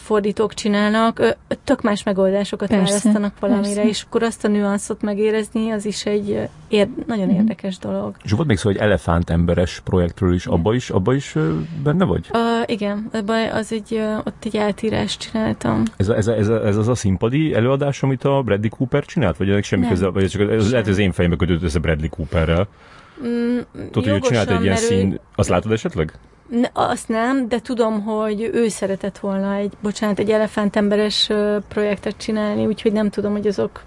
[0.03, 3.89] fordítók csinálnak, tök más megoldásokat Persze, választanak valamire, persze.
[3.89, 7.35] és akkor azt a nüanszot megérezni, az is egy ér, nagyon Mhm.
[7.35, 8.15] érdekes dolog.
[8.23, 11.35] És volt még szó egy elefántemberes projektről is, abba is, abba is
[11.83, 12.29] benne vagy?
[12.33, 15.83] Uh, igen, ebben az egy, ott egy eltírást csináltam.
[15.97, 19.05] Ez, a, ez, a, ez, a, ez az a színpadi előadás, amit a Bradley Cooper
[19.05, 19.37] csinált?
[19.37, 19.91] Vagy ennek semmi Nem.
[19.91, 20.07] köze?
[20.07, 22.67] Vagy csak ez lehet, hogy az én fejembe kötött össze Bradley Cooperrel.
[23.25, 23.57] Mm,
[23.91, 25.19] Tudod, hogy csinált egy ilyen szín...
[25.35, 26.13] Azt látod esetleg?
[26.49, 31.29] Ne, azt nem, de tudom, hogy ő szeretett volna egy, bocsánat, egy elefántemberes
[31.67, 33.83] projektet csinálni, úgyhogy nem tudom, hogy azok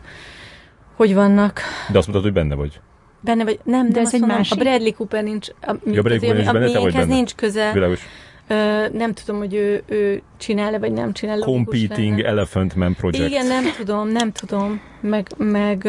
[0.96, 1.60] hogy vannak.
[1.92, 2.80] De azt mondtad, hogy benne vagy.
[3.20, 4.60] Benne vagy, nem, De de ez egy egy másik?
[4.60, 7.14] A Bradley Cooper nincs, a, Ja, Bradley Cooper nincs a, benne, te vagy benne.
[7.14, 7.70] nincs köze.
[7.72, 8.00] Világos.
[8.48, 11.38] Ö, nem tudom, hogy ő, ő csinál-e, vagy nem csinál.
[11.38, 12.28] Competing lenne.
[12.28, 13.28] Elephant Man Project.
[13.28, 14.80] Igen, nem tudom, nem tudom.
[15.00, 15.84] Meg, meg,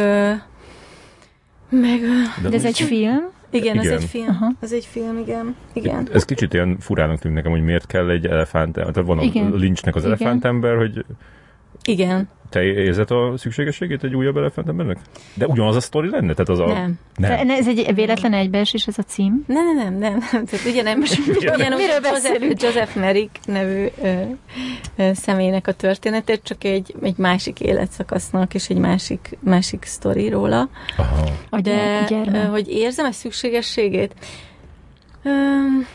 [1.69, 3.35] meg ö, De ez egy film?
[3.49, 3.97] Igen, ez Igen.
[3.97, 4.27] egy film.
[4.29, 4.51] Aha.
[4.59, 5.55] Ez egy film, igen.
[5.73, 6.07] Igen.
[6.13, 9.51] Ez kicsit ilyen furának tűnik nekem, hogy miért kell egy elefánt, tehát van a Igen.
[9.51, 10.15] Lynchnek az Igen.
[10.15, 11.05] elefántember, hogy
[11.83, 12.29] Igen.
[12.49, 14.97] te érzed a szükségességét egy újabb elefántembernek?
[15.33, 16.33] De ugyanaz a sztori lenne?
[16.33, 16.65] Tehát az a...
[16.65, 16.99] Nem.
[17.15, 17.49] Nem.
[17.49, 19.43] ez egy véletlen egybeesés, ez a cím?
[19.47, 20.45] Nem, nem, nem, nem.
[20.45, 22.61] Tehát ugye nem, most ugyanúgy Miről Joseph, beszélünk?
[22.61, 24.21] Joseph Merrick nevű ö,
[24.97, 30.69] ö, személynek a történetét, csak egy, egy másik életszakasznak, és egy másik, másik sztori róla.
[30.97, 31.61] Aha.
[31.61, 34.13] De ö, hogy érzem a szükségességét?
[35.23, 35.87] Öm,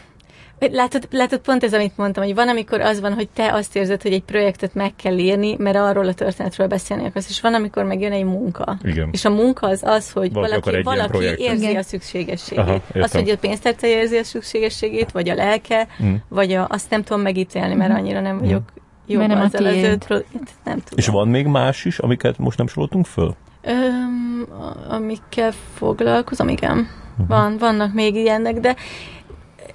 [0.71, 4.03] Látod, látod, pont ez, amit mondtam, hogy van, amikor az van, hogy te azt érzed,
[4.03, 7.85] hogy egy projektet meg kell írni, mert arról a történetről beszélni akarsz, és van, amikor
[7.85, 8.77] megjön egy munka.
[8.83, 9.09] Igen.
[9.13, 11.77] És a munka az az, hogy Valaki valaki, valaki érzi Igen.
[11.77, 12.65] a szükségességét.
[12.65, 13.03] Aha, értem.
[13.03, 16.15] az, hogy a pénztárcája érzi a szükségességét, vagy a lelke, Mm.
[16.29, 18.63] vagy a, azt nem tudom megítélni, mert annyira nem vagyok
[19.07, 19.85] jó Mert nem azzal az tiéd.
[19.85, 20.25] öt pro-
[20.65, 20.95] nem tudom.
[20.97, 23.35] És van még más is, amiket most nem soroltunk föl?
[23.63, 24.47] Öm,
[24.89, 26.77] amikkel foglalkozom, igen.
[26.77, 27.27] Mhm.
[27.29, 28.77] Van, vannak még ilyenek, de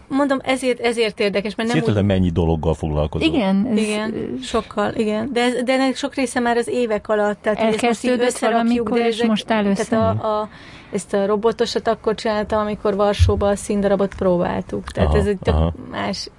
[0.07, 3.27] mondom, ezért, ezért érdekes, mert nem Szépen mennyi dologgal foglalkozol?
[3.27, 5.29] Igen, ez, igen, sokkal, igen.
[5.34, 7.41] De, ez, de ennek sok része már az évek alatt.
[7.41, 9.85] Tehát, Elkezdődött valamikor, de és ezek- most áll össze.
[9.85, 10.49] Tehát a, a,
[10.91, 14.91] ezt a robotosat akkor csináltam, amikor Varsóban a színdarabot próbáltuk.
[14.91, 15.73] Tehát Aha, ez egy tök aha.
[15.91, 16.29] más,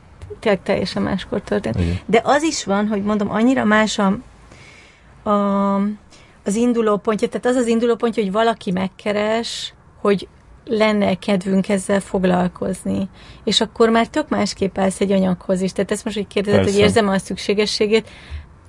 [0.40, 1.80] tényleg teljesen máskor történt.
[1.80, 1.98] Igen.
[2.06, 4.18] De az is van, hogy mondom, annyira más a,
[5.30, 5.74] a,
[6.44, 10.28] az induló pontja, tehát az az induló pontja, hogy valaki megkeres, hogy
[10.68, 13.08] lenne kedvünk ezzel foglalkozni.
[13.44, 15.72] És akkor már tök másképp állsz egy anyaghoz is.
[15.72, 16.74] Tehát ezt most, hogy kérdezed, Persze.
[16.74, 18.08] hogy érzem a szükségességét,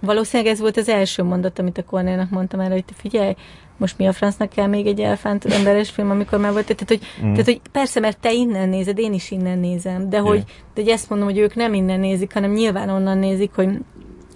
[0.02, 3.36] valószínűleg ez volt az első mondat, amit a Kornélnak mondtam erre, hogy te figyelj,
[3.78, 6.66] most mi a francnak kell még egy elfánt emberes film, amikor már volt.
[6.66, 7.32] Tehát, hogy, mm.
[7.32, 10.44] tehát, hogy persze, mert te innen nézed, én is innen nézem, de hogy,
[10.74, 13.70] de hogy ezt mondom, hogy ők nem innen nézik, hanem nyilván onnan nézik, hogy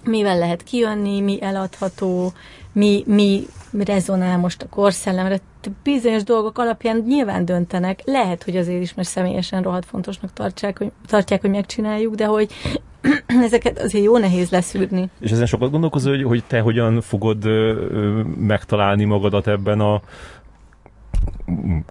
[0.04, 2.32] mivel lehet kijönni, mi eladható,
[2.72, 3.46] mi, mi
[3.82, 5.38] rezonál most a korszellemre.
[5.82, 8.00] Bizonyos dolgok alapján nyilván döntenek.
[8.04, 12.52] Lehet, hogy azért is, mert személyesen rohadt fontosnak tartják, hogy, tartják, hogy megcsináljuk, de hogy
[13.46, 15.08] ezeket azért jó nehéz leszűrni.
[15.20, 20.00] És ezen sokat gondolkozol, hogy, hogy te hogyan fogod ö, megtalálni magadat ebben a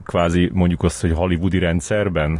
[0.03, 2.39] kvázi mondjuk azt, hogy hollywoodi rendszerben?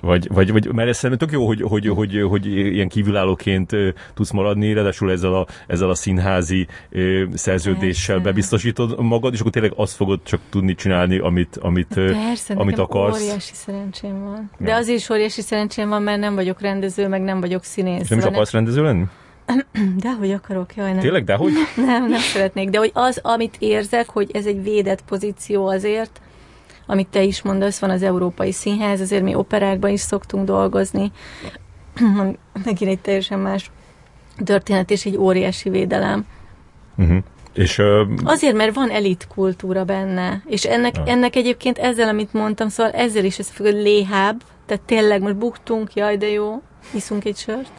[0.00, 3.70] Vagy, vagy, vagy mert ez szerintem tök jó, hogy, hogy, hogy, hogy ilyen kívülállóként
[4.14, 6.66] tudsz maradni, ráadásul ezzel a, ezzel a színházi
[7.34, 12.78] szerződéssel bebiztosítod magad, és akkor tényleg azt fogod csak tudni csinálni, amit, amit, Persze, amit
[12.78, 13.22] akarsz.
[13.22, 14.50] óriási szerencsém van.
[14.58, 14.76] De Ja.
[14.76, 18.00] azért is óriási szerencsém van, mert nem vagyok rendező, meg nem vagyok színész.
[18.00, 19.04] És nem is akarsz rendező lenni?
[20.02, 21.00] De hogy akarok, jaj, nem.
[21.00, 21.24] Tényleg?
[21.24, 21.52] Dehogy?
[21.86, 22.70] Nem, nem szeretnék.
[22.70, 26.20] De hogy az, amit érzek, hogy ez egy védett pozíció azért,
[26.86, 31.12] amit te is mondasz, van az Európai Színház, azért mi operákban is szoktunk dolgozni.
[32.64, 33.70] Megint egy teljesen más
[34.44, 36.26] történet, és egy óriási védelem.
[36.96, 37.18] Uh-huh.
[37.52, 41.02] És ö, Azért, mert van elit kultúra benne, és ennek, Ja.
[41.06, 45.94] ennek egyébként ezzel, amit mondtam, szóval ezzel is összefügg, hogy léhább, tehát tényleg most buktunk,
[45.94, 46.62] jaj, de jó,
[46.94, 47.70] iszunk egy sört,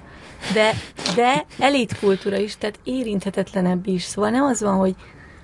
[0.53, 0.71] de,
[1.15, 4.95] de elit kultúra is, tehát érinthetetlenebb is, szóval nem az van, hogy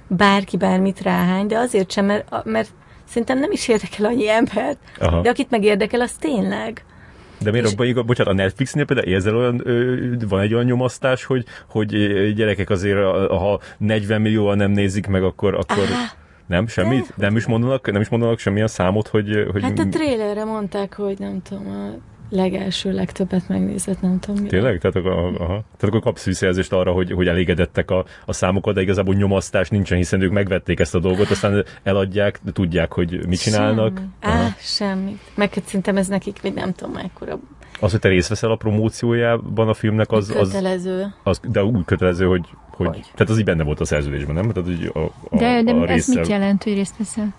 [0.07, 2.69] bárki bármit ráhány, de azért sem, mert, mert
[3.14, 5.22] szerintem nem is érdekel annyi embert, aha.
[5.22, 6.85] de akit megérdekel, az tényleg.
[7.40, 9.64] De miért, És- abban, bocsánat, a Netflixnél például érzel olyan,
[10.30, 11.88] van egy olyan nyomasztás, hogy, hogy
[12.34, 12.99] gyerekek azért,
[13.30, 16.11] ha 40 millióan nem nézik meg, akkor, akkor Á,
[16.48, 17.14] nem, semmit?
[17.18, 20.94] de- Nem is mondanak, nem is mondanak semmilyen számot, hogy, hogy Hát a trélerre mondták,
[20.94, 21.98] hogy nem tudom, a
[22.34, 24.48] legelső, legtöbbet megnézett, nem tudom mi.
[24.48, 24.80] Tényleg?
[24.80, 25.36] Tehát akkor, aha.
[25.38, 29.98] Tehát akkor kapsz visszajelzést arra, hogy, hogy elégedettek a, a számokat, de igazából nyomasztás nincsen,
[29.98, 33.98] hiszen ők megvették ezt a dolgot, aztán eladják, de tudják, hogy mit csinálnak.
[33.98, 34.10] Semmi.
[34.22, 34.44] Aha.
[34.44, 35.20] Á, semmit.
[35.36, 37.40] Meg hát szerintem ez nekik, vagy nem tudom mekkora
[37.80, 41.14] Az, hogy te részt veszel a promóciójában a filmnek, az, az, kötelező.
[41.24, 43.02] az de úgy kötelező, hogy, hogy, Hogy?
[43.14, 44.52] tehát az így benne volt a szerződésben, nem?
[44.52, 45.00] Tehát, hogy a,
[45.30, 47.34] a, De, de a ez mit jelent, hogy részt veszel?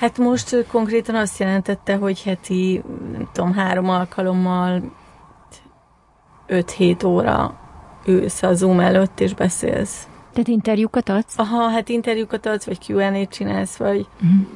[0.00, 2.82] Hát most konkrétan azt jelentette, hogy heti,
[3.12, 4.82] nem tudom, három alkalommal
[6.48, 7.60] 5-7 óra
[8.06, 10.08] ülsz a Zoom előtt és beszélsz.
[10.32, 11.38] Tehát interjúkat adsz?
[11.38, 14.06] Aha, hát interjúkat adsz, vagy Q&A-t csinálsz, vagy...
[14.14, 14.46] Uh-huh.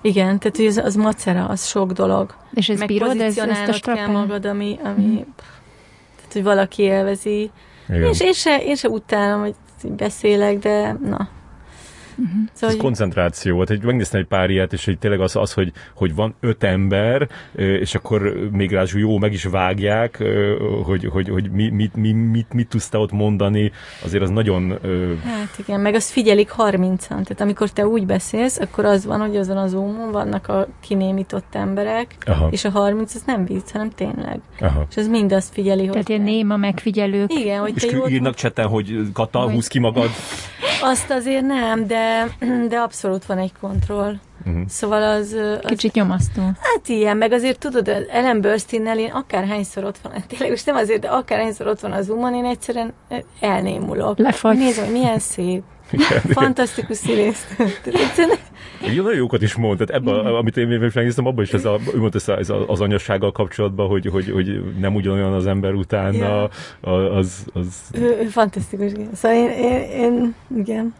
[0.00, 2.34] Igen, tehát hogy az, az macera, az sok dolog.
[2.54, 4.10] És ez bírod, ez, ezt a strapel?
[4.10, 5.26] magad, ami, ami uh-huh.
[6.16, 7.50] tehát, hogy valaki élvezi.
[7.88, 8.02] Igen.
[8.02, 11.28] És én se, én se utálom, hogy beszélek, de na,
[12.18, 12.40] Uh-huh.
[12.52, 13.70] Szóval, ez koncentráció volt.
[13.70, 17.28] Egy, megnéztem egy pár ilyet, és hogy tényleg az, az hogy, hogy van öt ember,
[17.54, 20.22] és akkor még ráadásul jó, meg is vágják,
[20.84, 23.72] hogy, hogy, hogy mi, mit, mi, mit, mit tudsz te ott mondani,
[24.04, 24.78] azért az nagyon...
[25.24, 26.98] Hát igen, meg azt figyelik 30-an.
[26.98, 31.54] Tehát amikor te úgy beszélsz, akkor az van, hogy azon az zoomon vannak a kinémított
[31.54, 32.48] emberek, Aha.
[32.50, 34.40] és a 30 az nem vicc, hanem tényleg.
[34.60, 34.86] Aha.
[34.90, 35.90] És az mind azt figyeli, hogy...
[35.90, 37.32] Tehát ilyen néma megfigyelők.
[37.32, 39.52] Igen, hogy és te írnak cseten, hogy Kata, hogy...
[39.52, 40.08] húz ki magad.
[40.82, 42.05] Azt azért nem, de,
[42.68, 44.14] de abszolút van egy kontroll.
[44.46, 44.66] Uh-huh.
[44.66, 45.68] Szóval az, az...
[45.68, 46.42] Kicsit nyomasztó.
[46.42, 51.00] Hát ilyen, meg azért tudod, Ellen Burstyn-nel én akárhányszor ott van, tényleg, és nem azért,
[51.00, 52.92] de akárhányszor ott van az Zoomon, én egyszerűen
[53.40, 54.18] elnémulok.
[54.18, 54.56] Lefagy.
[54.56, 55.62] Nézem, hogy milyen szép.
[55.90, 57.46] Igen, Fantasztikus színész.
[58.82, 61.78] Egy nagyon jókat is mond, tehát ebben, amit én még megnéztem, abban is ez, a,
[61.94, 66.50] ő mondta, ez az anyassággal kapcsolatban, hogy, hogy, hogy nem ugyanolyan az ember utána,
[66.82, 66.98] ja.
[67.16, 67.46] az...
[67.52, 67.66] az...
[67.92, 69.10] Ő, ő fantasztikus, igen.
[69.14, 70.94] Szóval én, én, én igen.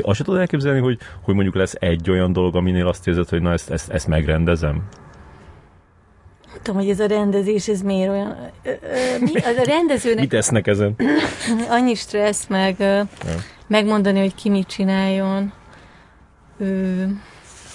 [0.00, 3.42] Azt sem tudod elképzelni, hogy, hogy mondjuk lesz egy olyan dolog, aminél azt érzed, hogy
[3.42, 4.82] na ezt, ezt, ezt megrendezem?
[6.46, 8.36] Nem tudom, hogy ez a rendezés, ez miért olyan...
[8.62, 10.20] Ö, ö, mi, az a rendezőnek...
[10.20, 10.94] mit esznek ezen?
[11.76, 13.06] Annyi stressz, meg ja.
[13.66, 15.52] megmondani, hogy ki mit csináljon.
[16.58, 17.02] Ö,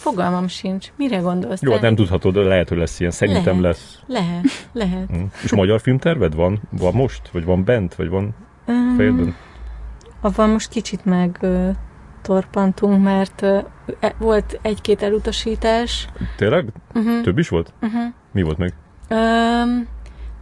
[0.07, 0.91] fogalmam sincs.
[0.95, 1.61] Mire gondolsz?
[1.61, 3.11] Jó, nem tudhatod, lehet, hogy lesz ilyen.
[3.11, 3.99] Szerintem lehet, lesz.
[4.07, 5.17] Lehet, lehet.
[5.17, 5.23] Mm.
[5.43, 6.61] És magyar filmterved van?
[6.69, 7.29] Van most?
[7.31, 7.95] Vagy van bent?
[7.95, 8.35] Vagy van
[8.67, 9.35] um, fejeden?
[10.21, 11.39] Van most kicsit meg
[12.27, 13.63] torpantunk, mert uh,
[14.17, 16.07] volt egy-két elutasítás.
[16.35, 16.67] Tényleg?
[16.93, 17.21] Uh-huh.
[17.21, 17.73] Több is volt?
[17.81, 18.01] Uh-huh.
[18.31, 18.73] Mi volt meg?
[19.09, 19.87] Um,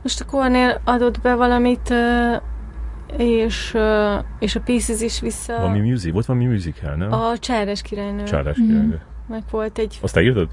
[0.01, 1.93] most a Cornél adott be valamit,
[3.17, 3.77] és,
[4.39, 5.57] és a Pieces is vissza...
[5.57, 6.13] Valami music?
[6.13, 7.11] Volt valami musical, nem?
[7.11, 8.23] A Csáres királynő.
[8.23, 8.85] Csáres királynő.
[8.85, 9.01] Uh-huh.
[9.27, 9.99] Meg volt egy...
[10.01, 10.49] Azt te írtad?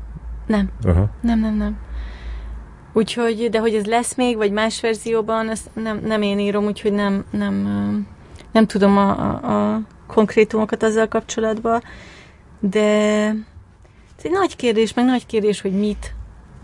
[0.47, 0.71] Nem.
[0.85, 1.09] Uh-huh.
[1.21, 1.77] Nem, nem, nem.
[2.93, 6.93] Úgyhogy, de hogy ez lesz még, vagy más verzióban, ezt nem, nem én írom, úgyhogy
[6.93, 7.55] nem, nem,
[8.53, 9.81] nem tudom a, a, a
[10.13, 11.83] konkrétumokat azzal kapcsolatban,
[12.61, 13.29] de
[14.19, 16.15] ez egy nagy kérdés, meg nagy kérdés, hogy mit,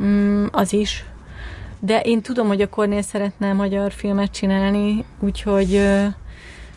[0.02, 1.04] mm, az is.
[1.80, 5.70] De én tudom, hogy a Kornél szeretne magyar filmet csinálni, úgyhogy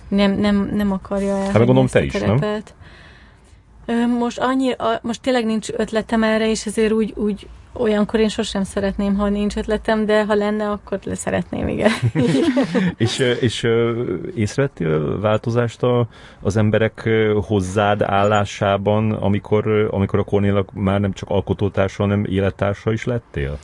[0.07, 1.45] nem, nem, nem akarja el.
[1.45, 2.39] Hát gondolom te is, nem?
[4.17, 9.15] Most, annyi, most tényleg nincs ötletem erre, és ezért úgy, úgy Olyankor én sosem szeretném,
[9.15, 11.91] ha nincs ötletem, de ha lenne, akkor le szeretném, igen.
[12.97, 13.67] és, és
[14.35, 16.07] észrevettél változást a,
[16.41, 17.09] az emberek
[17.47, 23.57] hozzád állásában, amikor, amikor a Kornélak már nem csak alkotótársa, hanem élettársa is lettél?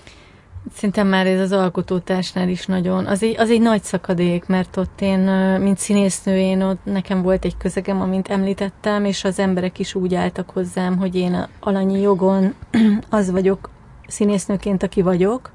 [0.73, 5.01] Szerintem már ez az alkotótársnál is nagyon, az egy, az egy nagy szakadék, mert ott
[5.01, 5.19] én,
[5.59, 10.15] mint színésznő, én ott nekem volt egy közegem, amint említettem, és az emberek is úgy
[10.15, 12.53] álltak hozzám, hogy én alanyi jogon
[13.09, 13.69] az vagyok,
[14.07, 15.51] színésznőként, aki vagyok,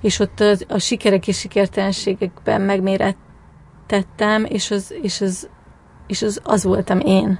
[0.00, 5.48] és ott a, a sikerek és sikertelenségekben megmérettettem, és az, és az,
[6.06, 7.38] és az, az voltam én.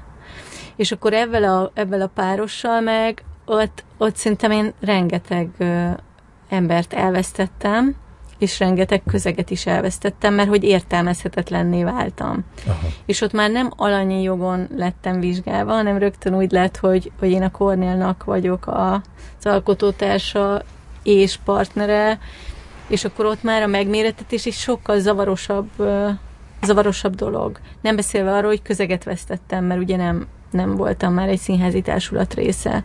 [0.77, 5.91] És akkor ebben a, ebben a párossal meg ott, ott szerintem én rengeteg ö,
[6.49, 7.97] embert elvesztettem,
[8.45, 12.45] és rengeteg közeget is elvesztettem, mert hogy értelmezhetetlenné váltam.
[12.67, 12.87] Aha.
[13.07, 17.43] És ott már nem alanyi jogon lettem vizsgálva, hanem rögtön úgy lett, hogy, hogy én
[17.43, 18.93] a Kornélnak vagyok a,
[19.39, 20.63] az alkotótársa
[21.03, 22.19] és partnere,
[22.87, 25.69] és akkor ott már a megméretetés is sokkal zavarosabb,
[26.63, 27.59] zavarosabb dolog.
[27.81, 32.35] Nem beszélve arról, hogy közeget vesztettem, mert ugye nem, nem voltam már egy színházi társulat
[32.35, 32.85] része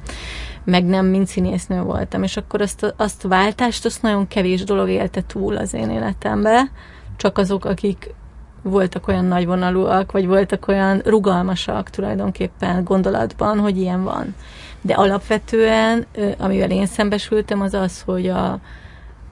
[0.70, 5.22] meg nem mint színésznő voltam, és akkor azt, azt váltást, azt nagyon kevés dolog élte
[5.28, 6.72] túl az én életembe,
[7.18, 8.14] csak azok, akik
[8.62, 14.36] voltak olyan nagyvonalúak, vagy voltak olyan rugalmasak tulajdonképpen gondolatban, hogy ilyen van.
[14.82, 16.06] De alapvetően,
[16.38, 18.60] amivel én szembesültem, az az, hogy a,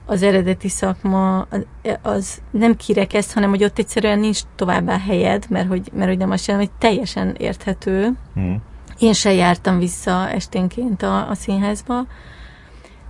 [0.06, 1.46] az eredeti szakma
[2.02, 6.30] az nem kirekeszt, hanem hogy ott egyszerűen nincs továbbá helyed, mert hogy, mert hogy nem
[6.30, 8.12] azt jelenti, hogy teljesen érthető.
[8.34, 8.62] Hmm
[8.98, 12.06] én se jártam vissza esténként a, a színházba,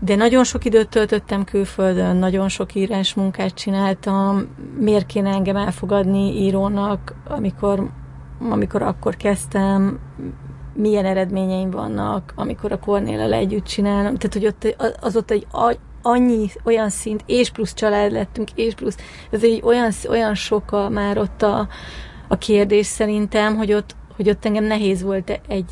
[0.00, 4.48] de nagyon sok időt töltöttem külföldön, nagyon sok írás munkát csináltam.
[4.78, 7.90] Miért kéne engem elfogadni írónak, amikor,
[8.50, 9.98] amikor akkor kezdtem,
[10.74, 14.16] milyen eredményeim vannak, amikor a Kornéllel együtt csinálom.
[14.16, 15.46] Tehát, hogy ott, az ott egy
[16.02, 18.96] annyi olyan szint, és plusz család lettünk, és plusz,
[19.30, 21.68] ez egy olyan, olyan soka már ott a,
[22.28, 25.70] a kérdés szerintem, hogy ott, hogy ott engem nehéz volt egy,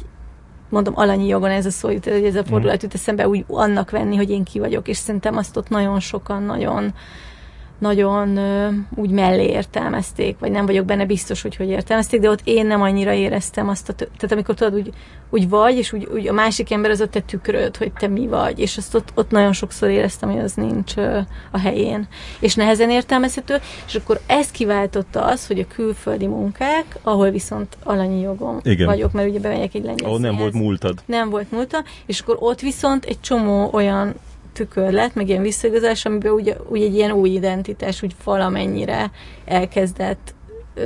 [0.68, 4.16] mondom, alanyi jogon ez a szó, hogy ez a fordulat jut eszembe úgy annak venni,
[4.16, 6.94] hogy én ki vagyok, és szerintem azt ott nagyon sokan nagyon
[7.78, 12.40] nagyon ö, úgy mellé értelmezték, vagy nem vagyok benne biztos, hogy hogy értelmezték, de ott
[12.44, 14.92] én nem annyira éreztem azt a, tö- tehát amikor tudod, úgy,
[15.30, 18.26] úgy vagy, és úgy, úgy a másik ember az a te tükröd, hogy te mi
[18.26, 21.18] vagy, és azt ott, ott nagyon sokszor éreztem, hogy az nincs ö,
[21.50, 22.08] a helyén,
[22.40, 28.20] és nehezen értelmezhető, és akkor ezt kiváltotta az, hogy a külföldi munkák, ahol viszont alanyi
[28.20, 28.86] jogom Igen.
[28.86, 31.02] vagyok, mert ugye bemegyek egy lengyel Ahol nem volt múltad.
[31.06, 34.14] Nem volt múlta, és akkor ott viszont egy csomó olyan
[34.56, 39.10] tükör lett, meg ilyen visszaigazás, amiben ugye, ugye egy ilyen új identitás úgy valamennyire
[39.44, 40.34] elkezdett
[40.74, 40.82] ö,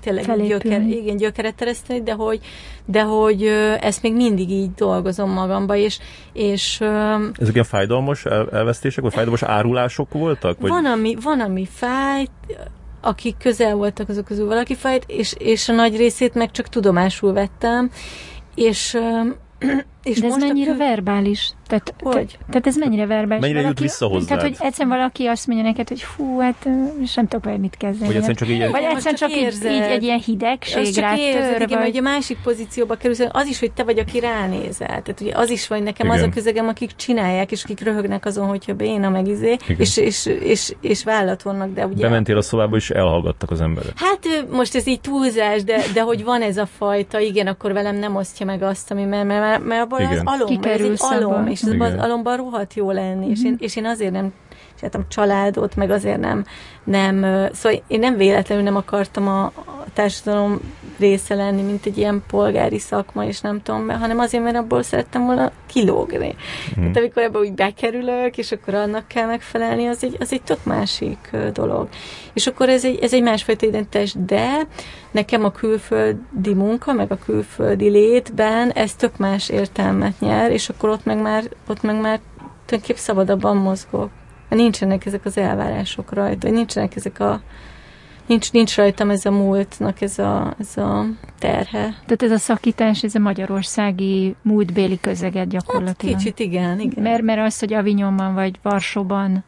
[0.00, 0.48] tényleg Felépülni.
[0.48, 2.40] gyöker, igen, gyökeret tereszteni, de hogy,
[2.84, 5.98] de hogy ö, ezt még mindig így dolgozom magamba, és,
[6.32, 10.60] és ö, Ezek ilyen fájdalmas el- elvesztések, vagy fájdalmas árulások voltak?
[10.60, 10.70] Vagy...
[10.70, 12.30] van, ami, van, ami fájt,
[13.00, 17.32] akik közel voltak azok közül valaki fájt, és, és a nagy részét meg csak tudomásul
[17.32, 17.90] vettem,
[18.54, 19.20] és, ö,
[20.02, 21.52] és De ez a mennyire kül- verbális?
[21.66, 22.26] Tehát, Hogy?
[22.26, 23.40] te, tehát ez mennyire verbális?
[23.40, 24.28] Mennyire jut Valaki- vissza hozzád?
[24.28, 26.64] Tehát, hogy egyszerűen valaki azt mondja neked, hogy fú, hát
[27.14, 28.06] nem tudok vele mit kezdeni.
[28.06, 28.70] Vagy egyszerűen csak így...
[28.70, 29.72] vagy egyszerűen csak csak, így, érzed.
[29.72, 31.88] így, egy ilyen hidegség csak rád érzed, tör, igen, vagy...
[31.88, 34.86] hogy a másik pozícióba kerülsz, az is, hogy te vagy, aki ránézel.
[34.86, 36.18] Tehát ugye az is vagy nekem Igen.
[36.18, 40.26] az a közegem, akik csinálják, és akik röhögnek azon, hogyha béna meg izé, és, és,
[40.26, 42.02] és, és vállat vannak, de ugye...
[42.02, 43.92] Bementél a szobába, és elhallgattak az emberek.
[43.94, 47.96] Hát most ez így túlzás, de, de hogy van ez a fajta, igen, akkor velem
[47.96, 50.26] nem osztja meg azt, ami, mert, mert, mert az Igen.
[50.26, 53.76] alom, mert ez egy alom, és az, az alomban rohadt jó lenni, és, én, és
[53.76, 54.32] én azért nem
[54.74, 56.44] csináltam családot, meg azért nem,
[56.84, 60.60] nem, szóval én nem véletlenül nem akartam a, a társadalom
[61.00, 65.24] része lenni, mint egy ilyen polgári szakma, és nem tudom, hanem azért, mert abból szerettem
[65.24, 66.34] volna kilógni.
[66.76, 66.86] Mhm.
[66.86, 70.64] Hát amikor ebbe úgy bekerülök, és akkor annak kell megfelelni, az egy, az egy tök
[70.64, 71.88] másik dolog.
[72.32, 74.66] És akkor ez egy, ez egy másfajta identitás, de
[75.10, 80.88] nekem a külföldi munka, meg a külföldi létben ez tök más értelmet nyer, és akkor
[80.88, 82.20] ott meg már, ott meg már
[82.66, 84.10] tulajdonképp szabadabban mozgok.
[84.48, 87.40] Nincsenek ezek az elvárások rajta, nincsenek ezek a
[88.30, 91.06] nincs, nincs rajtam ez a múltnak ez a, ez a
[91.38, 91.80] terhe.
[92.04, 96.16] Tehát ez a szakítás, ez a magyarországi múltbéli közeget Hát gyakorlatilag.
[96.16, 97.02] kicsit igen, igen.
[97.02, 99.44] Mert, mert az, hogy Avignonban vagy Varsóban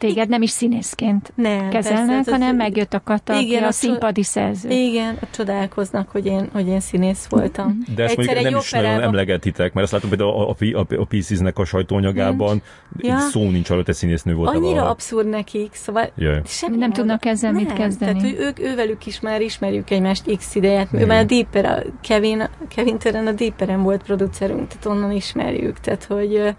[0.00, 3.70] téged nem is színészként nem, kezelnek, persze, ez- hanem megjött a Kata, Igen, a a
[3.72, 4.68] színpadi szerző.
[4.70, 7.78] Igen, csodálkoznak, hogy én, hogy én színész voltam.
[7.94, 10.78] De ezt Egyszer mondjuk nem is nagyon operában- emlegetitek, mert azt látom például a, a,
[10.78, 12.62] a, a Pieces-nek a sajtóanyagában
[12.98, 13.18] Ja.
[13.18, 14.90] szó nincs arról, hogy színésznő voltál Annyira valaha.
[14.90, 16.40] abszurd nekik, szóval Jaj.
[16.46, 18.20] semmi Nem tudnak ezzel mit nem, kezdeni.
[18.20, 20.54] Tehát, hogy ők, ővelük is már ismerjük egymást x.
[20.56, 20.88] Ő Igen.
[21.06, 25.78] már a Deeper, a Kevin, Kevin Teren a Deeperen volt producerünk, tehát onnan ismerjük.
[25.80, 26.54] Tehát, hogy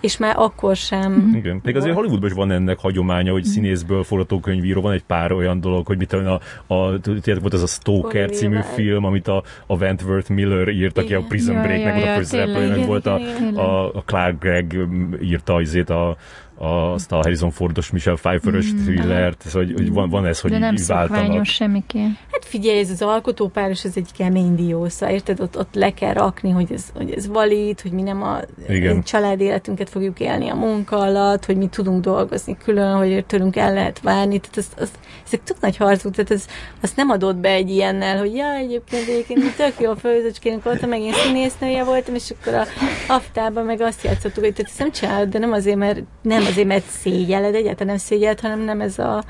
[0.00, 1.12] és már akkor sem.
[1.12, 1.36] Mhm.
[1.36, 1.60] Igen.
[1.64, 4.80] Még azért Hollywoodban is van ennek hagyománya, hogy színészből forgatókönyvíró.
[4.80, 8.38] Van egy pár olyan dolog, hogy mit a, a, tudjátok, volt az a Stalker Olivia
[8.38, 11.24] című film, amit a, a Wentworth Miller írt, aki a.
[11.28, 13.20] Prison Breaknek volt a főszereplője, meg volt a,
[13.54, 16.16] a, a Clark Gregg mm, írta azért a, a,
[16.62, 20.58] azt a Harrison Fordos, Michelle Pfeiffer-ös thrillert, szóval, hogy, hogy van, van ez, hogy De
[20.58, 21.44] nem váltanak.
[21.44, 22.10] semmiképp.
[22.30, 25.40] Hát figyelj, ez az alkotópáros, ez egy kemény diósza, érted?
[25.40, 28.38] Ott, ott le kell rakni, hogy ez, hogy ez valid, hogy mi nem a
[28.68, 29.02] Igen.
[29.02, 33.72] család életünket fogjuk élni a munka alatt, hogy mi tudunk dolgozni külön, hogy tőlünk el
[33.74, 34.38] lehet várni.
[34.38, 34.90] Tehát az, az,
[35.26, 36.46] ezek tök nagy harcok, tehát ez,
[36.80, 41.00] azt nem adott be egy ilyennel, hogy ja, egyébként, egyébként tök jó főzőcskénk voltam, meg
[41.00, 42.64] én színésznője voltam, és akkor a
[43.08, 46.66] haftában meg azt játszottuk, hogy tehát ezt nem csinálod, de nem azért, mert nem azért,
[46.66, 49.24] mert szégyeled, egyáltalán nem szégyeled, hanem nem ez a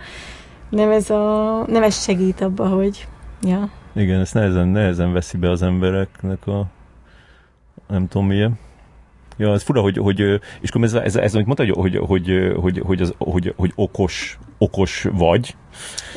[0.70, 3.06] nem ez a, nem ez segít abba, hogy
[3.42, 3.70] ja.
[3.92, 6.66] Igen, ezt nehezen, nehezen veszi be az embereknek a
[7.88, 8.58] nem tudom milyen.
[9.36, 10.20] Ja, ez fura, hogy, hogy
[10.60, 13.72] és akkor ez, ez, ez, amit mondta, hogy, hogy, hogy, hogy, hogy, az, hogy, hogy
[13.74, 15.54] okos, okos vagy,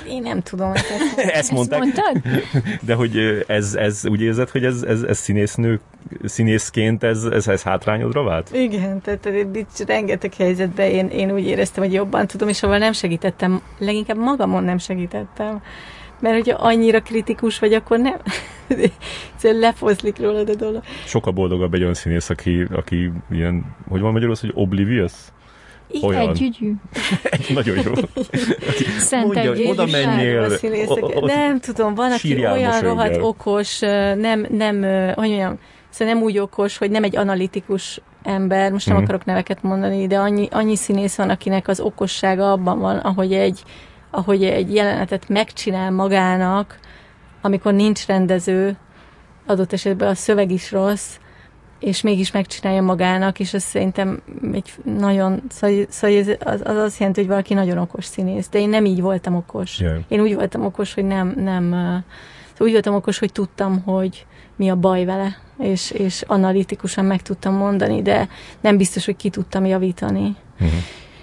[0.08, 0.72] Én nem tudom.
[0.72, 2.22] Ezt, ezt Ezt mondták, mondtad?
[2.88, 5.80] de hogy ez, ez úgy érzed, hogy ez, ez, ez színésznő,
[6.24, 8.50] színészként ez, ez, ez hátrányodra vált?
[8.54, 12.92] Igen, tehát itt rengeteg helyzetben én, én úgy éreztem, hogy jobban tudom, és ahol nem
[12.92, 15.62] segítettem, leginkább magamon nem segítettem.
[16.20, 18.18] Mert hogyha annyira kritikus vagy, akkor nem.
[18.68, 20.84] Egyszerűen lefoszlik rólad a dolog.
[21.06, 25.14] Sokkal boldogabb egy olyan színész, aki, aki ilyen, hogy van magyarul, hogy oblivious?
[26.02, 26.30] Olyan.
[26.30, 26.74] Együgyű.
[27.54, 27.92] Nagyon jó.
[28.98, 30.58] Szent Mondja, oda menjél.
[31.22, 34.82] Nem tudom, van, aki olyan rohadt okos, nem, nem,
[35.16, 35.60] hogy mondjam,
[35.90, 39.04] szóval nem úgy okos, hogy nem egy analitikus ember, most nem Mhm.
[39.04, 43.64] akarok neveket mondani, de annyi, annyi színész van, akinek az okossága abban van, ahogy egy,
[44.12, 46.80] ahogy egy jelenetet megcsinál magának,
[47.42, 48.78] amikor nincs rendező,
[49.46, 51.16] adott esetben a szöveg is rossz,
[51.84, 54.22] és mégis megcsinálja magának, és ez szerintem
[54.54, 58.60] egy nagyon, szóval, szóval ez, az, az azt jelenti, hogy valaki nagyon okos színész, de
[58.60, 59.80] én nem így voltam okos.
[59.80, 60.06] Jaj.
[60.08, 64.70] Én úgy voltam okos, hogy nem, nem szóval úgy voltam okos, hogy tudtam, hogy mi
[64.70, 68.28] a baj vele, és, és analitikusan meg tudtam mondani, de
[68.62, 70.36] nem biztos, hogy ki tudtam javítani.
[70.60, 70.70] Mhm.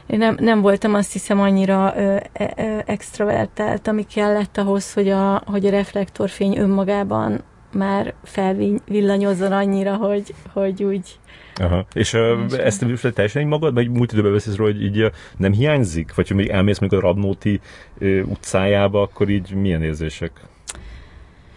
[0.07, 2.17] én nem, nem voltam azt hiszem annyira ö,
[2.57, 7.41] ö, extravertált, ami kellett ahhoz, hogy a, hogy a reflektorfény önmagában
[7.73, 11.19] már felvillanyozzon annyira, hogy, hogy úgy...
[11.55, 11.87] Aha.
[11.93, 12.85] És uh, ezt
[13.15, 16.15] teljesen magad, vagy múlt időben beszélsz róla, hogy így nem hiányzik?
[16.15, 17.61] Vagy ha még elmész még a Radnóti
[18.01, 20.33] uh, utcájába, akkor így milyen érzések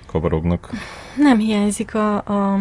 [0.05, 0.69] kavarognak?
[1.17, 2.59] Nem hiányzik a, a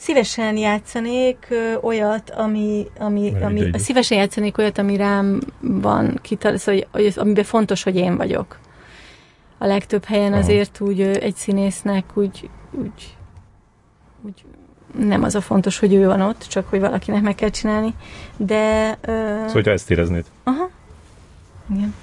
[0.00, 6.80] Szívesen játszanék ö, olyat, ami, ami, ami szívesen játszanék olyat, ami rám van kital, szóval,
[6.92, 8.58] hogy, amiben fontos, hogy én vagyok.
[9.62, 10.40] A legtöbb helyen Aha.
[10.40, 13.16] azért úgy egy színésznek úgy, úgy,
[14.22, 14.44] úgy
[14.98, 17.94] nem az a fontos, hogy ő van ott, csak hogy valakinek meg kell csinálni,
[18.36, 18.90] de...
[19.00, 19.06] Ö...
[19.06, 20.24] Szóval, hogyha ezt éreznéd.
[20.44, 20.70] Aha.
[21.74, 21.94] Igen.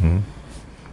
[0.00, 0.24] Hmm.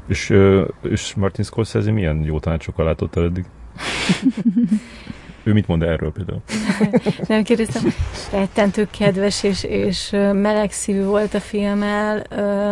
[0.07, 0.33] És,
[0.81, 3.45] és Martin Scorsese milyen jó tanácsokkal látott el eddig?
[5.43, 6.41] Ő mit mond erről például?
[7.27, 7.93] Nem kérdeztem.
[8.31, 12.17] Rettentő kedves és, és melegszívű volt a filmmel.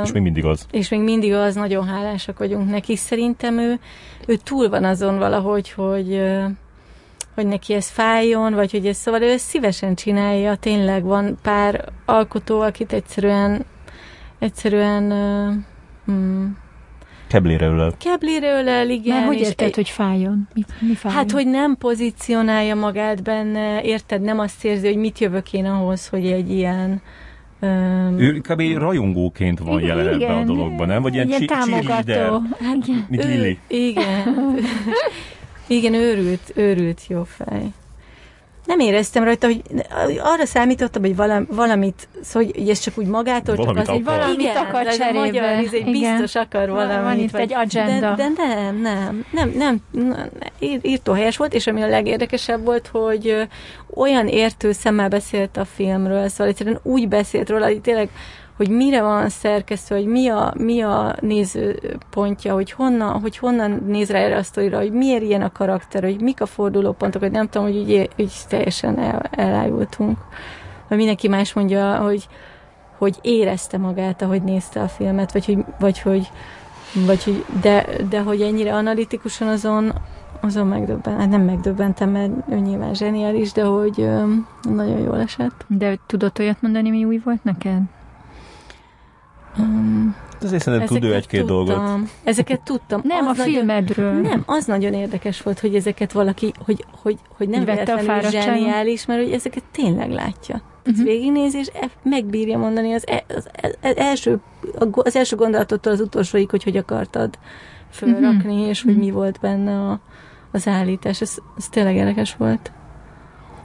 [0.04, 0.66] És még mindig az.
[0.72, 2.96] És még mindig az, nagyon hálásak vagyunk neki.
[2.96, 3.80] Szerintem ő,
[4.28, 6.22] ő túl van azon valahogy, hogy
[7.36, 10.56] hogy neki ez fájjon, vagy hogy ez szóval ő ezt szívesen csinálja.
[10.56, 13.66] Tényleg van pár alkotó, akit egyszerűen
[14.40, 15.04] egyszerűen
[16.12, 16.46] mm,
[17.32, 17.94] Keblére ölel.
[17.98, 19.16] Keblére ölel, igen.
[19.16, 20.48] Mert hogy érted, hogy fájjon?
[20.54, 21.20] Mi, mi fájjon?
[21.20, 24.22] Hát, hogy nem pozícionálja magát benne, érted?
[24.22, 27.02] Nem azt érzi, hogy mit jövök én ahhoz, hogy egy ilyen...
[27.60, 28.20] Um...
[28.20, 28.62] Ő kb.
[28.78, 31.02] rajongóként van igen, jelen ebben a dologban, nem?
[31.02, 32.42] Vagy ilyen, ilyen támogató.
[33.08, 33.60] Mint Lili.
[33.68, 34.58] Igen.
[35.68, 37.72] igen, őrült, őrült jó fej
[38.72, 39.62] nem éreztem rajta, hogy
[40.24, 44.18] arra számítottam, hogy valam, valamit, szóval, hogy ez csak úgy magától valamit csak az, akar.
[44.18, 45.20] valamit igen, akar cserébe.
[45.20, 47.32] Magyar, ez egy biztos akar valamit.
[47.32, 48.14] Van itt egy agenda.
[48.16, 50.22] De, de nem, nem, nem, nem, nem
[50.82, 53.48] írtó helyes volt, és ami a legérdekesebb volt, hogy
[53.94, 58.10] olyan értő szemmel beszélt a filmről, szóval egyszerűen úgy beszélt róla, hogy tényleg
[58.62, 64.10] hogy mire van szerkesztve, hogy mi a, mi a nézőpontja, hogy honnan, hogy honnan néz
[64.10, 67.50] rá erre a sztorira, hogy miért ilyen a karakter, hogy mik a fordulópontok, hogy nem
[67.50, 70.18] tudom, hogy úgy, úgy teljesen el, elájultunk.
[70.88, 72.28] Vagy mindenki más mondja, hogy,
[72.98, 76.32] hogy érezte magát, ahogy nézte a filmet, vagy hogy, vagy hogy,
[77.06, 79.94] vagy hogy de, de hogy ennyire analitikusan azon,
[80.40, 85.66] azon megdöbben, hát nem megdöbbentem, mert ő nyilván zseniális, de hogy ö, nagyon jól esett.
[85.68, 87.82] De tudod olyat mondani, mi új volt neked?
[89.60, 91.82] Um, Azért szerintem tud ő egy-két dolgot.
[92.24, 93.02] Ezeket tudtam.
[93.04, 94.14] Nem, az a nagyon, filmedről.
[94.14, 99.24] Nem, az nagyon érdekes volt, hogy ezeket valaki, hogy, hogy, hogy nem véletlenül zseniális, mert
[99.24, 100.62] hogy ezeket tényleg látja.
[100.86, 101.06] Uh-huh.
[101.06, 103.50] végignézi, és e- megbírja mondani az, e- az,
[103.82, 104.40] az, első,
[104.92, 107.38] az első gondolattól az utolsóig, hogy hogy akartad
[107.90, 108.68] fölrakni, uh-huh.
[108.68, 110.00] és hogy mi volt benne a,
[110.52, 111.22] az állítás.
[111.22, 112.72] Ez, ez tényleg érdekes volt.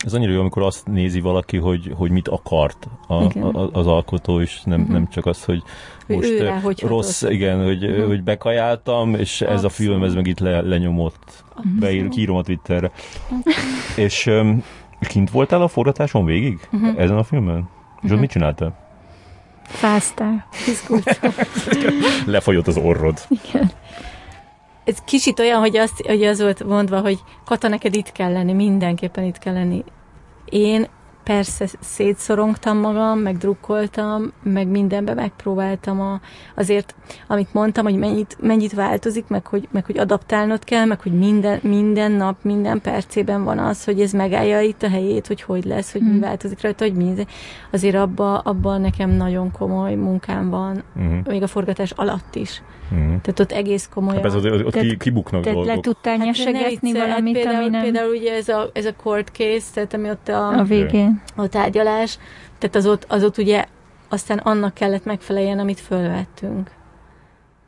[0.04, 4.40] Ez annyira jó, amikor azt nézi valaki, hogy, hogy mit akart a, a, az alkotó,
[4.40, 4.94] és nem, uh-huh.
[4.94, 5.62] nem csak az, hogy
[6.06, 7.34] most őre, hogy rossz, hatott.
[7.34, 8.06] igen, hogy, uh-huh.
[8.06, 9.54] hogy bekajáltam, és Abszolút.
[9.54, 11.72] ez a film, ez meg itt le, lenyomott, uh-huh.
[11.78, 12.90] beír, kírom a Twitterre.
[13.24, 13.54] Uh-huh.
[13.96, 14.64] És um,
[15.00, 16.68] kint voltál a forgatáson végig?
[16.72, 17.00] Uh-huh.
[17.00, 17.56] Ezen a filmen?
[17.56, 17.62] És
[17.94, 18.12] uh-huh.
[18.12, 18.84] ott mit csináltál?
[19.62, 20.46] Fáztál.
[22.26, 23.18] Lefolyott az orrod.
[23.28, 23.70] Igen
[24.86, 28.52] ez kicsit olyan, hogy, azt, hogy az volt mondva, hogy Kata, neked itt kell lenni,
[28.52, 29.84] mindenképpen itt kell lenni.
[30.44, 30.86] Én
[31.26, 36.20] persze szétszorongtam magam, meg drukkoltam, meg mindenbe megpróbáltam a,
[36.54, 36.94] azért,
[37.26, 41.58] amit mondtam, hogy mennyit, mennyit változik, meg hogy, meg hogy adaptálnod kell, meg hogy minden,
[41.62, 45.92] minden nap, minden percében van az, hogy ez megállja itt a helyét, hogy hogy lesz,
[45.92, 46.10] hogy hmm.
[46.10, 47.14] mi változik rajta, hogy mi.
[47.72, 51.22] Azért abban abba nekem nagyon komoly munkám van, hmm.
[51.24, 52.62] még a forgatás alatt is.
[52.88, 53.20] Hmm.
[53.20, 54.22] Tehát ott egész komolyan.
[54.22, 55.74] Hát ez az, ott tehát, kibuknak tehát dolgok.
[55.74, 57.82] le tudtál hát nyesegetni hát valamit, például, ami nem...
[57.82, 61.22] Például ugye ez a, ez a court case, tehát ami ott a, a végén.
[61.36, 62.18] A tárgyalás,
[62.58, 63.64] tehát az ott, az ott ugye
[64.08, 66.70] aztán annak kellett megfeleljen, amit fölvettünk.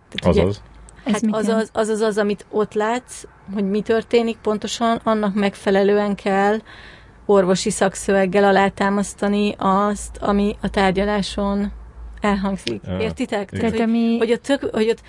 [0.08, 0.62] Tehát azaz?
[1.06, 3.24] Ugye, hát az az, az az az, amit ott látsz,
[3.54, 6.58] hogy mi történik pontosan, annak megfelelően kell
[7.26, 11.72] orvosi szakszöveggel alátámasztani azt, ami a tárgyaláson
[12.20, 12.80] elhangzik.
[12.86, 12.98] Ja.
[12.98, 13.50] Értitek?
[13.50, 14.18] Tehát, hogy, ami...
[14.18, 15.00] hogy, ott tök, hogy ott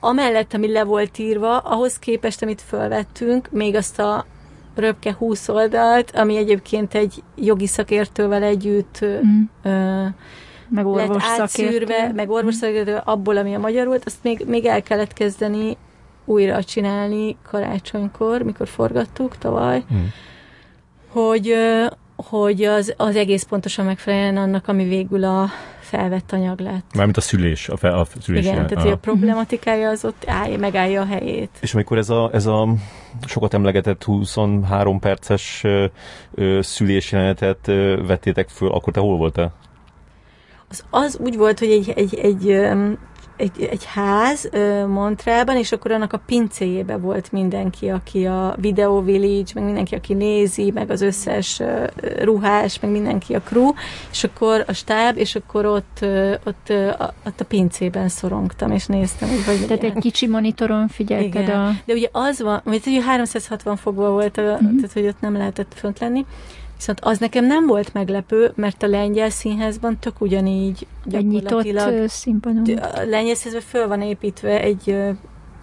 [0.00, 4.26] amellett, ami le volt írva, ahhoz képest, amit felvettünk, még azt a
[4.74, 9.42] röpke 20 oldalt, ami egyébként egy jogi szakértővel együtt mm.
[9.62, 10.06] ö,
[10.68, 14.64] meg orvos lett átszűrve, meg orvos szakértő abból, ami a magyar volt, azt még, még
[14.64, 15.76] el kellett kezdeni
[16.24, 20.04] újra csinálni karácsonykor, mikor forgattuk tavaly, mm.
[21.08, 21.54] hogy,
[22.16, 25.48] hogy az, az egész pontosan megfeleljen annak, ami végül a
[25.96, 26.94] felvett anyag lett.
[26.94, 28.44] Mármint a szülés, a, fe, a szülés.
[28.44, 31.50] Igen, tehát a problematikája az ott állja, megállja a helyét.
[31.60, 32.68] És amikor ez a, ez a
[33.26, 35.86] sokat emlegetett 23 perces ö,
[36.34, 39.52] ö, szülésjelenetet ö, vettétek föl, akkor te hol voltál?
[40.68, 42.98] az, az úgy volt, hogy egy, egy, egy, öm,
[43.36, 44.50] egy, egy ház
[44.88, 50.14] Montrában, és akkor annak a pincéjébe volt mindenki, aki a Video Village, meg mindenki, aki
[50.14, 51.62] nézi, meg az összes
[52.22, 53.72] ruhás, meg mindenki a crew,
[54.10, 55.98] és akkor a stáb, és akkor ott,
[56.44, 61.42] ott, a, ott a pincében szorongtam, és néztem, hogy hogy Tehát egy kicsi monitoron figyelted
[61.42, 61.60] igen.
[61.60, 61.72] a...
[61.84, 64.58] De ugye az van, hogy ugye 360 fokban volt, uh-huh.
[64.58, 66.26] tehát hogy ott nem lehetett fönt lenni,
[66.76, 72.78] viszont az nekem nem volt meglepő, mert a lengyel színházban tök ugyanígy Egy nyitott színpadon.
[72.78, 74.90] a lengyel színházban föl van építve egy,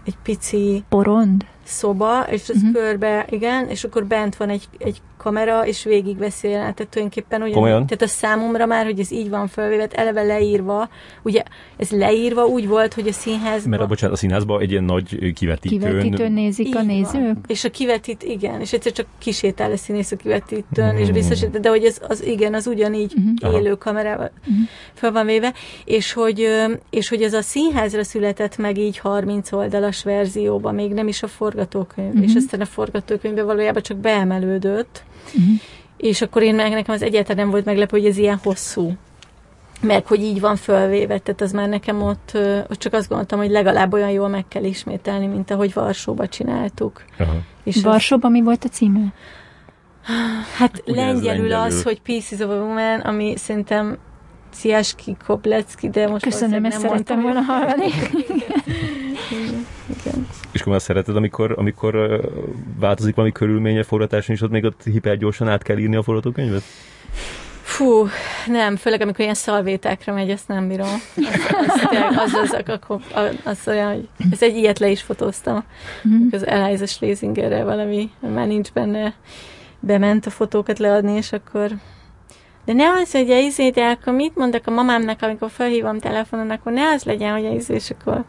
[0.06, 1.46] egy pici Porond?
[1.64, 2.74] szoba, és az uh-huh.
[2.74, 7.42] körbe, igen, és akkor bent van egy, egy kamera, és végigveszi a jelenetet tulajdonképpen.
[7.42, 7.86] Ugyan, Komolyan?
[7.86, 10.90] Tehát a számomra már, hogy ez így van fölvéve, hát eleve leírva,
[11.22, 11.44] ugye
[11.78, 13.70] ez leírva úgy volt, hogy a színházban...
[13.70, 15.80] Mert a, bocsánat, a színházban egy ilyen nagy kivetítőn...
[15.80, 16.86] Kivetítőn nézik Így a van.
[16.86, 17.38] nézők?
[17.48, 20.98] És a kivetít, igen, és egyszer csak kisétál a színész a kivetítőn, Mm.
[20.98, 23.14] és biztos, de hogy ez az igen, az ugyanígy.
[23.42, 23.58] Aha.
[23.60, 24.32] élő kamerával
[24.94, 25.54] fel van véve,
[25.86, 26.48] és hogy,
[26.90, 31.28] és hogy ez a színházra született meg így 30 oldalas verzióban, még nem is a
[31.28, 32.24] forgatókönyv, Mhm.
[32.24, 35.04] és aztán a forgatókönyvbe valójában csak beemelődött,
[35.34, 35.52] Mhm.
[35.98, 38.94] és akkor én meg nekem az egyáltalán nem volt meglepő, hogy ez ilyen hosszú
[39.82, 42.32] meg hogy így van fölvéve, tehát az már nekem ott,
[42.70, 47.04] ott csak azt gondoltam, hogy legalább olyan jól meg kell ismételni, mint ahogy Varsóba csináltuk.
[47.20, 47.34] Aha.
[47.64, 49.14] És az- Varsóban mi volt a címe?
[50.58, 51.54] Hát Ugye ez lengyelül lengyelül.
[51.54, 53.98] az, hogy Pieces of a Woman, ami szerintem
[54.54, 57.92] Ciaski Koblecki, de most Köszönöm, ezt valószínűleg szerettem nem volna hallani.
[60.62, 62.22] És akkor azt szereted, amikor, amikor
[62.80, 66.62] változik valami körülménye forgatáson, és ott még ott hipergyorsan át kell írni a forgatókönyvet?
[67.62, 68.08] Fú,
[68.48, 70.88] nem, főleg amikor ilyen szalvétákra megy, ezt nem bírom.
[72.16, 75.64] Az, az, az, az, az, olyan, hogy ez egy ilyet le is fotóztam.
[76.04, 76.28] Mhm.
[76.32, 79.14] Az Eliza Schlesingerre valami, már nincs benne,
[79.80, 81.72] bement a fotókat leadni, és akkor
[82.66, 86.50] de ne az, hogy a izé, de akkor mit mondok a mamámnak, amikor felhívom telefonon,
[86.50, 88.24] akkor ne az legyen, hogy a izé, és akkor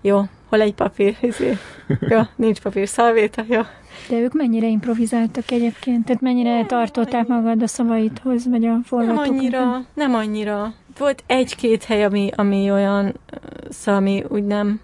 [0.00, 1.56] jó, hol egy papír, izé.
[2.10, 3.60] Jó, nincs papír, szalvéta, jó.
[4.08, 6.04] De ők mennyire improvizáltak egyébként?
[6.04, 9.38] Tehát mennyire tartották magad a szavaidhoz, vagy a Nem forgatókönyvhez?
[9.38, 10.72] annyira, nem annyira.
[10.98, 13.14] Volt egy-két hely, ami, ami olyan,
[13.68, 14.80] szóval ami úgy nem,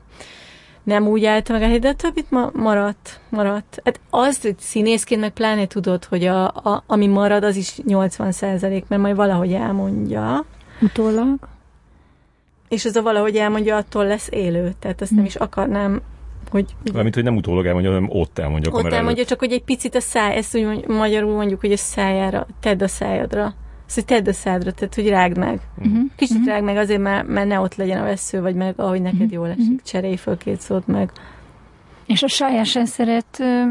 [0.83, 3.81] nem úgy állta meg a hely, de a többit ma, maradt, maradt.
[3.85, 8.33] Hát az, hogy színészként meg pláne tudod, hogy a, a, ami marad, az is 80
[8.33, 10.45] százalék, mert majd valahogy elmondja,
[10.81, 11.37] Utólag?
[12.75, 14.73] És az a valahogy elmondja, attól lesz élő.
[14.79, 16.01] Tehát azt nem is akarnám,
[16.51, 19.27] hogy Mármint, hogy nem utólag elmondja, hanem ott elmondja a ott elmondja, előtt.
[19.27, 22.83] csak hogy egy picit a száj, ezt úgy mond- magyarul mondjuk, hogy a szájára, tedd
[22.83, 23.55] a szájadra.
[23.87, 25.61] Azt, hogy tedd a szádra, tehát hogy rágd meg.
[25.79, 25.99] Uh-huh.
[26.17, 26.53] Kicsit uh-huh.
[26.53, 29.49] rág meg azért, mert, mert ne ott legyen a vesző, vagy meg ahogy neked jól
[29.49, 29.83] esik.
[29.83, 31.11] Cserélj föl két szót meg.
[32.07, 33.63] És a Sája sem szeret ö,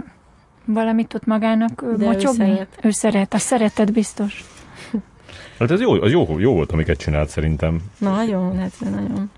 [0.66, 2.46] valamit ott magának ö, De ő motyogni?
[2.46, 2.80] szeret.
[2.82, 3.34] Ő szeret.
[3.34, 4.44] Azt szereted biztos.
[5.64, 7.81] Hát ez jó, az jó, jó volt, amiket csinált szerintem.
[7.98, 9.31] Nagyon, hát nagyon.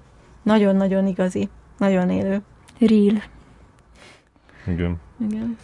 [0.44, 1.50] Nagyon-nagyon igazi.
[1.78, 2.42] Nagyon élő.
[2.80, 3.24] Real.
[4.68, 4.96] Igen.
[5.30, 5.58] Igen.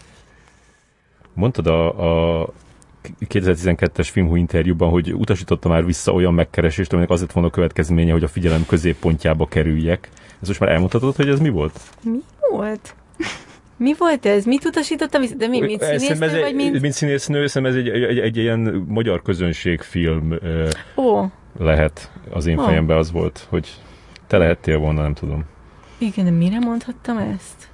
[1.33, 2.49] Mondtad a, a
[3.19, 8.11] 2012-es filmhú interjúban, hogy utasította már vissza olyan megkeresést, aminek az lett volna a következménye,
[8.11, 10.09] hogy a figyelem középpontjába kerüljek.
[10.41, 11.79] Ez most már elmondhatod, hogy ez mi volt?
[12.03, 12.19] Mi
[12.51, 12.95] volt?
[13.81, 14.45] Mi volt ez?
[14.45, 15.35] Mit utasította vissza?
[15.35, 16.81] De mi, mint színésznő, ez vagy mint...
[16.81, 20.33] mint színésznő, szerintem ez egy, egy, egy, ilyen magyar közönségfilm
[20.95, 21.25] Ó,
[21.59, 22.11] lehet.
[22.29, 22.63] Az én Ó.
[22.63, 23.69] fejemben az volt, hogy
[24.27, 25.45] te lehettél volna, nem tudom.
[25.97, 27.69] igen, de mire mondhattam ezt?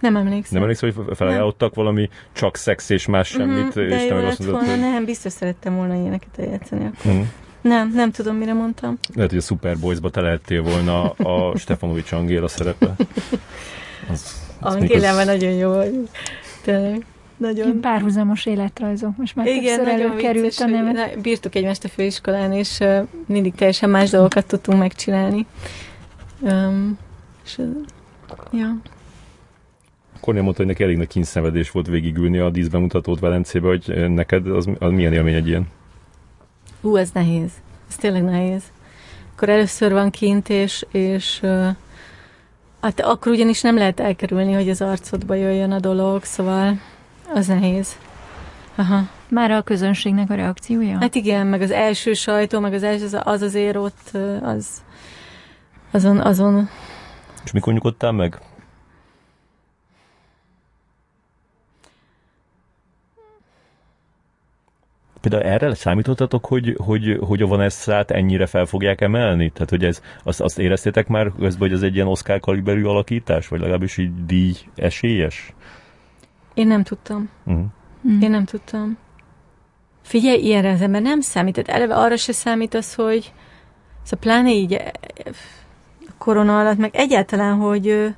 [0.00, 0.52] Nem emlékszem.
[0.52, 4.24] Nem emlékszel, hogy felajánlottak valami csak szex és más semmit, Mhm, de és te meg
[4.24, 4.92] azt mondod, volna, hogy...
[4.92, 6.84] nem, biztos szerettem volna ilyeneket eljátszani.
[6.84, 7.12] akkor.
[7.12, 7.22] Mhm.
[7.60, 8.98] Nem, nem tudom, mire mondtam.
[9.14, 12.94] Lehet, hogy a Superboys-ba te lehettél volna a Stefanovics Angéla szerepe.
[14.10, 16.08] Az, mondjuk az- nagyon jó vagyunk.
[16.62, 17.04] Tényleg.
[17.36, 17.80] Nagyon.
[17.80, 19.16] Párhuzamos életrajzok.
[19.16, 20.92] Most már Igen, többször nagyon előkerült vicces, a hogy neve.
[20.92, 25.46] na, bírtuk egymást a főiskolán, és uh, mindig teljesen más dolgokat tudtunk megcsinálni.
[26.40, 26.98] Um,
[27.44, 27.66] és, uh,
[28.52, 28.76] ja.
[30.20, 34.68] Kornél mondta, hogy neki elég nagy kínszenvedés volt végigülni a díszbemutatót Velencébe, hogy neked az,
[34.78, 35.68] az milyen élmény egy ilyen?
[36.80, 37.50] Ú, ez nehéz.
[37.88, 38.62] Ez tényleg nehéz.
[39.34, 41.68] Akkor először van kint, és, és uh,
[42.80, 46.78] hát akkor ugyanis nem lehet elkerülni, hogy az arcodba jöjjön a dolog, szóval
[47.34, 47.96] az nehéz.
[48.74, 49.00] Aha.
[49.28, 50.98] Már a közönségnek a reakciója?
[51.00, 54.10] Hát igen, meg az első sajtó, meg az első, az- az azért ott,
[54.42, 54.66] az
[55.90, 56.68] azon, azon
[57.44, 58.38] És mikor nyugodtál meg?
[65.20, 69.50] Például erre számítottatok, hogy, hogy, hogy a Vanessa-t ennyire fel fogják emelni?
[69.50, 73.48] Tehát, hogy ez, azt, azt éreztétek már közben, hogy ez egy ilyen Oscar kaliberű alakítás?
[73.48, 75.54] Vagy legalábbis így díj esélyes?
[76.54, 77.30] én nem tudtam.
[77.44, 77.64] Uh-huh.
[78.08, 78.20] Mm.
[78.20, 78.98] Én nem tudtam.
[80.02, 81.54] Figyelj, ilyenre az ember nem számít.
[81.54, 83.32] Tehát eleve arra se számít az, hogy
[84.02, 84.72] Szóval pláne így
[86.06, 88.14] a korona alatt, meg egyáltalán, hogy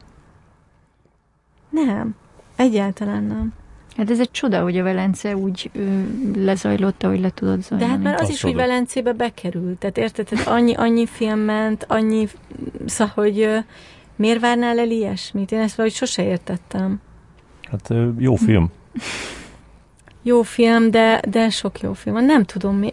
[1.71, 2.15] nem,
[2.57, 3.53] egyáltalán nem.
[3.97, 6.01] Hát ez egy csoda, hogy a Velence úgy ö,
[6.35, 7.85] lezajlott, ahogy le tudod zajlani.
[7.91, 8.55] De hát már az, Az is, hogy.
[8.55, 9.79] Velencébe bekerült.
[9.79, 12.29] Tehát érted, tehát annyi, annyi film ment, annyi,
[12.87, 13.59] szóval, hogy ö,
[14.17, 15.53] miért várnál el ilyesmit?
[15.53, 17.01] Én ezt valahogy sose értettem.
[17.71, 18.71] Hát ö, jó film.
[20.23, 22.25] Jó film, de, de sok jó film.
[22.25, 22.91] Nem tudom mi.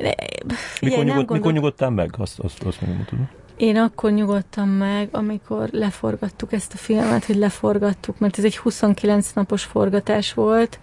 [0.81, 2.13] Mikor, nem nyugod, mikor gondol- nyugodtál meg?
[2.17, 3.29] Azt, azt, azt nem tudom.
[3.59, 9.31] Én akkor nyugodtam meg, amikor leforgattuk ezt a filmet, hogy leforgattuk, mert ez egy 29
[9.31, 10.79] napos forgatás volt,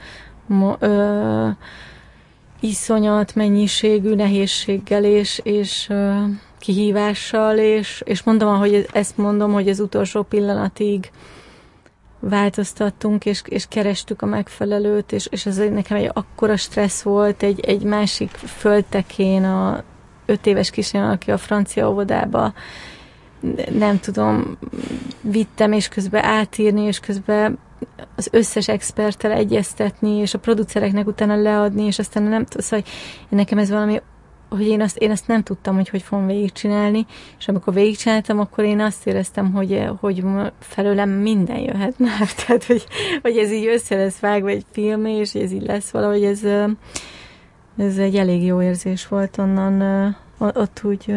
[0.47, 1.49] mo- ö,
[2.61, 6.25] iszonyat mennyiségű nehézséggel és, és ö,
[6.59, 11.11] kihívással, és, és mondom, ahogy ezt mondom, hogy az utolsó pillanatig
[12.21, 17.61] változtattunk, és, és kerestük a megfelelőt, és, és ez nekem egy akkora stressz volt, egy,
[17.61, 19.85] egy másik földtekén a
[20.27, 22.53] öt éves kislány, aki a francia óvodába
[23.79, 24.59] nem tudom,
[25.21, 27.59] vittem, és közben átírni, és közben
[28.17, 32.85] az összes experttel egyeztetni, és a producereknek utána leadni, és aztán nem tudom, szóval
[33.29, 34.01] hogy nekem ez valami,
[34.49, 37.07] hogy én azt, én azt nem tudtam, hogy hogy fogom végigcsinálni,
[37.39, 40.25] és amikor végigcsináltam, akkor én azt éreztem, hogy, hogy
[40.61, 41.95] felőlem minden jöhet
[42.47, 42.87] tehát hogy,
[43.23, 46.41] hogy ez így össze lesz vágva egy film, és ez így lesz valahogy, ez,
[47.77, 51.15] ez egy elég jó érzés volt onnan, ott úgy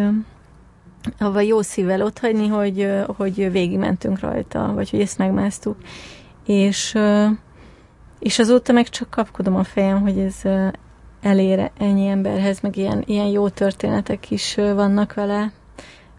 [1.19, 5.77] avval jó szívvel otthagyni, hogy, ö, hogy végigmentünk rajta, vagy hogy ezt megmásztuk.
[6.45, 6.97] És,
[8.19, 10.67] és azóta meg csak kapkodom a fejem, hogy ez ö,
[11.21, 15.51] elér ennyi emberhez, meg ilyen, ilyen jó történetek is vannak vele.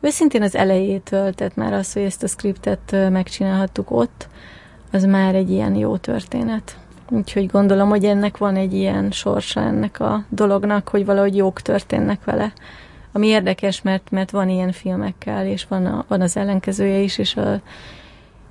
[0.01, 4.29] Őszintén az elejétől, tehát már az, hogy ezt a skriptet megcsinálhattuk ott,
[4.93, 6.79] az már egy ilyen jó történet.
[7.13, 12.25] Úgyhogy gondolom, hogy ennek van egy ilyen sorsa ennek a dolognak, hogy valahogy jók történnek
[12.25, 12.53] vele.
[13.13, 17.37] Ami érdekes, mert, mert van ilyen filmekkel, és van, a, van az ellenkezője is, és,
[17.37, 17.61] a,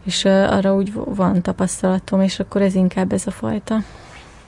[0.03, 3.75] és a, arra úgy van tapasztalatom, és akkor ez inkább ez a fajta.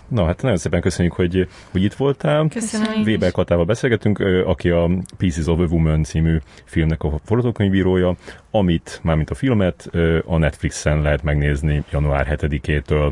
[0.07, 2.47] Na hát nagyon szépen köszönjük, hogy, hogy itt voltál.
[2.47, 3.31] Köszönöm Weber.
[3.31, 8.15] Katával beszélgetünk, aki a Pieces of a Woman című filmnek a forgatókönyvírója,
[8.51, 9.89] amit, mármint a filmet,
[10.25, 13.11] a Netflixen lehet megnézni január 7-től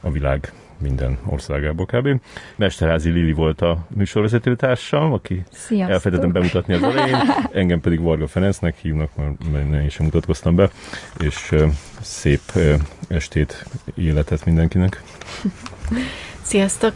[0.00, 2.20] a világ minden országából kb.
[2.56, 5.90] Mesterházi Lili volt a műsorvezető társam, aki Sziasztok!
[5.90, 7.16] elfelejtettem bemutatni az elején,
[7.52, 9.10] engem pedig Varga Ferencnek hívnak,
[9.52, 10.70] mert én sem mutatkoztam be,
[11.18, 11.54] és
[12.00, 12.40] szép
[13.08, 15.02] estét, életet mindenkinek.
[16.42, 16.94] Sziasztok!